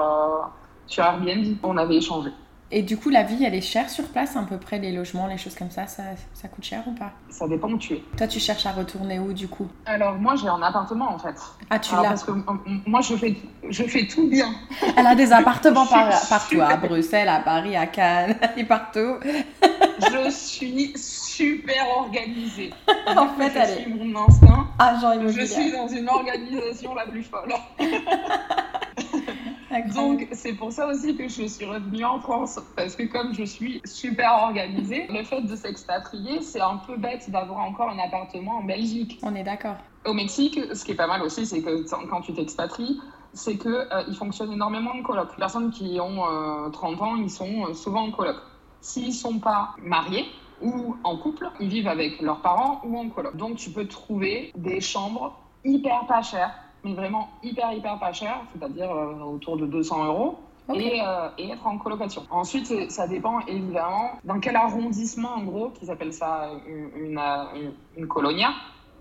sur 0.86 1.04
Airbnb. 1.04 1.56
On 1.62 1.76
avait 1.76 1.96
échangé. 1.96 2.30
Et 2.74 2.80
du 2.80 2.96
coup, 2.96 3.10
la 3.10 3.22
vie, 3.22 3.44
elle 3.44 3.54
est 3.54 3.60
chère 3.60 3.90
sur 3.90 4.04
place, 4.04 4.34
à 4.34 4.40
peu 4.44 4.56
près 4.56 4.78
les 4.78 4.92
logements, 4.92 5.26
les 5.26 5.36
choses 5.36 5.54
comme 5.54 5.70
ça, 5.70 5.86
ça, 5.86 6.04
ça 6.32 6.48
coûte 6.48 6.64
cher 6.64 6.82
ou 6.86 6.92
pas? 6.92 7.10
Ça 7.28 7.46
dépend 7.46 7.70
où 7.70 7.76
tu 7.76 7.92
es. 7.92 8.02
Toi, 8.16 8.26
tu 8.26 8.40
cherches 8.40 8.64
à 8.64 8.72
retourner 8.72 9.18
où 9.18 9.34
du 9.34 9.46
coup? 9.46 9.68
Alors, 9.84 10.14
moi, 10.14 10.36
j'ai 10.36 10.48
un 10.48 10.62
appartement 10.62 11.12
en 11.12 11.18
fait. 11.18 11.34
Ah, 11.68 11.78
tu 11.78 11.94
l'as 11.94 12.04
Parce 12.04 12.24
que 12.24 12.32
moi, 12.86 13.02
je 13.02 13.14
fais, 13.16 13.36
je 13.68 13.82
fais 13.82 14.06
tout 14.06 14.26
bien. 14.26 14.54
Elle 14.96 15.06
a 15.06 15.14
des 15.14 15.32
appartements 15.34 15.84
partout, 15.84 16.62
à 16.62 16.76
Bruxelles, 16.76 17.28
à 17.28 17.40
Paris, 17.40 17.76
à 17.76 17.86
Cannes, 17.86 18.36
et 18.56 18.64
partout. 18.64 19.16
Je 20.10 20.30
suis 20.30 20.92
super 20.96 21.88
organisée. 21.96 22.72
en 23.06 23.28
fait, 23.28 23.52
elle 23.54 23.78
est. 23.78 23.86
mon 23.88 24.24
instinct. 24.24 24.68
Agent 24.78 25.28
Je 25.28 25.44
suis 25.44 25.72
dans 25.72 25.88
une 25.88 26.08
organisation 26.08 26.94
la 26.94 27.06
plus 27.06 27.22
folle. 27.22 27.52
Donc, 29.94 30.28
c'est 30.32 30.52
pour 30.52 30.70
ça 30.70 30.86
aussi 30.86 31.16
que 31.16 31.28
je 31.28 31.46
suis 31.46 31.64
revenue 31.64 32.04
en 32.04 32.20
France. 32.20 32.60
Parce 32.76 32.94
que 32.94 33.04
comme 33.04 33.34
je 33.34 33.44
suis 33.44 33.80
super 33.84 34.32
organisée, 34.42 35.06
le 35.08 35.24
fait 35.24 35.40
de 35.42 35.56
s'expatrier, 35.56 36.42
c'est 36.42 36.60
un 36.60 36.76
peu 36.76 36.96
bête 36.96 37.30
d'avoir 37.30 37.60
encore 37.60 37.88
un 37.88 37.98
appartement 37.98 38.58
en 38.58 38.64
Belgique. 38.64 39.18
On 39.22 39.34
est 39.34 39.44
d'accord. 39.44 39.76
Au 40.04 40.12
Mexique, 40.12 40.58
ce 40.74 40.84
qui 40.84 40.92
est 40.92 40.96
pas 40.96 41.06
mal 41.06 41.22
aussi, 41.22 41.46
c'est 41.46 41.62
que 41.62 41.84
quand 42.10 42.20
tu 42.20 42.34
t'expatries, 42.34 43.00
c'est 43.34 43.56
qu'ils 43.56 43.70
euh, 43.70 44.14
fonctionnent 44.14 44.52
énormément 44.52 44.92
en 44.92 45.02
coloc. 45.02 45.30
Les 45.32 45.38
personnes 45.38 45.70
qui 45.70 45.98
ont 46.00 46.70
30 46.72 47.00
euh, 47.00 47.04
ans, 47.04 47.16
ils 47.16 47.30
sont 47.30 47.66
euh, 47.66 47.74
souvent 47.74 48.02
en 48.02 48.10
coloc. 48.10 48.36
S'ils 48.82 49.08
ne 49.08 49.12
sont 49.12 49.38
pas 49.38 49.70
mariés, 49.82 50.26
ou 50.60 50.96
en 51.02 51.16
couple, 51.16 51.50
ils 51.58 51.68
vivent 51.68 51.88
avec 51.88 52.20
leurs 52.20 52.42
parents 52.42 52.82
ou 52.84 52.98
en 52.98 53.08
coloc. 53.08 53.36
Donc 53.36 53.56
tu 53.56 53.70
peux 53.70 53.88
trouver 53.88 54.52
des 54.54 54.80
chambres 54.80 55.38
hyper 55.64 56.06
pas 56.06 56.22
chères 56.22 56.52
mais 56.84 56.94
vraiment 56.94 57.28
hyper, 57.42 57.72
hyper 57.72 57.98
pas 57.98 58.12
cher, 58.12 58.40
c'est-à-dire 58.52 58.90
euh, 58.90 59.20
autour 59.20 59.56
de 59.56 59.66
200 59.66 60.06
euros. 60.06 60.38
Et, 60.72 61.02
euh, 61.04 61.28
et, 61.38 61.50
être 61.50 61.66
en 61.66 61.76
colocation. 61.76 62.22
Ensuite, 62.30 62.90
ça 62.90 63.08
dépend 63.08 63.40
évidemment 63.40 64.12
dans 64.24 64.38
quel 64.38 64.54
arrondissement, 64.54 65.34
en 65.34 65.42
gros, 65.42 65.70
qui 65.70 65.86
s'appelle 65.86 66.12
ça 66.12 66.50
une, 66.68 67.16
une, 67.16 67.72
une, 67.96 68.06
colonia. 68.06 68.50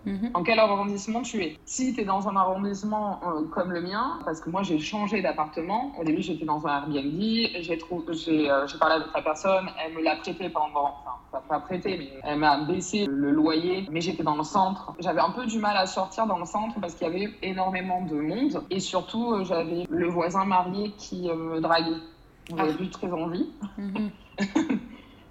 Mhm. 0.06 0.32
En 0.34 0.44
quel 0.44 0.60
arrondissement 0.60 1.22
tu 1.22 1.42
es 1.44 1.58
Si 1.66 1.94
tu 1.94 2.02
es 2.02 2.06
dans 2.06 2.28
un 2.28 2.36
arrondissement 2.36 3.20
euh, 3.24 3.44
comme 3.50 3.72
le 3.72 3.82
mien, 3.82 4.20
parce 4.26 4.42
que 4.42 4.50
moi 4.50 4.64
j'ai 4.64 4.80
changé 4.80 5.22
d'appartement, 5.22 5.92
au 6.00 6.04
début 6.04 6.22
j'étais 6.22 6.46
dans 6.46 6.66
un 6.66 6.82
Airbnb, 6.82 7.22
j'ai 7.22 8.52
euh, 8.52 8.66
parlé 8.80 8.96
avec 8.96 9.08
la 9.14 9.22
personne, 9.22 9.70
elle 9.84 9.94
me 9.94 10.04
l'a 10.04 10.16
prêté 10.16 10.50
pendant, 10.50 10.96
enfin 11.32 11.42
pas 11.48 11.60
prêté, 11.60 11.98
mais 11.98 12.20
elle 12.24 12.40
m'a 12.40 12.64
baissé 12.64 13.06
le 13.08 13.32
loyer, 13.32 13.88
mais 13.92 14.02
j'étais 14.02 14.24
dans 14.24 14.36
le 14.36 14.44
centre. 14.44 14.94
J'avais 15.00 15.22
un 15.22 15.32
peu 15.32 15.46
du 15.46 15.60
mal 15.60 15.78
à 15.78 15.86
sortir 15.86 16.26
dans 16.26 16.40
le 16.40 16.46
centre 16.46 16.80
parce 16.80 16.96
qu'il 16.96 17.08
y 17.08 17.10
avait 17.10 17.30
énormément 17.44 18.02
de 18.04 18.16
monde 18.16 18.64
et 18.70 18.80
surtout 18.80 19.34
euh, 19.34 19.44
j'avais 19.44 19.86
le 19.90 20.08
voisin 20.08 20.46
marié 20.46 20.92
qui 20.98 21.30
me 21.30 21.60
draguait. 21.60 22.02
J'avais 22.50 22.72
ah. 22.74 22.78
plus 22.78 22.90
très 22.90 23.12
envie. 23.12 23.50
Mhm. 23.78 24.10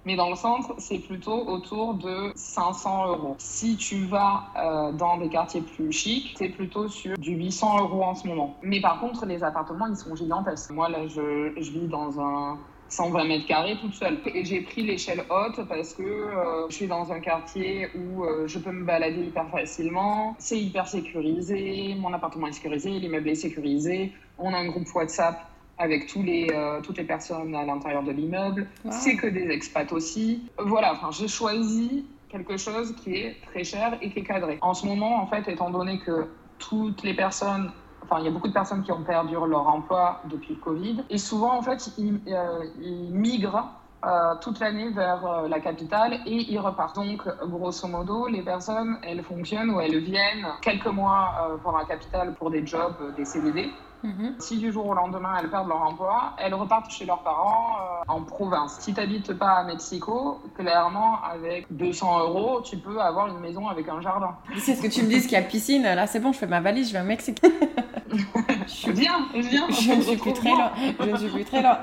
mais 0.05 0.15
dans 0.15 0.29
le 0.29 0.35
centre, 0.35 0.73
c'est 0.77 0.99
plutôt 0.99 1.47
autour 1.47 1.95
de 1.95 2.31
500 2.35 3.07
euros. 3.07 3.35
Si 3.37 3.77
tu 3.77 4.05
vas 4.05 4.43
euh, 4.57 4.91
dans 4.91 5.17
des 5.17 5.29
quartiers 5.29 5.61
plus 5.61 5.91
chics, 5.91 6.35
c'est 6.37 6.49
plutôt 6.49 6.87
sur 6.87 7.17
du 7.17 7.31
800 7.35 7.81
euros 7.81 8.03
en 8.03 8.15
ce 8.15 8.27
moment. 8.27 8.57
Mais 8.63 8.81
par 8.81 8.99
contre, 8.99 9.25
les 9.25 9.43
appartements, 9.43 9.87
ils 9.87 9.95
sont 9.95 10.15
gigantesques. 10.15 10.71
Moi, 10.71 10.89
là, 10.89 11.07
je, 11.07 11.53
je 11.55 11.71
vis 11.71 11.87
dans 11.87 12.19
un 12.19 12.57
120 12.91 13.23
mètres 13.23 13.47
carrés 13.47 13.77
toute 13.79 13.93
seule. 13.93 14.19
Et 14.33 14.43
j'ai 14.43 14.61
pris 14.61 14.83
l'échelle 14.83 15.23
haute 15.29 15.65
parce 15.67 15.93
que 15.93 16.03
euh, 16.03 16.69
je 16.69 16.75
suis 16.75 16.87
dans 16.87 17.11
un 17.11 17.19
quartier 17.19 17.87
où 17.95 18.23
euh, 18.23 18.47
je 18.47 18.59
peux 18.59 18.71
me 18.71 18.83
balader 18.83 19.21
hyper 19.21 19.49
facilement. 19.49 20.35
C'est 20.39 20.59
hyper 20.59 20.87
sécurisé, 20.87 21.95
mon 21.97 22.13
appartement 22.13 22.47
est 22.47 22.51
sécurisé, 22.51 22.89
l'immeuble 22.89 23.29
est 23.29 23.35
sécurisé. 23.35 24.11
On 24.37 24.53
a 24.53 24.57
un 24.57 24.67
groupe 24.67 24.87
WhatsApp 24.93 25.50
avec 25.81 26.07
tous 26.07 26.21
les, 26.21 26.47
euh, 26.53 26.79
toutes 26.81 26.97
les 26.97 27.03
personnes 27.03 27.55
à 27.55 27.65
l'intérieur 27.65 28.03
de 28.03 28.11
l'immeuble. 28.11 28.67
C'est 28.91 29.15
que 29.15 29.27
des 29.27 29.49
expats 29.49 29.91
aussi. 29.91 30.43
Voilà, 30.59 30.93
enfin, 30.93 31.09
j'ai 31.11 31.27
choisi 31.27 32.05
quelque 32.29 32.55
chose 32.55 32.95
qui 32.95 33.15
est 33.15 33.37
très 33.47 33.63
cher 33.63 33.97
et 34.01 34.09
qui 34.09 34.19
est 34.19 34.23
cadré. 34.23 34.57
En 34.61 34.73
ce 34.73 34.85
moment, 34.85 35.21
en 35.21 35.27
fait, 35.27 35.47
étant 35.49 35.69
donné 35.69 35.99
que 35.99 36.27
toutes 36.59 37.03
les 37.03 37.15
personnes 37.15 37.71
Enfin, 38.03 38.19
il 38.19 38.25
y 38.25 38.27
a 38.27 38.31
beaucoup 38.31 38.47
de 38.47 38.53
personnes 38.53 38.83
qui 38.83 38.91
ont 38.91 39.03
perdu 39.03 39.35
leur 39.35 39.67
emploi 39.69 40.21
depuis 40.29 40.55
le 40.55 40.59
Covid. 40.59 41.03
Et 41.09 41.17
souvent, 41.17 41.57
en 41.57 41.61
fait, 41.61 41.91
ils, 41.97 42.19
euh, 42.27 42.65
migrent 43.11 43.69
euh, 44.03 44.35
toute 44.41 44.59
l'année 44.59 44.89
vers 44.89 45.47
la 45.47 45.59
capitale 45.59 46.19
et 46.25 46.51
ils 46.51 46.59
repartent. 46.59 46.95
Donc, 46.95 47.23
grosso 47.45 47.87
modo, 47.87 48.27
les 48.27 48.41
personnes, 48.41 48.97
elles 49.03 49.23
fonctionnent 49.23 49.69
ou 49.71 49.79
elles 49.79 49.99
viennent 49.99 50.47
quelques 50.61 50.87
mois 50.87 51.59
pour 51.63 51.77
la 51.77 51.85
capitale 51.85 52.33
pour 52.33 52.49
des 52.49 52.65
jobs, 52.65 53.15
des 53.15 53.25
CDD. 53.25 53.69
Mhm. 54.03 54.35
Si 54.39 54.57
du 54.57 54.71
jour 54.71 54.87
au 54.87 54.93
lendemain 54.93 55.35
elles 55.39 55.49
perdent 55.49 55.67
leur 55.67 55.81
emploi, 55.81 56.33
elles 56.39 56.53
repartent 56.53 56.91
chez 56.91 57.05
leurs 57.05 57.21
parents 57.21 57.77
euh, 57.79 58.11
en 58.11 58.21
province. 58.21 58.77
Si 58.79 58.93
tu 58.93 58.99
n'habites 58.99 59.33
pas 59.33 59.51
à 59.51 59.63
Mexico, 59.63 60.41
clairement 60.55 61.19
avec 61.23 61.67
200 61.69 62.19
euros, 62.21 62.61
tu 62.61 62.77
peux 62.77 62.99
avoir 62.99 63.27
une 63.27 63.39
maison 63.39 63.67
avec 63.67 63.87
un 63.89 64.01
jardin. 64.01 64.35
C'est 64.57 64.75
ce 64.75 64.81
que 64.81 64.87
tu 64.87 65.03
me 65.03 65.07
dis 65.07 65.21
qu'il 65.21 65.33
y 65.33 65.35
a 65.35 65.41
piscine. 65.43 65.83
Là, 65.83 66.07
c'est 66.07 66.19
bon, 66.19 66.31
je 66.31 66.39
fais 66.39 66.47
ma 66.47 66.61
valise, 66.61 66.87
je 66.89 66.93
vais 66.93 67.01
au 67.01 67.05
Mexique. 67.05 67.41
je 68.67 68.91
viens, 68.91 69.27
je 69.35 69.41
viens. 69.41 69.69
Je 69.69 69.93
ne 69.93 70.01
suis 70.01 70.17
plus 70.17 70.33
très 70.33 70.49
loin. 70.49 70.71
Je 70.99 71.05
ne 71.05 71.17
suis 71.17 71.29
plus 71.29 71.45
très 71.45 71.61
loin. 71.61 71.77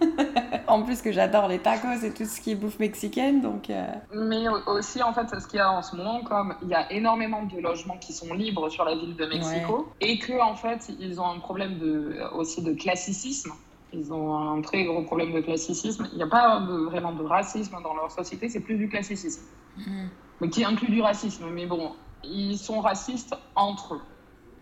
en 0.66 0.82
plus 0.82 1.02
que 1.02 1.12
j'adore 1.12 1.48
les 1.48 1.58
tacos 1.58 2.04
et 2.04 2.12
tout 2.12 2.24
ce 2.24 2.40
qui 2.40 2.52
est 2.52 2.54
bouffe 2.54 2.78
mexicaine, 2.78 3.40
donc. 3.40 3.70
Euh. 3.70 3.86
Mais 4.14 4.48
aussi 4.66 5.02
en 5.02 5.12
fait, 5.12 5.28
ce 5.40 5.46
qu'il 5.46 5.58
y 5.58 5.62
a 5.62 5.70
en 5.70 5.82
ce 5.82 5.96
moment, 5.96 6.22
comme 6.22 6.54
il 6.62 6.68
y 6.68 6.74
a 6.74 6.90
énormément 6.92 7.42
de 7.42 7.60
logements 7.60 7.98
qui 7.98 8.12
sont 8.12 8.32
libres 8.34 8.68
sur 8.68 8.84
la 8.84 8.94
ville 8.94 9.16
de 9.16 9.26
Mexico 9.26 9.92
et 10.00 10.18
que 10.18 10.40
en 10.40 10.54
fait 10.54 10.90
ils 10.98 11.20
ont 11.20 11.26
un 11.26 11.38
problème 11.38 11.78
de 11.78 12.16
aussi 12.34 12.62
de 12.62 12.72
classicisme. 12.72 13.52
Ils 13.92 14.12
ont 14.12 14.36
un 14.36 14.60
très 14.60 14.84
gros 14.84 15.02
problème 15.02 15.32
de 15.32 15.40
classicisme. 15.40 16.08
Il 16.12 16.18
n'y 16.18 16.22
a 16.22 16.28
pas 16.28 16.60
vraiment 16.60 17.12
de 17.12 17.24
racisme 17.24 17.76
dans 17.82 17.94
leur 17.94 18.10
société, 18.10 18.48
c'est 18.48 18.60
plus 18.60 18.76
du 18.76 18.88
classicisme. 18.88 19.42
Mm. 19.76 20.06
Mais 20.40 20.48
qui 20.48 20.64
inclut 20.64 20.90
du 20.90 21.02
racisme. 21.02 21.46
Mais 21.52 21.66
bon, 21.66 21.92
ils 22.22 22.56
sont 22.56 22.80
racistes 22.80 23.34
entre 23.56 23.94
eux. 23.94 24.00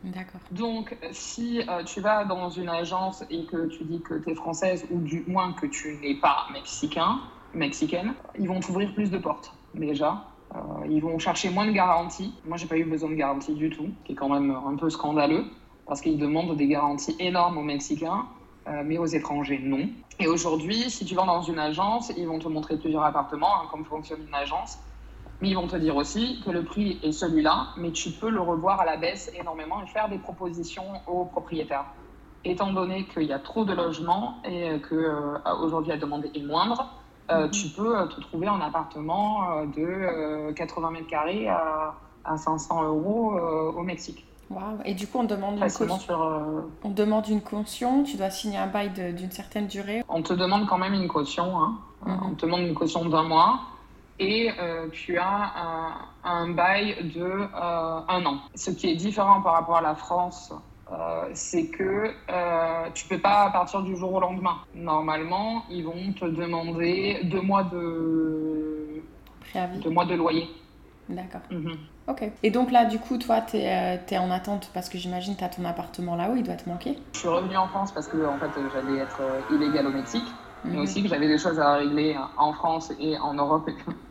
D'accord. 0.03 0.41
Donc, 0.51 0.97
si 1.11 1.61
euh, 1.69 1.83
tu 1.83 2.01
vas 2.01 2.25
dans 2.25 2.51
une 2.51 2.69
agence 2.69 3.25
et 3.31 3.47
que 3.47 3.67
tu 3.67 3.85
dis 3.85 4.01
que 4.01 4.15
tu 4.15 4.31
es 4.31 4.35
française 4.35 4.87
ou 4.91 5.01
du 5.01 5.25
moins 5.27 5.53
que 5.53 5.67
tu 5.67 5.99
n'es 6.01 6.15
pas 6.15 6.47
mexicain, 6.53 7.21
mexicaine, 7.53 8.15
ils 8.39 8.49
vont 8.49 8.61
t'ouvrir 8.61 8.95
plus 8.95 9.11
de 9.11 9.19
portes, 9.19 9.53
déjà. 9.75 10.25
Euh, 10.55 10.87
ils 10.89 11.03
vont 11.03 11.19
chercher 11.19 11.51
moins 11.51 11.67
de 11.67 11.73
garanties. 11.73 12.33
Moi, 12.45 12.57
j'ai 12.57 12.67
pas 12.67 12.79
eu 12.79 12.85
besoin 12.85 13.11
de 13.11 13.17
garanties 13.17 13.55
du 13.55 13.71
tout, 13.71 13.91
qui 14.05 14.13
est 14.13 14.15
quand 14.15 14.29
même 14.29 14.51
un 14.51 14.77
peu 14.77 14.89
scandaleux, 14.89 15.45
parce 15.87 16.01
qu'ils 16.01 16.19
demandent 16.19 16.57
des 16.57 16.69
garanties 16.69 17.17
énormes 17.19 17.59
aux 17.59 17.63
Mexicains, 17.63 18.27
euh, 18.69 18.83
mais 18.85 18.99
aux 18.99 19.07
étrangers, 19.07 19.59
non. 19.59 19.89
Et 20.21 20.27
aujourd'hui, 20.27 20.91
si 20.91 21.05
tu 21.05 21.15
vas 21.15 21.25
dans 21.25 21.43
une 21.43 21.59
agence, 21.59 22.13
ils 22.17 22.27
vont 22.27 22.39
te 22.39 22.49
montrer 22.49 22.79
plusieurs 22.79 23.05
appartements, 23.05 23.63
hein, 23.63 23.69
comme 23.71 23.85
fonctionne 23.85 24.27
une 24.27 24.35
agence. 24.35 24.79
Mais 25.41 25.51
ils 25.51 25.55
vont 25.55 25.69
te 25.69 25.77
dire 25.77 25.95
aussi 25.95 26.41
que 26.45 26.51
le 26.51 26.65
prix 26.65 26.99
est 27.03 27.13
celui-là, 27.13 27.69
mais 27.77 27.93
tu 27.93 28.11
peux 28.11 28.31
le 28.31 28.41
revoir 28.41 28.81
à 28.81 28.85
la 28.85 28.97
baisse 28.97 29.31
énormément 29.39 29.81
et 29.83 29.87
faire 29.87 30.09
des 30.09 30.19
propositions 30.19 30.85
aux 31.07 31.25
propriétaires. 31.27 31.85
Étant 32.45 32.73
donné 32.73 33.05
qu'il 33.07 33.25
y 33.25 33.33
a 33.33 33.39
trop 33.39 33.65
de 33.65 33.73
logements 33.73 34.37
et 34.45 34.81
qu'aujourd'hui 34.89 35.93
euh, 35.93 35.95
la 35.95 36.01
demande 36.01 36.25
est 36.35 36.43
moindre, 36.43 36.93
euh, 37.31 37.45
mhm. 37.45 37.51
tu 37.51 37.69
peux 37.69 37.99
euh, 37.99 38.07
te 38.07 38.21
trouver 38.21 38.49
un 38.49 38.61
appartement 38.61 39.65
de 39.77 40.53
80 40.53 40.91
mètres 40.91 41.07
carrés 41.07 41.49
à, 41.49 41.95
500 42.37 42.85
euros 42.85 43.33
au 43.77 43.83
Mexique. 43.83 44.27
Wow. 44.51 44.61
Et 44.85 44.95
du 44.95 45.07
coup, 45.07 45.19
on 45.19 45.25
demande, 45.25 45.55
une 45.55 45.61
caution. 45.61 45.99
Sur, 45.99 46.43
on 46.83 46.91
demande 46.91 47.29
une 47.29 47.41
caution, 47.43 48.03
tu 48.03 48.17
dois 48.17 48.31
signer 48.31 48.59
un 48.59 48.67
bail 48.67 48.91
d'une 49.15 49.31
certaine 49.31 49.67
durée. 49.67 50.03
On 50.09 50.23
te 50.23 50.33
demande 50.33 50.67
quand 50.67 50.79
même 50.79 50.95
une 50.95 51.09
caution. 51.09 51.59
Hein. 51.61 51.79
Mhm. 52.07 52.19
On 52.25 52.35
te 52.35 52.47
demande 52.47 52.63
une 52.63 52.75
caution 52.75 53.09
d'un 53.09 53.23
mois 53.23 53.61
et 54.19 54.51
euh, 54.59 54.89
tu 54.91 55.19
as 55.19 55.53
un, 56.25 56.51
bail 56.51 57.11
de 57.15 57.23
euh, 57.23 58.01
un 58.09 58.27
an. 58.27 58.39
Ce 58.55 58.71
qui 58.71 58.91
est 58.91 58.97
différent 58.97 59.41
par 59.41 59.55
rapport 59.55 59.77
à 59.77 59.83
la 59.83 59.95
France, 59.95 60.53
euh, 60.93 61.29
c'est 61.35 61.67
que 61.69 62.11
tu 62.95 63.07
peux 63.09 63.19
pas 63.19 63.51
partir 63.51 63.83
du 63.83 63.97
jour 63.97 64.13
au 64.15 64.21
lendemain. 64.21 64.57
Normalement, 64.75 65.65
ils 65.71 65.85
vont 65.85 66.13
te 66.19 66.25
demander 66.25 67.21
deux 67.25 67.41
mois 67.41 67.65
de 67.65 69.03
préavis, 69.41 69.79
deux 69.79 69.91
mois 69.91 70.05
de 70.05 70.15
loyer. 70.15 70.49
D'accord. 71.09 71.41
Mhm. 71.51 71.77
Ok. 72.09 72.31
Et 72.43 72.51
donc 72.51 72.71
là, 72.71 72.85
du 72.85 72.99
coup, 72.99 73.17
toi, 73.19 73.41
tu 73.41 73.57
es, 73.57 74.19
en 74.19 74.31
attente 74.31 74.71
parce 74.75 74.89
que 74.89 74.99
j'imagine 74.99 75.35
que 75.35 75.39
tu 75.39 75.45
as 75.45 75.49
ton 75.49 75.65
appartement 75.65 76.17
là-haut, 76.17 76.37
il 76.37 76.43
doit 76.43 76.57
te 76.57 76.69
manquer 76.69 76.99
Je 77.13 77.19
suis 77.19 77.29
revenue 77.29 77.57
en 77.57 77.69
France 77.69 77.93
parce 77.93 78.09
que 78.09 78.27
en 78.27 78.37
fait, 78.39 78.51
j'allais 78.75 79.01
être 79.01 79.21
illégale 79.51 79.87
au 79.87 79.91
Mexique, 79.91 80.25
mais 80.65 80.77
mhm. 80.77 80.83
aussi 80.83 81.03
que 81.03 81.09
j'avais 81.09 81.29
des 81.29 81.39
choses 81.39 81.59
à 81.61 81.77
régler 81.77 82.17
en 82.37 82.53
France 82.53 82.93
et 82.99 83.17
en 83.19 83.35
Europe. 83.35 83.71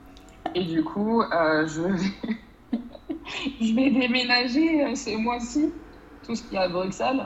Et 0.56 0.64
du 0.64 0.84
coup, 0.84 1.22
euh, 1.22 1.68
je, 1.68 1.82
vais... 1.82 2.80
je 3.62 3.76
vais 3.76 3.90
déménager 3.90 4.86
euh, 4.86 4.96
ce 4.96 5.18
mois-ci, 5.18 5.72
tout 6.26 6.36
ce 6.36 6.44
qu'il 6.44 6.54
y 6.54 6.58
a 6.58 6.64
à 6.64 6.70
Bruxelles. 6.70 7.26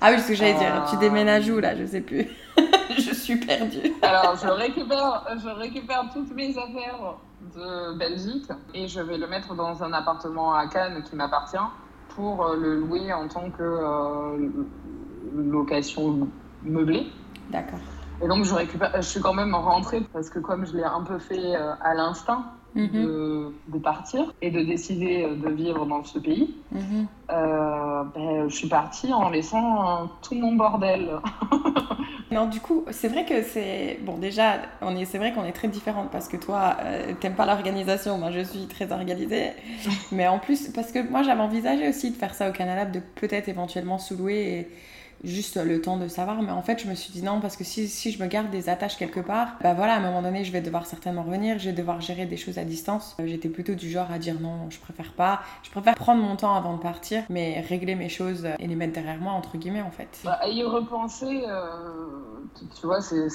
Ah 0.00 0.10
oui, 0.12 0.20
ce 0.20 0.28
que 0.28 0.34
j'allais 0.34 0.54
dire, 0.54 0.86
tu 0.90 0.96
euh, 0.96 0.98
déménages 0.98 1.48
où 1.48 1.58
là? 1.58 1.74
Je 1.74 1.86
sais 1.86 2.00
plus. 2.00 2.26
je 2.98 3.14
suis 3.14 3.36
perdue. 3.36 3.92
Alors, 4.02 4.36
je 4.36 4.48
récupère, 4.48 5.26
je 5.42 5.48
récupère 5.48 6.04
toutes 6.12 6.34
mes 6.34 6.50
affaires 6.50 7.16
de 7.54 7.96
Belgique 7.96 8.50
et 8.74 8.86
je 8.86 9.00
vais 9.00 9.16
le 9.16 9.26
mettre 9.26 9.54
dans 9.54 9.82
un 9.82 9.92
appartement 9.92 10.54
à 10.54 10.66
Cannes 10.66 11.02
qui 11.08 11.16
m'appartient 11.16 11.56
pour 12.10 12.48
le 12.48 12.80
louer 12.80 13.12
en 13.12 13.28
tant 13.28 13.50
que 13.50 14.40
location 15.34 16.28
meublée. 16.62 17.06
D'accord. 17.50 17.78
Et 18.22 18.28
donc, 18.28 18.44
je, 18.44 18.54
récupère, 18.54 18.92
je 18.96 19.06
suis 19.06 19.20
quand 19.20 19.32
même 19.32 19.54
rentrée 19.54 20.02
parce 20.12 20.28
que 20.28 20.38
comme 20.38 20.66
je 20.66 20.76
l'ai 20.76 20.84
un 20.84 21.02
peu 21.02 21.18
fait 21.18 21.56
euh, 21.56 21.72
à 21.80 21.94
l'instinct, 21.94 22.44
de, 22.76 22.82
mhm. 22.82 23.52
de, 23.68 23.78
partir 23.78 24.32
et 24.42 24.50
de 24.50 24.60
décider 24.60 25.24
euh, 25.24 25.34
de 25.34 25.50
vivre 25.50 25.86
dans 25.86 26.04
ce 26.04 26.18
pays, 26.18 26.54
mhm. 26.70 27.06
euh, 27.32 28.04
ben, 28.14 28.48
je 28.48 28.54
suis 28.54 28.68
partie 28.68 29.12
en 29.12 29.30
laissant 29.30 30.08
tout 30.22 30.34
mon 30.34 30.54
bordel. 30.54 31.10
non, 32.30 32.46
du 32.46 32.60
coup, 32.60 32.84
c'est 32.90 33.08
vrai 33.08 33.24
que 33.24 33.42
c'est. 33.42 33.98
Bon, 34.02 34.18
déjà, 34.18 34.58
on 34.82 34.94
est... 34.94 35.06
c'est 35.06 35.18
vrai 35.18 35.32
qu'on 35.32 35.44
est 35.44 35.52
très 35.52 35.68
différentes 35.68 36.10
parce 36.10 36.28
que 36.28 36.36
toi, 36.36 36.76
tu 37.08 37.14
t'aimes 37.16 37.34
pas 37.34 37.46
l'organisation, 37.46 38.18
moi 38.18 38.30
je 38.30 38.40
suis 38.40 38.66
très 38.66 38.92
organisée. 38.92 39.50
Mais 40.12 40.28
en 40.28 40.38
plus, 40.38 40.68
parce 40.68 40.92
que 40.92 41.08
moi 41.10 41.22
j'avais 41.22 41.40
envisagé 41.40 41.88
aussi 41.88 42.10
de 42.10 42.16
faire 42.16 42.34
ça 42.34 42.50
au 42.50 42.52
Canada, 42.52 42.84
de 42.84 43.00
peut-être 43.00 43.48
éventuellement 43.48 43.98
sous-louer 43.98 44.36
et 44.36 44.68
juste 45.24 45.56
le 45.56 45.80
temps 45.80 45.96
de 45.96 46.08
savoir. 46.08 46.42
Mais 46.42 46.52
en 46.52 46.62
fait, 46.62 46.82
je 46.82 46.88
me 46.88 46.94
suis 46.94 47.12
dit 47.12 47.22
non, 47.22 47.40
parce 47.40 47.56
que 47.56 47.64
si, 47.64 47.88
si, 47.88 48.12
je 48.12 48.22
me 48.22 48.28
garde 48.28 48.50
des 48.50 48.68
attaches 48.68 48.96
quelque 48.96 49.20
part, 49.20 49.56
bah 49.60 49.74
voilà, 49.74 49.94
à 49.94 49.96
un 49.98 50.00
moment 50.00 50.22
donné, 50.22 50.44
je 50.44 50.52
vais 50.52 50.60
devoir 50.60 50.86
certainement 50.86 51.22
revenir, 51.22 51.58
je 51.58 51.66
vais 51.70 51.76
devoir 51.76 52.00
gérer 52.00 52.26
des 52.26 52.36
choses 52.36 52.58
à 52.58 52.64
distance. 52.64 53.16
Euh, 53.20 53.26
j'étais 53.26 53.48
plutôt 53.48 53.74
du 53.74 53.90
genre 53.90 54.10
à 54.10 54.18
dire 54.18 54.40
non, 54.40 54.70
je 54.70 54.78
préfère 54.78 55.12
pas. 55.12 55.40
Je 55.62 55.70
préfère 55.70 55.94
prendre 55.94 56.22
mon 56.22 56.36
temps 56.36 56.54
avant 56.54 56.76
de 56.76 56.80
partir, 56.80 57.22
mais 57.28 57.60
régler 57.60 57.94
mes 57.94 58.08
choses 58.08 58.46
et 58.58 58.66
les 58.66 58.76
mettre 58.76 58.92
derrière 58.92 59.18
moi, 59.18 59.32
entre 59.32 59.56
guillemets, 59.56 59.82
en 59.82 59.90
fait. 59.90 60.20
Bah, 60.24 60.40
y 60.48 60.62
repenser, 60.62 61.42
euh, 61.46 61.70
tu 62.78 62.86
vois, 62.86 63.00
c'est 63.00 63.28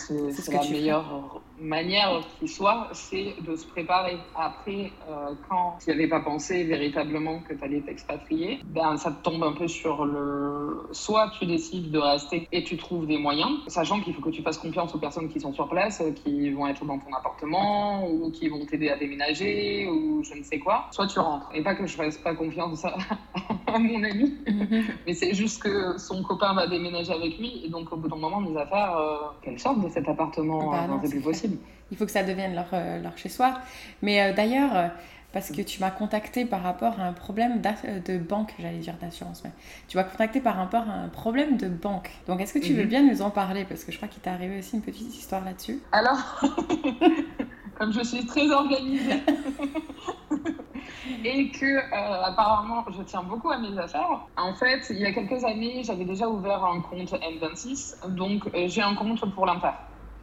la 0.52 0.62
meilleure 0.69 1.41
manière 1.60 2.21
qui 2.39 2.48
soit, 2.48 2.89
c'est 2.91 3.36
de 3.48 3.56
se 3.56 3.65
préparer. 3.65 4.17
Après, 4.36 4.91
euh, 5.10 5.34
quand 5.50 5.78
tu 5.80 5.89
n'y 5.89 5.95
avais 5.95 6.08
pas 6.08 6.19
pensé 6.19 6.63
véritablement 6.63 7.39
que 7.39 7.54
tu 7.54 7.63
allais 7.63 7.82
t'expatrier, 7.82 8.60
ben, 8.65 8.98
ça 8.98 9.12
te 9.12 9.24
tombe 9.24 9.43
un 9.43 9.54
peu 9.54 9.67
sur 9.67 10.06
le... 10.06 10.88
Soit 10.91 11.32
tu 11.39 11.45
décides 11.45 11.74
décides 11.75 11.91
de 11.91 11.99
rester 11.99 12.47
et 12.51 12.63
tu 12.63 12.77
trouves 12.77 13.07
des 13.07 13.17
moyens, 13.17 13.51
sachant 13.67 13.99
qu'il 13.99 14.13
faut 14.13 14.21
que 14.21 14.29
tu 14.29 14.41
fasses 14.41 14.57
confiance 14.57 14.93
aux 14.95 14.99
personnes 14.99 15.29
qui 15.29 15.39
sont 15.39 15.53
sur 15.53 15.67
place, 15.67 16.01
qui 16.23 16.49
vont 16.51 16.67
être 16.67 16.85
dans 16.85 16.99
ton 16.99 17.13
appartement 17.13 18.07
ou 18.07 18.31
qui 18.31 18.47
vont 18.47 18.65
t'aider 18.65 18.89
à 18.89 18.97
déménager 18.97 19.88
ou 19.88 20.23
je 20.23 20.35
ne 20.35 20.43
sais 20.43 20.59
quoi, 20.59 20.88
soit 20.91 21.07
tu 21.07 21.19
rentres. 21.19 21.49
Et 21.53 21.61
pas 21.61 21.75
que 21.75 21.85
je 21.85 21.95
fasse 21.95 22.17
pas 22.17 22.35
confiance 22.35 22.85
à, 22.85 22.95
à 23.73 23.79
mon 23.79 24.03
ami, 24.03 24.33
mhm. 24.47 24.83
mais 25.05 25.13
c'est 25.13 25.33
juste 25.33 25.61
que 25.61 25.97
son 25.97 26.23
copain 26.23 26.53
va 26.53 26.67
déménager 26.67 27.13
avec 27.13 27.38
lui 27.38 27.61
et 27.65 27.69
donc 27.69 27.91
au 27.91 27.97
bout 27.97 28.07
d'un 28.07 28.15
moment, 28.15 28.39
mes 28.39 28.57
affaires, 28.57 28.97
euh, 28.97 29.17
qu'elles 29.41 29.59
sortent 29.59 29.83
de 29.83 29.89
cet 29.89 30.07
appartement, 30.07 30.71
bah 30.71 30.88
c'est 31.03 31.09
plus 31.09 31.21
possible. 31.21 31.57
Il 31.91 31.97
faut 31.97 32.05
que 32.05 32.11
ça 32.11 32.23
devienne 32.23 32.55
leur, 32.55 32.69
euh, 32.73 33.01
leur 33.01 33.15
chez-soi. 33.15 33.59
Mais 34.01 34.19
euh, 34.19 34.33
d'ailleurs, 34.33 34.91
parce 35.36 35.52
que 35.52 35.62
tu 35.62 35.82
m'as 35.82 35.91
contacté 35.91 36.45
par 36.45 36.63
rapport 36.63 36.98
à 36.98 37.04
un 37.04 37.12
problème 37.12 37.60
de 37.60 38.17
banque, 38.17 38.54
j'allais 38.58 38.78
dire 38.78 38.93
d'assurance, 39.02 39.41
mais 39.43 39.52
tu 39.89 39.98
m'as 39.98 40.06
contacté 40.06 40.39
par 40.39 40.56
rapport 40.56 40.89
à 40.89 40.93
un 40.93 41.10
problème 41.10 41.58
de 41.58 41.67
banque. 41.67 42.10
Donc 42.26 42.39
est-ce 42.39 42.54
que 42.54 42.60
tu 42.60 42.74
veux 42.74 42.84
mhm. 42.84 42.89
bien 42.89 43.04
nous 43.04 43.21
en 43.21 43.32
parler? 43.32 43.65
Parce 43.65 43.84
que 43.84 43.91
je 43.91 43.98
crois 43.98 44.08
qu'il 44.08 44.21
t'est 44.21 44.30
arrivé 44.30 44.60
aussi 44.60 44.78
une 44.78 44.82
petite 44.82 45.13
histoire 45.13 45.43
là-dessus. 45.43 45.82
Alors, 45.91 46.41
comme 47.78 47.91
je 47.91 48.02
suis 48.02 48.26
très 48.26 48.50
organisée 48.50 49.21
et 51.26 51.52
que 51.52 51.65
euh, 51.65 52.24
apparemment 52.24 52.86
je 52.98 53.04
tiens 53.04 53.24
beaucoup 53.24 53.52
à 53.52 53.58
mes 53.58 53.78
affaires, 53.78 54.21
en 54.38 54.54
fait, 54.54 54.88
il 54.89 55.00
y 55.00 55.06
a 55.06 55.12
quelques 55.12 55.43
années, 55.43 55.84
j'avais 55.84 56.06
déjà 56.06 56.30
ouvert 56.30 56.63
un 56.63 56.80
compte 56.80 57.12
N26, 57.12 58.08
donc 58.08 58.48
euh, 58.56 58.69
j'ai 58.69 58.82
un 58.82 58.95
compte 58.95 59.19
pour 59.36 59.45
l'Inter 59.45 59.71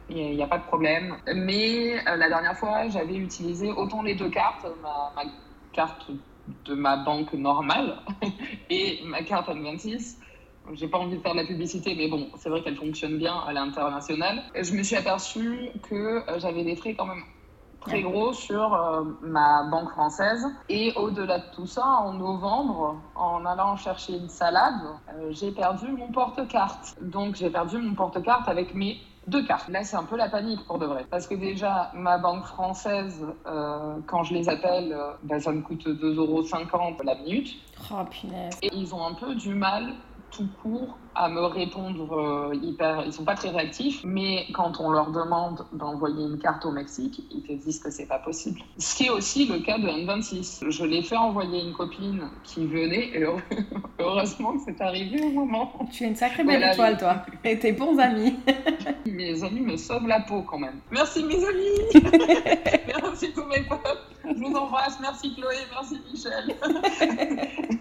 il 0.09 0.35
n'y 0.35 0.43
a, 0.43 0.47
pas 0.47 0.57
de 0.57 0.65
problème. 0.65 1.15
Mais 1.33 1.95
euh, 2.07 2.15
la 2.15 2.29
dernière 2.29 2.57
fois, 2.57 2.87
j'avais 2.89 3.15
utilisé 3.15 3.71
autant 3.71 4.01
les 4.01 4.15
deux 4.15 4.29
cartes, 4.29 4.65
ma, 4.81 5.23
carte 5.71 6.11
de 6.65 6.73
ma 6.73 6.97
banque 6.97 7.33
normale 7.33 7.97
et 8.69 8.99
ma 9.05 9.23
carte 9.23 9.49
N26. 9.49 10.17
J'ai 10.73 10.87
pas 10.87 10.97
envie 10.97 11.17
de 11.17 11.21
faire 11.21 11.33
de 11.33 11.39
la 11.39 11.45
publicité, 11.45 11.93
mais 11.95 12.07
bon, 12.07 12.29
c'est 12.37 12.49
vrai 12.49 12.61
qu'elle 12.61 12.77
fonctionne 12.77 13.17
bien 13.17 13.35
à 13.47 13.51
l'international. 13.51 14.43
Je 14.55 14.73
me 14.73 14.83
suis 14.83 14.95
aperçue 14.95 15.69
que 15.89 15.95
euh, 15.95 16.39
j'avais 16.39 16.63
des 16.63 16.75
frais 16.75 16.95
quand 16.95 17.05
même 17.05 17.23
très 17.81 18.01
gros 18.01 18.31
sur 18.31 18.73
euh, 18.73 19.03
ma 19.21 19.63
banque 19.63 19.89
française. 19.89 20.45
Et 20.69 20.93
au-delà 20.95 21.39
de 21.39 21.45
tout 21.53 21.65
ça, 21.65 21.85
en 21.85 22.13
novembre, 22.13 22.95
en 23.15 23.45
allant 23.45 23.75
chercher 23.75 24.13
une 24.13 24.29
salade, 24.29 24.83
j'ai 25.31 25.51
perdu 25.51 25.87
mon 25.87 26.09
porte-carte. 26.11 26.95
Donc 27.01 27.35
j'ai 27.35 27.49
perdu 27.49 27.77
mon 27.77 27.93
porte-carte 27.93 28.47
avec 28.47 28.73
mes 28.73 29.01
deux 29.27 29.45
cartes. 29.45 29.69
Là, 29.69 29.83
c'est 29.83 29.95
un 29.95 30.03
peu 30.03 30.17
la 30.17 30.29
panique 30.29 30.65
pour 30.65 30.79
de 30.79 30.85
vrai. 30.85 31.05
Parce 31.09 31.27
que 31.27 31.35
déjà, 31.35 31.91
ma 31.93 32.17
banque 32.17 32.45
française, 32.45 33.25
euh, 33.45 33.95
quand 34.07 34.23
je 34.23 34.33
les 34.33 34.49
appelle, 34.49 34.93
euh, 34.93 35.11
bah, 35.23 35.39
ça 35.39 35.51
me 35.51 35.61
coûte 35.61 35.87
2,50 35.87 36.15
euros 36.15 36.43
la 37.03 37.15
minute. 37.15 37.55
Oh, 37.91 38.03
punaise. 38.09 38.57
Et 38.61 38.69
ils 38.73 38.93
ont 38.93 39.05
un 39.05 39.13
peu 39.13 39.35
du 39.35 39.53
mal 39.53 39.93
tout 40.35 40.47
court 40.61 40.97
à 41.15 41.29
me 41.29 41.41
répondre 41.41 42.17
euh, 42.17 42.55
hyper. 42.55 43.03
Ils 43.05 43.13
sont 43.13 43.23
pas 43.23 43.35
très 43.35 43.49
réactifs, 43.49 44.01
mais 44.03 44.47
quand 44.53 44.79
on 44.79 44.89
leur 44.89 45.11
demande 45.11 45.65
d'envoyer 45.71 46.25
une 46.25 46.39
carte 46.39 46.65
au 46.65 46.71
Mexique, 46.71 47.21
ils 47.31 47.43
te 47.43 47.53
disent 47.53 47.79
que 47.79 47.91
c'est 47.91 48.07
pas 48.07 48.17
possible. 48.17 48.61
Ce 48.77 48.95
qui 48.95 49.05
est 49.05 49.09
aussi 49.09 49.45
le 49.45 49.59
cas 49.59 49.77
de 49.77 49.87
N26. 49.87 50.69
Je 50.69 50.85
l'ai 50.85 51.03
fait 51.03 51.17
envoyer 51.17 51.63
une 51.63 51.73
copine 51.73 52.23
qui 52.43 52.65
venait, 52.65 53.09
et 53.15 53.25
heureusement 53.99 54.53
que 54.53 54.61
c'est 54.65 54.81
arrivé 54.81 55.21
au 55.21 55.29
moment. 55.29 55.71
Tu 55.91 56.03
es 56.03 56.07
une 56.07 56.15
sacrée 56.15 56.43
belle 56.43 56.63
étoile, 56.63 56.97
toi. 56.97 57.17
Et 57.43 57.59
tes 57.59 57.73
bons 57.73 57.97
amis. 57.99 58.35
mes 59.05 59.43
amis 59.43 59.61
me 59.61 59.77
sauvent 59.77 60.07
la 60.07 60.21
peau 60.21 60.41
quand 60.41 60.59
même. 60.59 60.79
Merci 60.91 61.23
mes 61.23 61.45
amis. 61.45 62.03
merci 62.87 63.31
tous 63.33 63.45
mes 63.45 63.61
potes. 63.63 64.09
Je 64.25 64.33
vous 64.33 64.55
embrasse. 64.55 64.99
Merci 64.99 65.35
Chloé. 65.35 65.55
Merci 65.71 66.01
Michel 66.11 67.79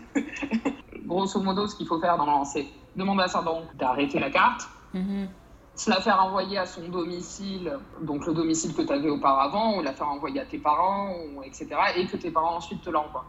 grosso 1.12 1.40
modo, 1.40 1.66
ce 1.66 1.76
qu'il 1.76 1.86
faut 1.86 2.00
faire, 2.00 2.16
c'est 2.44 2.66
demander 2.96 3.22
à 3.22 3.28
sa 3.28 3.42
banque 3.42 3.74
d'arrêter 3.76 4.18
la 4.18 4.30
carte, 4.30 4.68
mhm. 4.94 5.28
se 5.74 5.90
la 5.90 6.00
faire 6.00 6.22
envoyer 6.22 6.58
à 6.58 6.66
son 6.66 6.88
domicile, 6.88 7.78
donc 8.02 8.26
le 8.26 8.34
domicile 8.34 8.74
que 8.74 8.82
tu 8.82 8.92
avais 8.92 9.10
auparavant, 9.10 9.78
ou 9.78 9.82
la 9.82 9.92
faire 9.92 10.08
envoyer 10.08 10.40
à 10.40 10.44
tes 10.44 10.58
parents, 10.58 11.10
etc., 11.44 11.68
et 11.96 12.06
que 12.06 12.16
tes 12.16 12.30
parents 12.30 12.56
ensuite 12.56 12.82
te 12.82 12.90
l'envoient. 12.90 13.24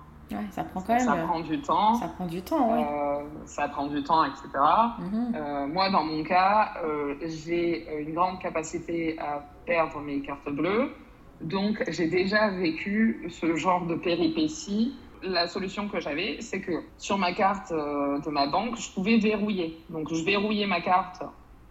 ça 0.52 0.64
prend 0.64 0.82
quand 0.82 0.94
même. 0.94 1.06
Ça 1.06 1.16
prend 1.16 1.40
du 1.40 1.62
temps. 1.62 1.96
Ça 1.96 2.08
prend 2.08 2.26
du 2.26 2.42
temps, 2.42 2.74
oui. 2.74 2.84
Euh, 2.84 3.24
ça 3.46 3.68
prend 3.68 3.88
du 3.88 4.04
temps, 4.04 4.24
etc. 4.24 4.50
Mhm. 5.00 5.34
Euh, 5.36 5.68
moi, 5.68 5.90
dans 5.90 6.04
mon 6.04 6.24
cas, 6.24 6.74
euh, 6.84 7.16
j'ai 7.22 8.02
une 8.02 8.14
grande 8.14 8.40
capacité 8.40 9.18
à 9.20 9.44
perdre 9.66 10.00
mes 10.02 10.22
cartes 10.22 10.50
bleues. 10.50 10.92
Donc, 11.42 11.84
j'ai 11.90 12.08
déjà 12.08 12.50
vécu 12.50 13.28
ce 13.30 13.56
genre 13.56 13.86
de 13.86 13.96
péripéties 13.96 14.96
la 15.24 15.48
solution 15.48 15.88
que 15.88 16.00
j'avais, 16.00 16.38
c'est 16.42 16.62
que 16.62 16.72
sur 16.98 17.18
ma 17.18 17.34
carte 17.34 17.72
euh, 17.72 18.20
de 18.20 18.30
ma 18.30 18.48
banque, 18.48 18.78
je 18.78 18.92
pouvais 18.92 19.18
verrouiller. 19.18 19.78
Donc, 19.90 20.14
je 20.14 20.24
verrouillais 20.24 20.68
ma 20.68 20.82
carte 20.82 21.24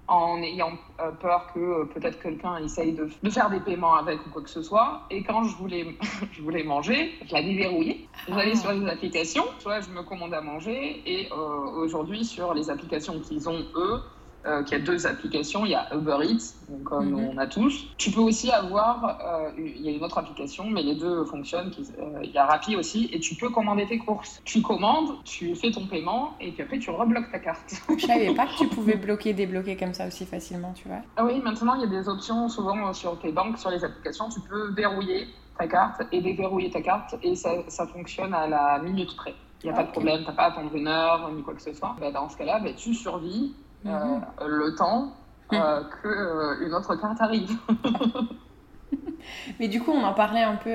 en 0.08 0.42
ayant 0.42 0.72
euh, 1.00 1.10
peur 1.12 1.52
que 1.54 1.60
euh, 1.60 1.84
peut-être 1.84 2.20
quelqu'un 2.20 2.58
essaye 2.58 2.92
de, 2.92 3.08
faire 3.30 3.50
des 3.50 3.60
paiements 3.60 3.94
avec 3.94 4.26
ou 4.26 4.30
quoi 4.30 4.42
que 4.42 4.50
ce 4.50 4.62
soit. 4.62 5.02
Et 5.10 5.22
quand 5.22 5.44
je 5.44 5.56
voulais, 5.56 5.96
je 6.32 6.42
voulais 6.42 6.64
manger, 6.64 7.12
je 7.26 7.32
la 7.32 7.42
déverrouillais. 7.42 8.06
J'allais 8.28 8.56
sur 8.56 8.72
les 8.72 8.88
applications, 8.88 9.44
je 9.60 9.90
me 9.90 10.02
commande 10.02 10.34
à 10.34 10.40
manger. 10.40 11.02
Et 11.06 11.28
aujourd'hui, 11.76 12.24
sur 12.24 12.54
les 12.54 12.68
applications 12.70 13.20
qu'ils 13.20 13.48
ont, 13.48 13.64
eux, 13.76 14.00
euh, 14.44 14.62
qui 14.64 14.74
a 14.74 14.80
deux 14.80 15.06
applications. 15.06 15.64
Il 15.64 15.70
y 15.70 15.74
a 15.74 15.88
Uber 15.94 16.18
Eats, 16.22 16.54
comme 16.84 17.10
mhm. 17.10 17.30
on 17.32 17.38
a 17.38 17.46
tous. 17.46 17.86
Tu 17.96 18.10
peux 18.10 18.20
aussi 18.20 18.50
avoir, 18.50 19.20
euh, 19.24 19.50
il 19.56 19.82
y 19.82 19.88
a 19.88 19.92
une 19.92 20.02
autre 20.02 20.18
application, 20.18 20.64
mais 20.68 20.82
les 20.82 20.96
deux 20.96 21.24
fonctionnent. 21.24 21.70
Euh, 21.98 22.20
il 22.24 22.30
y 22.30 22.38
a 22.38 22.46
Rappi 22.46 22.74
aussi, 22.74 23.08
et 23.12 23.20
tu 23.20 23.36
peux 23.36 23.50
commander 23.50 23.86
tes 23.86 23.98
courses. 23.98 24.40
Tu 24.44 24.60
commandes, 24.60 25.22
tu 25.24 25.54
fais 25.54 25.70
ton 25.70 25.86
paiement, 25.86 26.34
et 26.40 26.50
puis 26.50 26.62
après 26.62 26.78
tu 26.78 26.90
rebloques 26.90 27.30
ta 27.30 27.38
carte. 27.38 27.74
Je 27.96 28.04
savais 28.04 28.34
pas 28.34 28.46
que 28.46 28.58
tu 28.58 28.66
pouvais 28.66 28.96
bloquer, 28.96 29.32
débloquer 29.32 29.76
comme 29.76 29.94
ça 29.94 30.06
aussi 30.08 30.26
facilement, 30.26 30.72
tu 30.72 30.88
vois. 30.88 31.02
Ah 31.16 31.24
oui, 31.24 31.40
maintenant 31.42 31.74
il 31.76 31.82
y 31.82 31.84
a 31.84 32.02
des 32.02 32.08
options, 32.08 32.48
souvent 32.48 32.92
sur 32.92 33.18
tes 33.20 33.30
banques, 33.30 33.58
sur 33.58 33.70
les 33.70 33.84
applications, 33.84 34.28
tu 34.28 34.40
peux 34.40 34.72
verrouiller 34.72 35.28
ta 35.56 35.68
carte 35.68 36.02
et 36.10 36.20
déverrouiller 36.20 36.70
ta 36.70 36.82
carte, 36.82 37.14
et 37.22 37.36
ça, 37.36 37.50
ça 37.68 37.86
fonctionne 37.86 38.34
à 38.34 38.48
la 38.48 38.80
minute 38.82 39.14
près. 39.16 39.34
Il 39.62 39.66
n'y 39.66 39.72
a 39.72 39.76
pas 39.76 39.84
de 39.84 39.92
problème, 39.92 40.20
tu 40.22 40.26
n'as 40.26 40.32
pas 40.32 40.44
à 40.44 40.46
attendre 40.46 40.74
une 40.74 40.88
heure 40.88 41.30
ni 41.32 41.42
quoi 41.42 41.54
que 41.54 41.62
ce 41.62 41.72
soit. 41.72 41.94
Ben, 42.00 42.12
dans 42.12 42.28
ce 42.28 42.36
cas-là, 42.36 42.58
ben, 42.58 42.74
tu 42.74 42.94
survis 42.94 43.54
euh, 43.86 43.90
mhm. 43.90 44.22
le 44.46 44.74
temps 44.76 45.12
euh, 45.52 45.82
qu'une 46.02 46.72
euh, 46.72 46.76
autre 46.76 46.94
carte 46.96 47.20
arrive. 47.20 47.56
Mais 49.60 49.68
du 49.68 49.80
coup, 49.80 49.92
on 49.92 50.02
en 50.02 50.14
parlait 50.14 50.42
un 50.42 50.56
peu 50.56 50.74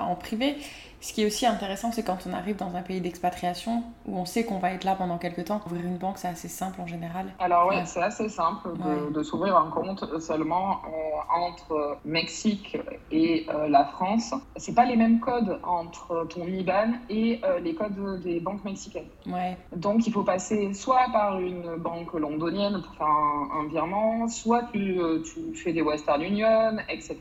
en 0.00 0.14
privé. 0.16 0.56
Ce 1.00 1.12
qui 1.12 1.22
est 1.22 1.26
aussi 1.26 1.46
intéressant, 1.46 1.92
c'est 1.92 2.02
quand 2.02 2.18
on 2.28 2.32
arrive 2.32 2.56
dans 2.56 2.74
un 2.74 2.82
pays 2.82 3.00
d'expatriation 3.00 3.84
où 4.06 4.16
on 4.16 4.24
sait 4.24 4.44
qu'on 4.44 4.58
va 4.58 4.72
être 4.72 4.84
là 4.84 4.94
pendant 4.96 5.18
quelques 5.18 5.44
temps. 5.44 5.60
Ouvrir 5.66 5.84
une 5.84 5.96
banque, 5.98 6.18
c'est 6.18 6.28
assez 6.28 6.48
simple 6.48 6.80
en 6.80 6.86
général. 6.86 7.32
Alors 7.38 7.68
ouais, 7.68 7.84
c'est 7.86 8.02
assez 8.02 8.28
simple 8.28 8.70
de, 9.12 9.22
s'ouvrir 9.22 9.56
un 9.56 9.70
compte 9.70 10.20
seulement 10.20 10.82
euh, 10.84 11.46
entre 11.46 11.98
Mexique 12.04 12.76
et 13.10 13.46
euh, 13.48 13.68
la 13.68 13.84
France. 13.84 14.34
C'est 14.56 14.74
pas 14.74 14.84
les 14.84 14.96
mêmes 14.96 15.20
codes 15.20 15.58
entre 15.62 16.26
ton 16.28 16.46
IBAN 16.46 16.94
et 17.10 17.40
euh, 17.44 17.60
les 17.60 17.74
codes 17.74 18.20
des 18.22 18.40
banques 18.40 18.64
mexicaines. 18.64 19.08
Ouais. 19.26 19.56
Donc 19.76 20.06
il 20.06 20.12
faut 20.12 20.24
passer 20.24 20.72
soit 20.74 21.06
par 21.12 21.38
une 21.38 21.76
banque 21.76 22.12
londonienne 22.14 22.82
pour 22.82 22.94
faire 22.94 23.06
un, 23.06 23.68
virement, 23.68 24.28
soit 24.28 24.64
tu, 24.72 24.98
tu 25.24 25.54
fais 25.54 25.72
des 25.72 25.82
Western 25.82 26.22
Union, 26.22 26.78
etc. 26.88 27.18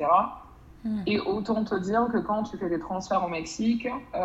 Et 1.06 1.20
autant 1.20 1.64
te 1.64 1.76
dire 1.76 2.08
que 2.12 2.18
quand 2.18 2.44
tu 2.44 2.58
fais 2.58 2.70
des 2.70 2.80
transferts 2.80 3.24
au 3.24 3.28
Mexique, 3.28 3.88
euh, 4.16 4.20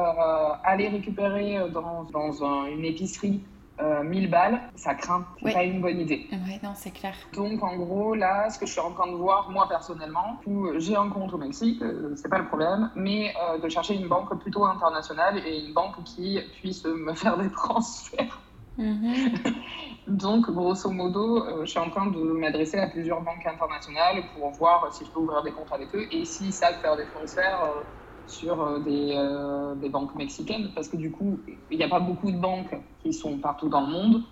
aller 0.65 0.88
récupérer 0.88 1.59
dans, 1.73 2.05
dans 2.05 2.45
une 2.67 2.85
épicerie 2.85 3.43
1000 3.81 4.27
euh, 4.27 4.29
balles, 4.29 4.61
ça 4.77 4.95
craint. 4.95 5.27
C'est 5.43 5.53
pas 5.53 5.65
une 5.65 5.81
bonne 5.81 5.99
idée. 5.99 6.29
Ouais, 6.31 6.61
non, 6.62 6.73
c'est 6.75 6.93
clair. 6.93 7.15
Donc, 7.35 7.62
en 7.62 7.77
gros, 7.77 8.15
là, 8.15 8.49
ce 8.51 8.59
que 8.59 8.67
je 8.67 8.73
suis 8.73 8.81
en 8.81 8.93
train 8.93 9.11
de 9.11 9.17
voir, 9.17 9.51
moi 9.51 9.67
personnellement, 9.69 10.38
où 10.47 10.69
j'ai 10.79 10.95
un 10.95 11.09
compte 11.09 11.33
au 11.33 11.38
Mexique, 11.38 11.83
euh, 11.83 12.12
c'est 12.17 12.29
pas 12.29 12.38
le 12.38 12.47
problème, 12.47 12.91
mais 12.95 13.35
de 13.62 13.69
chercher 13.69 13.95
une 13.95 14.09
banque 14.09 14.38
plutôt 14.41 14.65
internationale 14.65 15.38
et 15.45 15.67
une 15.67 15.73
banque 15.73 16.03
qui 16.05 16.38
puisse 16.61 16.85
me 16.85 17.15
faire 17.15 17.37
des 17.38 17.51
transferts. 17.51 18.41
Mhm. 18.79 19.15
Donc, 20.09 20.51
grosso 20.51 20.91
modo, 20.91 21.45
euh, 21.45 21.61
je 21.65 21.71
suis 21.71 21.79
en 21.79 21.88
train 21.88 22.07
de 22.07 22.19
m'adresser 22.19 22.79
à 22.79 22.88
plusieurs 22.88 23.21
banques 23.21 23.47
internationales 23.47 24.23
pour 24.35 24.51
voir 24.51 24.93
si 24.93 25.05
je 25.05 25.11
peux 25.11 25.21
ouvrir 25.21 25.43
des 25.43 25.53
comptes 25.53 25.73
avec 25.73 25.95
eux 25.95 26.07
et 26.11 26.25
s'ils 26.25 26.53
savent 26.53 26.81
faire 26.81 26.97
des 26.97 27.07
transferts 27.15 27.62
euh, 27.62 27.81
sur 28.27 28.61
euh, 28.61 29.75
des, 29.77 29.88
banques 29.88 30.15
mexicaines. 30.17 30.71
Parce 30.75 30.88
que 30.88 30.97
du 30.97 31.12
coup, 31.12 31.38
il 31.71 31.79
n'y 31.79 31.85
a 31.85 31.88
pas 31.88 32.01
beaucoup 32.01 32.33
de 32.33 32.37
banques 32.37 32.77
qui 33.03 33.12
sont 33.12 33.38
partout 33.38 33.69
dans 33.69 33.83
le 33.83 33.93
monde, 33.93 34.23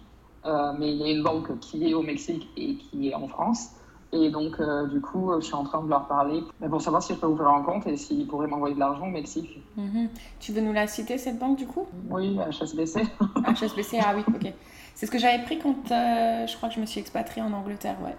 mais 0.79 0.93
il 0.93 0.97
y 0.97 1.05
a 1.05 1.11
une 1.11 1.23
banque 1.23 1.59
qui 1.61 1.89
est 1.89 1.95
au 1.95 2.03
Mexique 2.03 2.49
et 2.57 2.77
qui 2.77 3.11
est 3.11 3.15
en 3.15 3.29
France. 3.29 3.71
Et 4.13 4.31
donc, 4.31 4.61
du 4.91 5.01
coup, 5.01 5.33
je 5.39 5.45
suis 5.45 5.55
en 5.55 5.65
train 5.65 5.83
de 5.85 5.89
leur 5.89 6.09
parler 6.09 6.43
pour 6.69 6.81
savoir 6.81 7.03
si 7.03 7.15
je 7.15 7.19
peux 7.19 7.27
ouvrir 7.27 7.49
un 7.49 7.63
compte 7.63 7.87
et 7.87 7.97
s'ils 7.97 8.27
pourraient 8.27 8.47
m'envoyer 8.49 8.75
de 8.75 8.81
l'argent 8.81 9.07
au 9.07 9.11
Mexique. 9.11 9.61
Mhm. 9.77 10.09
Tu 10.41 10.53
veux 10.53 10.63
nous 10.63 10.73
la 10.73 10.87
citer, 10.87 11.19
cette 11.19 11.39
banque, 11.39 11.59
du 11.59 11.67
coup? 11.67 11.87
Oui, 12.09 12.39
HSBC. 12.51 13.03
HSBC, 13.47 13.99
ah 14.03 14.15
oui, 14.17 14.25
ok. 14.35 14.53
C'est 14.95 15.07
ce 15.07 15.11
que 15.11 15.19
j'avais 15.19 15.43
pris 15.45 15.59
quand 15.59 15.91
euh, 15.91 16.47
je 16.47 16.57
crois 16.57 16.69
que 16.69 16.75
je 16.75 16.81
me 16.81 16.87
suis 16.87 17.01
expatriée 17.01 17.43
en 17.43 17.53
Angleterre, 17.53 17.97
ouais. 18.05 18.15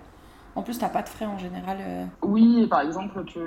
En 0.55 0.63
plus, 0.63 0.77
tu 0.77 0.83
n'as 0.83 0.89
pas 0.89 1.01
de 1.01 1.07
frais 1.07 1.25
en 1.25 1.37
général. 1.37 1.77
Euh. 1.79 2.05
Oui, 2.23 2.67
par 2.67 2.81
exemple, 2.81 3.23
tu, 3.25 3.39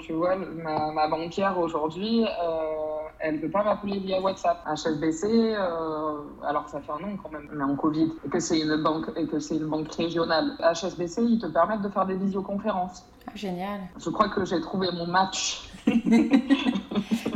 tu 0.00 0.12
vois, 0.12 0.36
ma, 0.36 0.92
ma 0.92 1.08
banquière 1.08 1.58
aujourd'hui, 1.58 2.24
euh, 2.24 3.08
elle 3.18 3.36
ne 3.36 3.40
peut 3.40 3.50
pas 3.50 3.64
m'appeler 3.64 3.98
via 3.98 4.20
WhatsApp. 4.20 4.64
HSBC, 4.64 5.26
euh, 5.26 6.18
alors 6.46 6.64
que 6.66 6.70
ça 6.70 6.80
fait 6.80 6.92
un 6.92 7.04
an 7.04 7.16
quand 7.20 7.32
même, 7.32 7.48
mais 7.52 7.64
en 7.64 7.74
Covid, 7.74 8.12
et 8.24 8.28
que 8.28 8.38
c'est 8.38 8.60
une 8.60 8.76
banque 8.76 9.06
et 9.16 9.26
que 9.26 9.40
c'est 9.40 9.56
une 9.56 9.66
banque 9.66 9.92
régionale. 9.92 10.52
HSBC, 10.60 11.22
ils 11.22 11.38
te 11.40 11.46
permettent 11.46 11.82
de 11.82 11.88
faire 11.88 12.06
des 12.06 12.16
visioconférences. 12.16 13.04
Ah, 13.26 13.32
génial. 13.34 13.80
Je 13.98 14.10
crois 14.10 14.28
que 14.28 14.44
j'ai 14.44 14.60
trouvé 14.60 14.88
mon 14.92 15.06
match. 15.06 15.68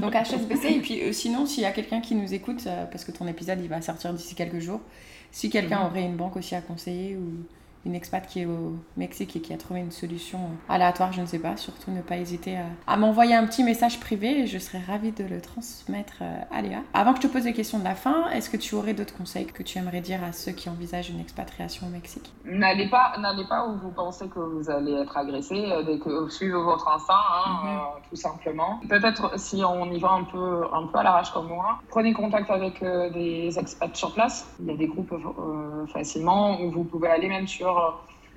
Donc 0.01 0.14
HSBC, 0.14 0.68
et 0.68 0.81
puis 0.81 1.12
sinon, 1.12 1.44
s'il 1.44 1.64
y 1.64 1.66
a 1.66 1.72
quelqu'un 1.72 2.01
qui 2.01 2.14
nous 2.14 2.33
écoute, 2.33 2.68
parce 2.92 3.05
que 3.05 3.11
ton 3.11 3.27
épisode 3.27 3.59
il 3.61 3.68
va 3.68 3.83
sortir 3.83 4.12
d'ici 4.14 4.37
quelques 4.37 4.61
jours, 4.61 4.81
si 5.30 5.50
quelqu'un 5.50 5.80
Mhm. 5.80 5.86
aurait 5.86 6.04
une 6.04 6.16
banque 6.16 6.36
aussi 6.36 6.54
à 6.54 6.60
conseiller 6.62 7.16
ou 7.16 7.44
une 7.84 7.94
expat 7.94 8.26
qui 8.26 8.40
est 8.42 8.46
au 8.46 8.76
Mexique 8.96 9.36
et 9.36 9.40
qui 9.40 9.52
a 9.52 9.56
trouvé 9.56 9.80
une 9.80 9.90
solution 9.92 10.38
euh, 10.38 10.72
aléatoire, 10.74 11.12
je 11.12 11.20
ne 11.20 11.26
sais 11.26 11.38
pas, 11.38 11.56
surtout 11.56 11.90
ne 11.90 12.02
pas 12.02 12.16
hésiter 12.16 12.56
à, 12.56 12.64
à 12.92 12.96
m'envoyer 12.96 13.35
un 13.35 13.46
petit 13.46 13.62
message 13.62 14.00
privé 14.00 14.40
et 14.40 14.46
je 14.46 14.58
serais 14.58 14.81
ravie 14.87 15.12
de 15.12 15.24
le 15.24 15.40
transmettre 15.40 16.14
euh, 16.22 16.37
à 16.52 16.60
Léa. 16.62 16.81
Avant 16.94 17.12
que 17.14 17.22
je 17.22 17.26
te 17.29 17.33
pose 17.33 17.44
les 17.44 17.52
questions 17.52 17.79
de 17.79 17.85
la 17.85 17.94
fin, 17.94 18.29
est-ce 18.31 18.50
que 18.50 18.56
tu 18.56 18.74
aurais 18.74 18.94
d'autres 18.94 19.16
conseils 19.16 19.46
que 19.46 19.62
tu 19.62 19.79
aimerais 19.79 20.00
dire 20.00 20.22
à 20.24 20.33
ceux 20.33 20.52
qui 20.52 20.68
envisagent 20.68 21.10
une 21.10 21.20
expatriation 21.20 21.87
au 21.87 21.90
Mexique? 21.90 22.33
N'allez 22.44 22.88
pas, 22.88 23.14
n'allez 23.18 23.44
pas 23.48 23.66
où 23.68 23.79
vous 23.79 23.90
pensez 23.90 24.26
que 24.29 24.38
vous 24.40 24.68
allez 24.70 24.92
être 24.92 25.16
agressé, 25.16 25.54
euh, 25.70 25.83
dès 25.85 25.98
que 25.98 26.29
suivez 26.29 26.52
votre 26.52 26.88
instinct, 26.88 27.14
hein, 27.14 27.58
Mhm. 27.62 27.68
euh, 27.70 27.81
tout 28.10 28.16
simplement. 28.16 28.81
Peut-être 28.88 29.38
si 29.38 29.62
on 29.64 29.90
y 29.92 29.98
va 29.98 30.10
un 30.12 30.24
peu, 30.24 30.64
un 30.72 30.87
peu 30.87 30.98
à 30.98 31.02
l'arrache 31.02 31.31
comme 31.33 31.48
moi, 31.48 31.79
prenez 31.88 32.12
contact 32.12 32.50
avec 32.50 32.83
euh, 32.83 33.10
des 33.10 33.58
expats 33.58 33.94
sur 33.96 34.12
place. 34.14 34.46
Il 34.60 34.66
y 34.66 34.70
a 34.70 34.76
des 34.76 34.87
groupes 34.87 35.12
euh, 35.12 35.87
facilement 35.87 36.60
où 36.60 36.70
vous 36.70 36.85
pouvez 36.85 37.08
aller 37.08 37.29
même 37.29 37.46
sur 37.46 37.67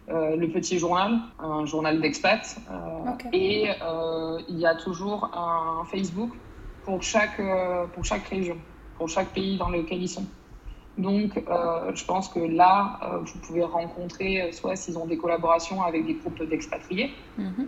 euh, 0.10 0.36
le 0.36 0.50
petit 0.50 0.78
journal, 0.80 1.20
un 1.40 1.66
journal 1.66 2.02
d'expats, 2.02 2.58
euh, 2.70 3.30
et 3.32 3.70
euh, 3.82 4.40
il 4.50 4.58
y 4.60 4.66
a 4.66 4.76
toujours 4.76 5.30
un 5.36 5.84
Facebook 5.86 6.34
pour 6.84 7.04
chaque, 7.04 7.40
pour 7.94 8.04
chaque 8.06 8.28
région, 8.28 8.58
pour 8.96 9.08
chaque 9.10 9.32
pays 9.34 9.58
dans 9.58 9.70
lequel 9.70 10.02
ils 10.02 10.10
sont. 10.10 10.26
Donc, 10.98 11.38
euh, 11.38 11.92
je 11.96 12.04
pense 12.06 12.28
que 12.28 12.40
là, 12.40 13.00
euh, 13.04 13.20
vous 13.20 13.40
pouvez 13.40 13.64
rencontrer, 13.64 14.42
euh, 14.42 14.52
soit 14.52 14.76
s'ils 14.76 14.98
ont 14.98 15.06
des 15.06 15.18
collaborations 15.18 15.82
avec 15.84 16.06
des 16.06 16.16
groupes 16.16 16.44
d'expatriés, 16.44 17.16
Mhm. 17.38 17.68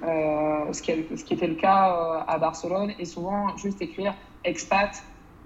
ce, 0.74 0.82
qui 0.82 0.92
est- 0.92 1.16
ce 1.16 1.24
qui 1.24 1.34
était 1.36 1.48
le 1.48 1.56
cas 1.56 2.26
à 2.28 2.38
Barcelone, 2.38 2.92
et 3.00 3.06
souvent 3.06 3.56
juste 3.56 3.82
écrire 3.82 4.14
expat 4.44 4.92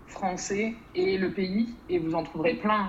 français 0.07 0.73
et 0.95 1.17
le 1.17 1.33
pays, 1.33 1.77
et 1.89 1.99
vous 1.99 2.15
en 2.15 2.23
trouverez 2.23 2.55
plein. 2.55 2.83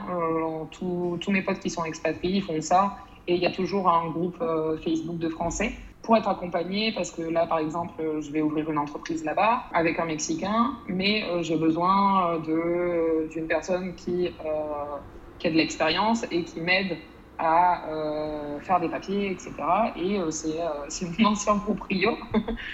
Tous- 0.71 1.19
tous 1.21 1.31
mes 1.33 1.43
potes 1.43 1.59
qui 1.61 1.69
sont 1.71 1.85
expatriés 1.85 2.37
ils 2.37 2.43
font 2.43 2.61
ça, 2.63 2.97
et 3.29 3.35
il 3.35 3.41
y 3.43 3.47
a 3.47 3.51
toujours 3.53 3.89
un 3.89 4.09
groupe 4.11 4.39
euh, 4.41 4.77
Facebook 4.79 5.19
de 5.19 5.29
français 5.29 5.71
pour 6.03 6.17
être 6.17 6.29
accompagné, 6.29 6.93
parce 6.93 7.11
que 7.11 7.21
là, 7.23 7.47
par 7.47 7.59
exemple, 7.59 7.93
euh, 8.01 8.21
je 8.23 8.33
vais 8.33 8.41
ouvrir 8.41 8.71
une 8.71 8.79
entreprise 8.79 9.23
là-bas 9.25 9.65
avec 9.75 9.99
un 9.99 10.07
Mexicain, 10.07 10.73
mais 10.87 11.25
euh, 11.25 11.43
j'ai 11.43 11.57
besoin 11.57 12.39
d'une 12.39 13.47
personne 13.47 13.95
qui, 13.95 14.29
euh, 14.29 14.97
qui 15.39 15.47
a 15.47 15.51
de 15.51 15.57
l'expérience 15.57 16.25
et 16.31 16.45
qui 16.45 16.61
m'aide 16.63 16.97
à 17.37 17.89
euh, 17.91 18.59
faire 18.61 18.81
des 18.81 18.89
papiers, 18.89 19.31
etc. 19.31 19.53
Et 19.97 20.19
euh, 20.19 20.31
c'est 20.31 21.07
mon 21.19 21.27
ancien 21.33 21.59
proprio 21.59 22.13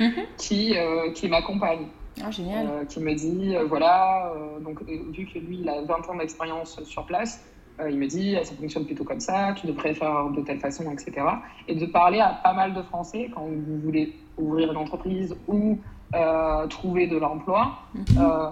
Mhm. 0.01 0.13
qui, 0.39 0.75
qui 1.15 1.29
m'accompagne, 1.29 1.89
Ah, 2.23 2.31
génial. 2.31 2.87
qui 2.89 3.01
me 3.01 3.13
dit, 3.15 3.57
voilà, 3.69 4.33
donc 4.61 4.83
vu 4.85 5.27
que 5.27 5.39
lui, 5.41 5.59
il 5.61 5.69
a 5.69 5.83
20 5.83 6.09
ans 6.11 6.17
d'expérience 6.17 6.83
sur 6.85 7.05
place, 7.07 7.43
euh, 7.81 7.91
il 7.91 7.99
me 7.99 8.07
dit, 8.07 8.37
ça 8.43 8.55
fonctionne 8.55 8.87
plutôt 8.87 9.05
comme 9.05 9.21
ça, 9.21 9.53
tu 9.57 9.67
devrais 9.67 9.95
faire 9.95 10.31
de 10.31 10.41
telle 10.43 10.61
façon, 10.61 10.91
etc. 10.93 11.27
Et 11.67 11.75
de 11.75 11.87
parler 11.87 12.21
à 12.21 12.29
pas 12.43 12.53
mal 12.53 12.73
de 12.73 12.83
Français 12.83 13.31
quand 13.35 13.43
vous 13.43 13.79
voulez 13.83 14.15
ouvrir 14.39 14.71
une 14.71 14.77
entreprise 14.77 15.37
ou 15.49 15.79
euh, 16.15 16.67
trouver 16.69 17.07
de 17.09 17.17
l'emploi. 17.17 17.79
Mhm. 17.95 18.05
Euh, 18.19 18.51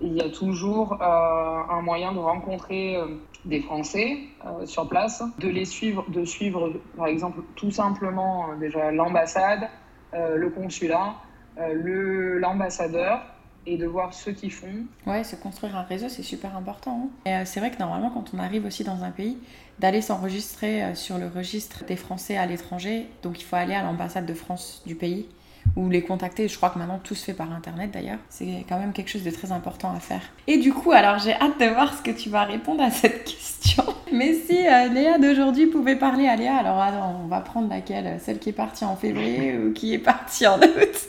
il 0.00 0.14
y 0.14 0.20
a 0.20 0.30
toujours 0.30 1.00
un 1.00 1.80
moyen 1.80 2.12
de 2.12 2.18
rencontrer 2.18 2.98
des 3.44 3.60
Français 3.60 4.18
sur 4.64 4.88
place, 4.88 5.22
de 5.38 5.48
les 5.48 5.64
suivre, 5.64 6.04
de 6.08 6.24
suivre 6.24 6.72
par 6.96 7.06
exemple 7.06 7.42
tout 7.54 7.70
simplement 7.70 8.46
déjà 8.58 8.90
l'ambassade, 8.90 9.68
le 10.12 10.48
consulat, 10.48 11.14
l'ambassadeur 11.56 13.20
et 13.66 13.76
de 13.76 13.86
voir 13.86 14.12
ce 14.14 14.30
qu'ils 14.30 14.52
font. 14.52 14.66
Ouais, 15.06 15.24
se 15.24 15.36
construire 15.36 15.76
un 15.76 15.82
réseau, 15.82 16.08
c'est 16.08 16.22
super 16.22 16.56
important. 16.56 17.08
hein. 17.26 17.30
Et 17.30 17.34
euh, 17.34 17.42
c'est 17.44 17.60
vrai 17.60 17.70
que 17.70 17.78
normalement, 17.78 18.10
quand 18.10 18.32
on 18.34 18.38
arrive 18.38 18.64
aussi 18.64 18.84
dans 18.84 19.04
un 19.04 19.10
pays, 19.10 19.38
d'aller 19.78 20.02
s'enregistrer 20.02 20.82
euh, 20.82 20.94
sur 20.94 21.18
le 21.18 21.26
registre 21.28 21.84
des 21.84 21.96
Français 21.96 22.36
à 22.36 22.46
l'étranger, 22.46 23.06
donc 23.22 23.40
il 23.40 23.44
faut 23.44 23.56
aller 23.56 23.74
à 23.74 23.82
l'ambassade 23.82 24.26
de 24.26 24.34
France 24.34 24.82
du 24.86 24.94
pays 24.94 25.28
ou 25.76 25.88
les 25.88 26.02
contacter. 26.02 26.48
Je 26.48 26.56
crois 26.56 26.70
que 26.70 26.78
maintenant 26.78 27.00
tout 27.02 27.14
se 27.14 27.24
fait 27.24 27.34
par 27.34 27.52
internet 27.52 27.90
d'ailleurs. 27.90 28.18
C'est 28.28 28.64
quand 28.68 28.78
même 28.78 28.92
quelque 28.92 29.08
chose 29.08 29.24
de 29.24 29.30
très 29.30 29.52
important 29.52 29.92
à 29.94 30.00
faire. 30.00 30.22
Et 30.46 30.58
du 30.58 30.72
coup, 30.72 30.92
alors 30.92 31.18
j'ai 31.18 31.34
hâte 31.34 31.58
de 31.60 31.66
voir 31.66 31.96
ce 31.96 32.02
que 32.02 32.10
tu 32.10 32.28
vas 32.28 32.44
répondre 32.44 32.82
à 32.82 32.90
cette 32.90 33.24
question. 33.62 33.84
Mais 34.12 34.34
si 34.34 34.66
euh, 34.66 34.88
Léa 34.88 35.18
d'aujourd'hui 35.18 35.66
pouvait 35.66 35.96
parler 35.96 36.28
à 36.28 36.36
Léa, 36.36 36.56
alors 36.56 36.80
attends, 36.80 37.20
on 37.24 37.28
va 37.28 37.40
prendre 37.40 37.68
laquelle? 37.68 38.18
Celle 38.20 38.38
qui 38.38 38.50
est 38.50 38.54
partie 38.54 38.84
en 38.84 38.96
février 38.96 39.56
ou 39.58 39.72
qui 39.72 39.94
est 39.94 39.98
partie 39.98 40.46
en 40.46 40.58
août? 40.58 41.08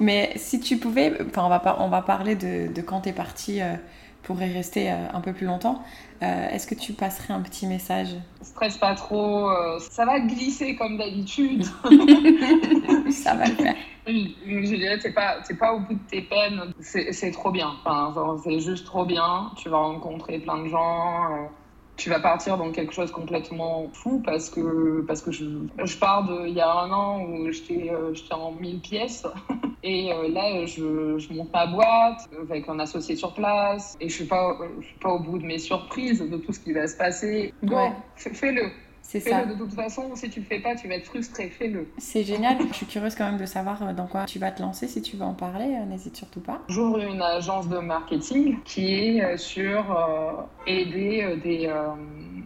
Mais 0.00 0.32
si 0.36 0.60
tu 0.60 0.78
pouvais, 0.78 1.12
enfin 1.28 1.44
on 1.44 1.48
va, 1.48 1.76
on 1.80 1.88
va 1.88 2.02
parler 2.02 2.34
de, 2.34 2.72
de 2.72 2.80
quand 2.80 3.02
t'es 3.02 3.12
partie 3.12 3.60
euh, 3.60 3.74
pour 4.24 4.40
y 4.42 4.52
rester 4.52 4.90
euh, 4.90 5.06
un 5.12 5.20
peu 5.20 5.32
plus 5.32 5.46
longtemps. 5.46 5.82
Euh, 6.22 6.48
Est-ce 6.48 6.66
que 6.66 6.74
tu 6.74 6.92
passerais 6.92 7.32
un 7.32 7.42
petit 7.42 7.66
message? 7.66 8.08
Stresse 8.40 8.78
pas 8.78 8.94
trop, 8.94 9.48
euh, 9.50 9.78
ça 9.78 10.04
va 10.04 10.20
glisser 10.20 10.74
comme 10.76 10.98
d'habitude. 10.98 11.64
Ça 13.10 13.34
va 13.34 13.46
le 13.46 13.54
faire. 13.54 13.76
Oui, 14.06 14.36
je 14.46 14.74
dirais, 14.74 14.98
c'est 15.00 15.12
pas, 15.12 15.36
c'est 15.44 15.58
pas 15.58 15.72
au 15.72 15.80
bout 15.80 15.94
de 15.94 16.08
tes 16.10 16.22
peines, 16.22 16.60
c'est 16.80 17.30
trop 17.30 17.50
bien. 17.50 17.72
Enfin, 17.84 18.36
c'est 18.42 18.60
juste 18.60 18.84
trop 18.84 19.04
bien. 19.06 19.50
Tu 19.56 19.68
vas 19.68 19.78
rencontrer 19.78 20.38
plein 20.40 20.62
de 20.62 20.68
gens. 20.68 21.48
Tu 21.96 22.10
vas 22.10 22.20
partir 22.20 22.56
dans 22.56 22.72
quelque 22.72 22.92
chose 22.92 23.10
complètement 23.12 23.90
fou 23.92 24.20
parce 24.24 24.50
que, 24.50 25.02
parce 25.06 25.22
que 25.22 25.30
je, 25.30 25.44
je 25.84 25.98
pars 25.98 26.24
de, 26.24 26.48
il 26.48 26.54
y 26.54 26.60
a 26.60 26.70
un 26.72 26.90
an 26.90 27.22
où 27.24 27.50
j'étais 27.52 27.90
euh, 27.90 28.12
en 28.32 28.52
1000 28.52 28.80
pièces. 28.80 29.26
Et 29.86 30.10
euh, 30.12 30.28
là, 30.28 30.64
je, 30.64 31.18
je 31.18 31.32
monte 31.34 31.52
ma 31.52 31.66
boîte 31.66 32.18
avec 32.40 32.68
un 32.70 32.78
associé 32.78 33.16
sur 33.16 33.34
place. 33.34 33.94
Et 34.00 34.08
je 34.08 34.14
suis 34.14 34.24
pas, 34.26 34.56
je 34.80 34.86
suis 34.86 34.98
pas 34.98 35.10
au 35.10 35.20
bout 35.20 35.38
de 35.38 35.44
mes 35.44 35.58
surprises, 35.58 36.20
de 36.20 36.36
tout 36.38 36.52
ce 36.52 36.60
qui 36.60 36.72
va 36.72 36.86
se 36.86 36.96
passer. 36.96 37.52
Go, 37.62 37.76
Ouais. 37.76 37.92
fais- 38.16 38.32
fais-le. 38.34 38.70
C'est 39.04 39.20
ça. 39.20 39.44
De 39.44 39.54
toute 39.54 39.72
façon. 39.74 40.02
Si 40.16 40.28
tu 40.30 40.40
le 40.40 40.46
fais 40.46 40.58
pas, 40.60 40.74
tu 40.74 40.88
vas 40.88 40.94
être 40.94 41.04
frustré. 41.06 41.50
Fais-le. 41.50 41.86
C'est 41.98 42.24
génial. 42.24 42.56
Je 42.70 42.74
suis 42.74 42.86
curieuse 42.86 43.14
quand 43.14 43.26
même 43.26 43.38
de 43.38 43.46
savoir 43.46 43.82
euh, 43.82 43.92
dans 43.92 44.06
quoi 44.06 44.24
tu 44.24 44.38
vas 44.38 44.50
te 44.50 44.62
lancer. 44.62 44.88
Si 44.88 45.02
tu 45.02 45.16
veux 45.16 45.24
en 45.24 45.34
parler, 45.34 45.76
euh, 45.80 45.84
n'hésite 45.84 46.16
surtout 46.16 46.40
pas. 46.40 46.60
J'ouvre 46.68 46.98
une 46.98 47.22
agence 47.22 47.68
de 47.68 47.78
marketing 47.78 48.58
qui 48.64 48.94
est 48.94 49.22
euh, 49.22 49.36
sur 49.36 49.96
euh, 49.96 50.32
aider 50.66 51.38
des, 51.44 51.66
euh, 51.66 51.90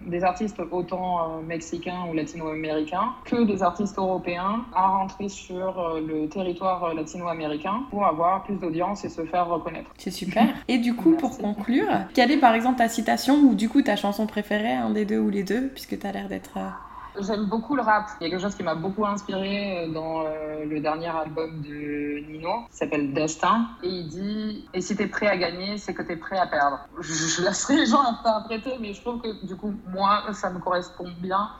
des 0.06 0.24
artistes 0.24 0.60
autant 0.70 1.38
euh, 1.38 1.42
mexicains 1.42 2.06
ou 2.10 2.14
latino-américains 2.14 3.14
que 3.24 3.44
des 3.44 3.62
artistes 3.62 3.96
européens 3.96 4.64
à 4.74 4.88
rentrer 4.88 5.28
sur 5.28 6.00
le 6.00 6.28
territoire 6.28 6.92
latino-américain 6.92 7.82
pour 7.90 8.04
avoir 8.04 8.42
plus 8.42 8.56
d'audience 8.56 9.04
et 9.04 9.08
se 9.08 9.24
faire 9.24 9.46
reconnaître. 9.48 9.90
C'est 9.96 10.10
super. 10.10 10.48
Et 10.68 10.78
du 10.78 10.94
coup, 10.94 11.12
pour 11.12 11.38
conclure, 11.38 11.88
quelle 12.14 12.30
est 12.32 12.38
par 12.38 12.54
exemple 12.54 12.78
ta 12.78 12.88
citation 12.88 13.36
ou 13.36 13.54
du 13.54 13.68
coup 13.68 13.82
ta 13.82 13.96
chanson 13.96 14.26
préférée, 14.26 14.72
un 14.72 14.90
des 14.90 15.04
deux 15.04 15.18
ou 15.18 15.30
les 15.30 15.44
deux, 15.44 15.68
puisque 15.68 15.98
tu 15.98 16.06
as 16.06 16.12
l'air 16.12 16.28
d'être. 16.28 16.47
Euh, 16.56 16.68
J'aime 17.20 17.46
beaucoup 17.46 17.74
le 17.74 17.82
rap. 17.82 18.08
Il 18.20 18.24
y 18.24 18.26
a 18.26 18.30
quelque 18.30 18.42
chose 18.42 18.54
qui 18.54 18.62
m'a 18.62 18.74
beaucoup 18.74 19.04
inspiré 19.04 19.86
euh, 19.86 19.92
dans 19.92 20.22
euh, 20.22 20.64
le 20.64 20.80
dernier 20.80 21.08
album 21.08 21.62
de 21.62 22.20
Nino, 22.30 22.66
qui 22.70 22.76
s'appelle 22.76 23.12
Destin. 23.12 23.66
Et 23.82 23.88
il 23.88 24.08
dit 24.08 24.68
Et 24.74 24.80
si 24.80 24.96
t'es 24.96 25.06
prêt 25.06 25.26
à 25.26 25.36
gagner, 25.36 25.78
c'est 25.78 25.94
que 25.94 26.02
t'es 26.02 26.16
prêt 26.16 26.38
à 26.38 26.46
perdre. 26.46 26.80
Je, 27.00 27.42
laisserai 27.42 27.76
les 27.76 27.86
gens 27.86 28.02
interpréter, 28.02 28.72
mais 28.80 28.94
je 28.94 29.00
trouve 29.00 29.20
que 29.20 29.46
du 29.46 29.56
coup, 29.56 29.74
moi, 29.88 30.22
ça 30.32 30.50
me 30.50 30.58
correspond 30.58 31.08
bien. 31.20 31.50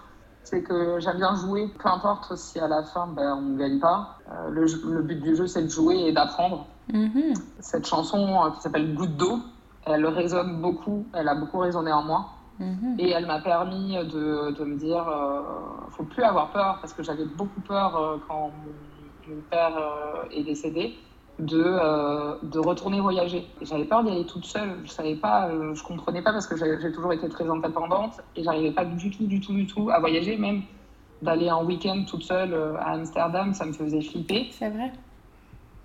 C'est 0.44 0.62
que 0.62 0.98
j'aime 1.00 1.18
bien 1.18 1.34
jouer, 1.34 1.68
peu 1.78 1.88
importe 1.90 2.34
si 2.36 2.58
à 2.58 2.68
la 2.68 2.82
fin 2.82 3.06
ben, 3.08 3.34
on 3.34 3.42
ne 3.42 3.58
gagne 3.58 3.80
pas. 3.80 4.18
Le, 4.50 5.02
but 5.02 5.20
du 5.20 5.36
jeu, 5.36 5.46
c'est 5.46 5.62
de 5.62 5.68
jouer 5.68 5.96
et 6.06 6.12
d'apprendre. 6.12 6.66
mhm. 6.90 7.34
Cette 7.60 7.86
chanson 7.86 8.50
qui 8.54 8.62
s'appelle 8.62 8.94
Goutte 8.94 9.16
d'eau, 9.16 9.40
elle 9.84 10.06
résonne 10.06 10.62
beaucoup, 10.62 11.06
elle 11.12 11.28
a 11.28 11.34
beaucoup 11.34 11.58
résonné 11.58 11.92
en 11.92 12.02
moi. 12.02 12.37
Mhm. 12.58 12.96
Et 12.98 13.10
elle 13.10 13.26
m'a 13.26 13.40
permis 13.40 13.96
de, 13.96 14.50
de 14.50 14.64
me 14.64 14.76
dire, 14.76 15.08
euh, 15.08 15.42
faut 15.90 16.04
plus 16.04 16.22
avoir 16.22 16.50
peur, 16.50 16.78
parce 16.80 16.92
que 16.92 17.02
j'avais 17.02 17.24
beaucoup 17.24 17.60
peur 17.60 17.96
euh, 17.96 18.16
quand 18.26 18.50
mon, 19.28 19.34
mon 19.34 19.40
père 19.50 19.76
euh, 19.76 20.24
est 20.32 20.42
décédé, 20.42 20.94
de, 21.38 21.62
euh, 21.62 22.34
de 22.42 22.58
retourner 22.58 23.00
voyager. 23.00 23.46
J'avais 23.62 23.84
peur 23.84 24.02
d'y 24.02 24.10
aller 24.10 24.26
toute 24.26 24.44
seule. 24.44 24.80
Je 24.84 24.90
savais 24.90 25.14
pas, 25.14 25.48
euh, 25.48 25.72
je 25.74 25.84
comprenais 25.84 26.22
pas 26.22 26.32
parce 26.32 26.48
que 26.48 26.56
j'ai 26.56 26.92
toujours 26.92 27.12
été 27.12 27.28
très 27.28 27.48
indépendante 27.48 28.20
et 28.34 28.42
j'arrivais 28.42 28.72
pas 28.72 28.84
du 28.84 29.10
tout, 29.10 29.26
du 29.26 29.40
tout, 29.40 29.52
du 29.52 29.66
tout 29.66 29.90
à 29.90 30.00
voyager, 30.00 30.36
même 30.36 30.62
d'aller 31.22 31.50
en 31.50 31.64
week-end 31.64 32.04
toute 32.08 32.24
seule 32.24 32.54
à 32.80 32.90
Amsterdam, 32.92 33.52
ça 33.54 33.66
me 33.66 33.72
faisait 33.72 34.00
flipper. 34.00 34.48
C'est 34.52 34.70
vrai. 34.70 34.92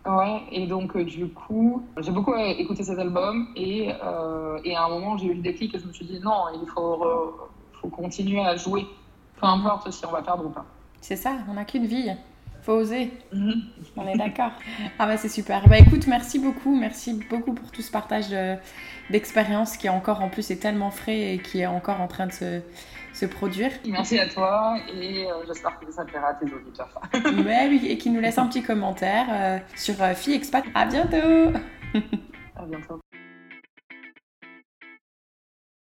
Ouais, 0.06 0.42
et 0.52 0.68
donc 0.68 0.96
euh, 0.98 1.06
du 1.06 1.30
coup, 1.30 1.88
j'ai 2.02 2.12
beaucoup 2.12 2.34
euh, 2.34 2.54
écouté 2.58 2.84
cet 2.84 3.00
album 3.00 3.48
et, 3.56 3.90
euh, 4.04 4.60
et 4.66 4.76
à 4.76 4.84
un 4.84 4.90
moment 4.90 5.18
j'ai 5.18 5.28
eu 5.28 5.34
le 5.34 5.42
déclic 5.42 5.74
et 5.76 5.80
je 5.80 5.88
me 5.88 5.94
suis 5.94 6.06
dit 6.06 6.20
non, 6.20 6.44
il 6.62 6.68
faut, 6.68 7.34
faut 7.80 7.88
continuer 7.88 8.42
à 8.42 8.58
jouer, 8.58 8.86
peu 9.40 9.46
importe 9.46 9.90
si 9.92 10.06
on 10.06 10.12
va 10.12 10.22
perdre 10.22 10.46
ou 10.46 10.50
pas. 10.50 10.66
C'est 11.00 11.16
ça, 11.16 11.38
on 11.50 11.54
n'a 11.54 11.64
qu'une 11.64 11.86
vie. 11.86 12.12
Faut 12.64 12.74
oser. 12.74 13.12
Mhm. 13.34 13.62
On 13.96 14.08
est 14.08 14.18
d'accord. 14.18 14.52
Ah 15.00 15.06
bah 15.06 15.16
c'est 15.18 15.30
super. 15.30 15.68
Bah 15.70 15.78
écoute, 15.78 16.06
merci 16.08 16.38
beaucoup, 16.38 16.76
merci 16.76 17.14
beaucoup 17.30 17.54
pour 17.54 17.72
tout 17.72 17.82
ce 17.82 17.92
partage 17.92 18.28
de- 18.30 18.56
d'expérience 19.10 19.78
qui 19.78 19.88
est 19.88 19.90
encore 19.90 20.22
en 20.22 20.30
plus 20.30 20.50
est 20.52 20.58
tellement 20.58 20.92
frais 20.92 21.36
et 21.36 21.40
qui 21.40 21.60
est 21.62 21.66
encore 21.66 22.00
en 22.02 22.08
train 22.08 22.28
de 22.28 22.32
se, 22.34 22.62
se 23.14 23.26
produire. 23.26 23.72
Merci 23.88 24.20
à 24.20 24.28
toi 24.28 24.78
et 24.94 25.26
euh, 25.26 25.46
j'espère 25.48 25.80
que 25.80 25.92
ça 25.92 26.04
plaira 26.04 26.30
à 26.30 26.34
tes 26.34 26.52
auditeurs. 26.52 27.00
Mais 27.46 27.68
oui, 27.70 27.86
et 27.88 27.98
qui 27.98 28.10
nous 28.10 28.20
laisse 28.20 28.38
un 28.38 28.48
petit 28.48 28.64
commentaire 28.64 29.28
euh, 29.32 29.60
sur 29.76 30.02
euh, 30.02 30.14
Fille 30.14 30.34
Expat. 30.34 30.66
À 30.74 30.86
bientôt 30.86 31.54
À 32.56 32.66
bientôt. 32.66 33.00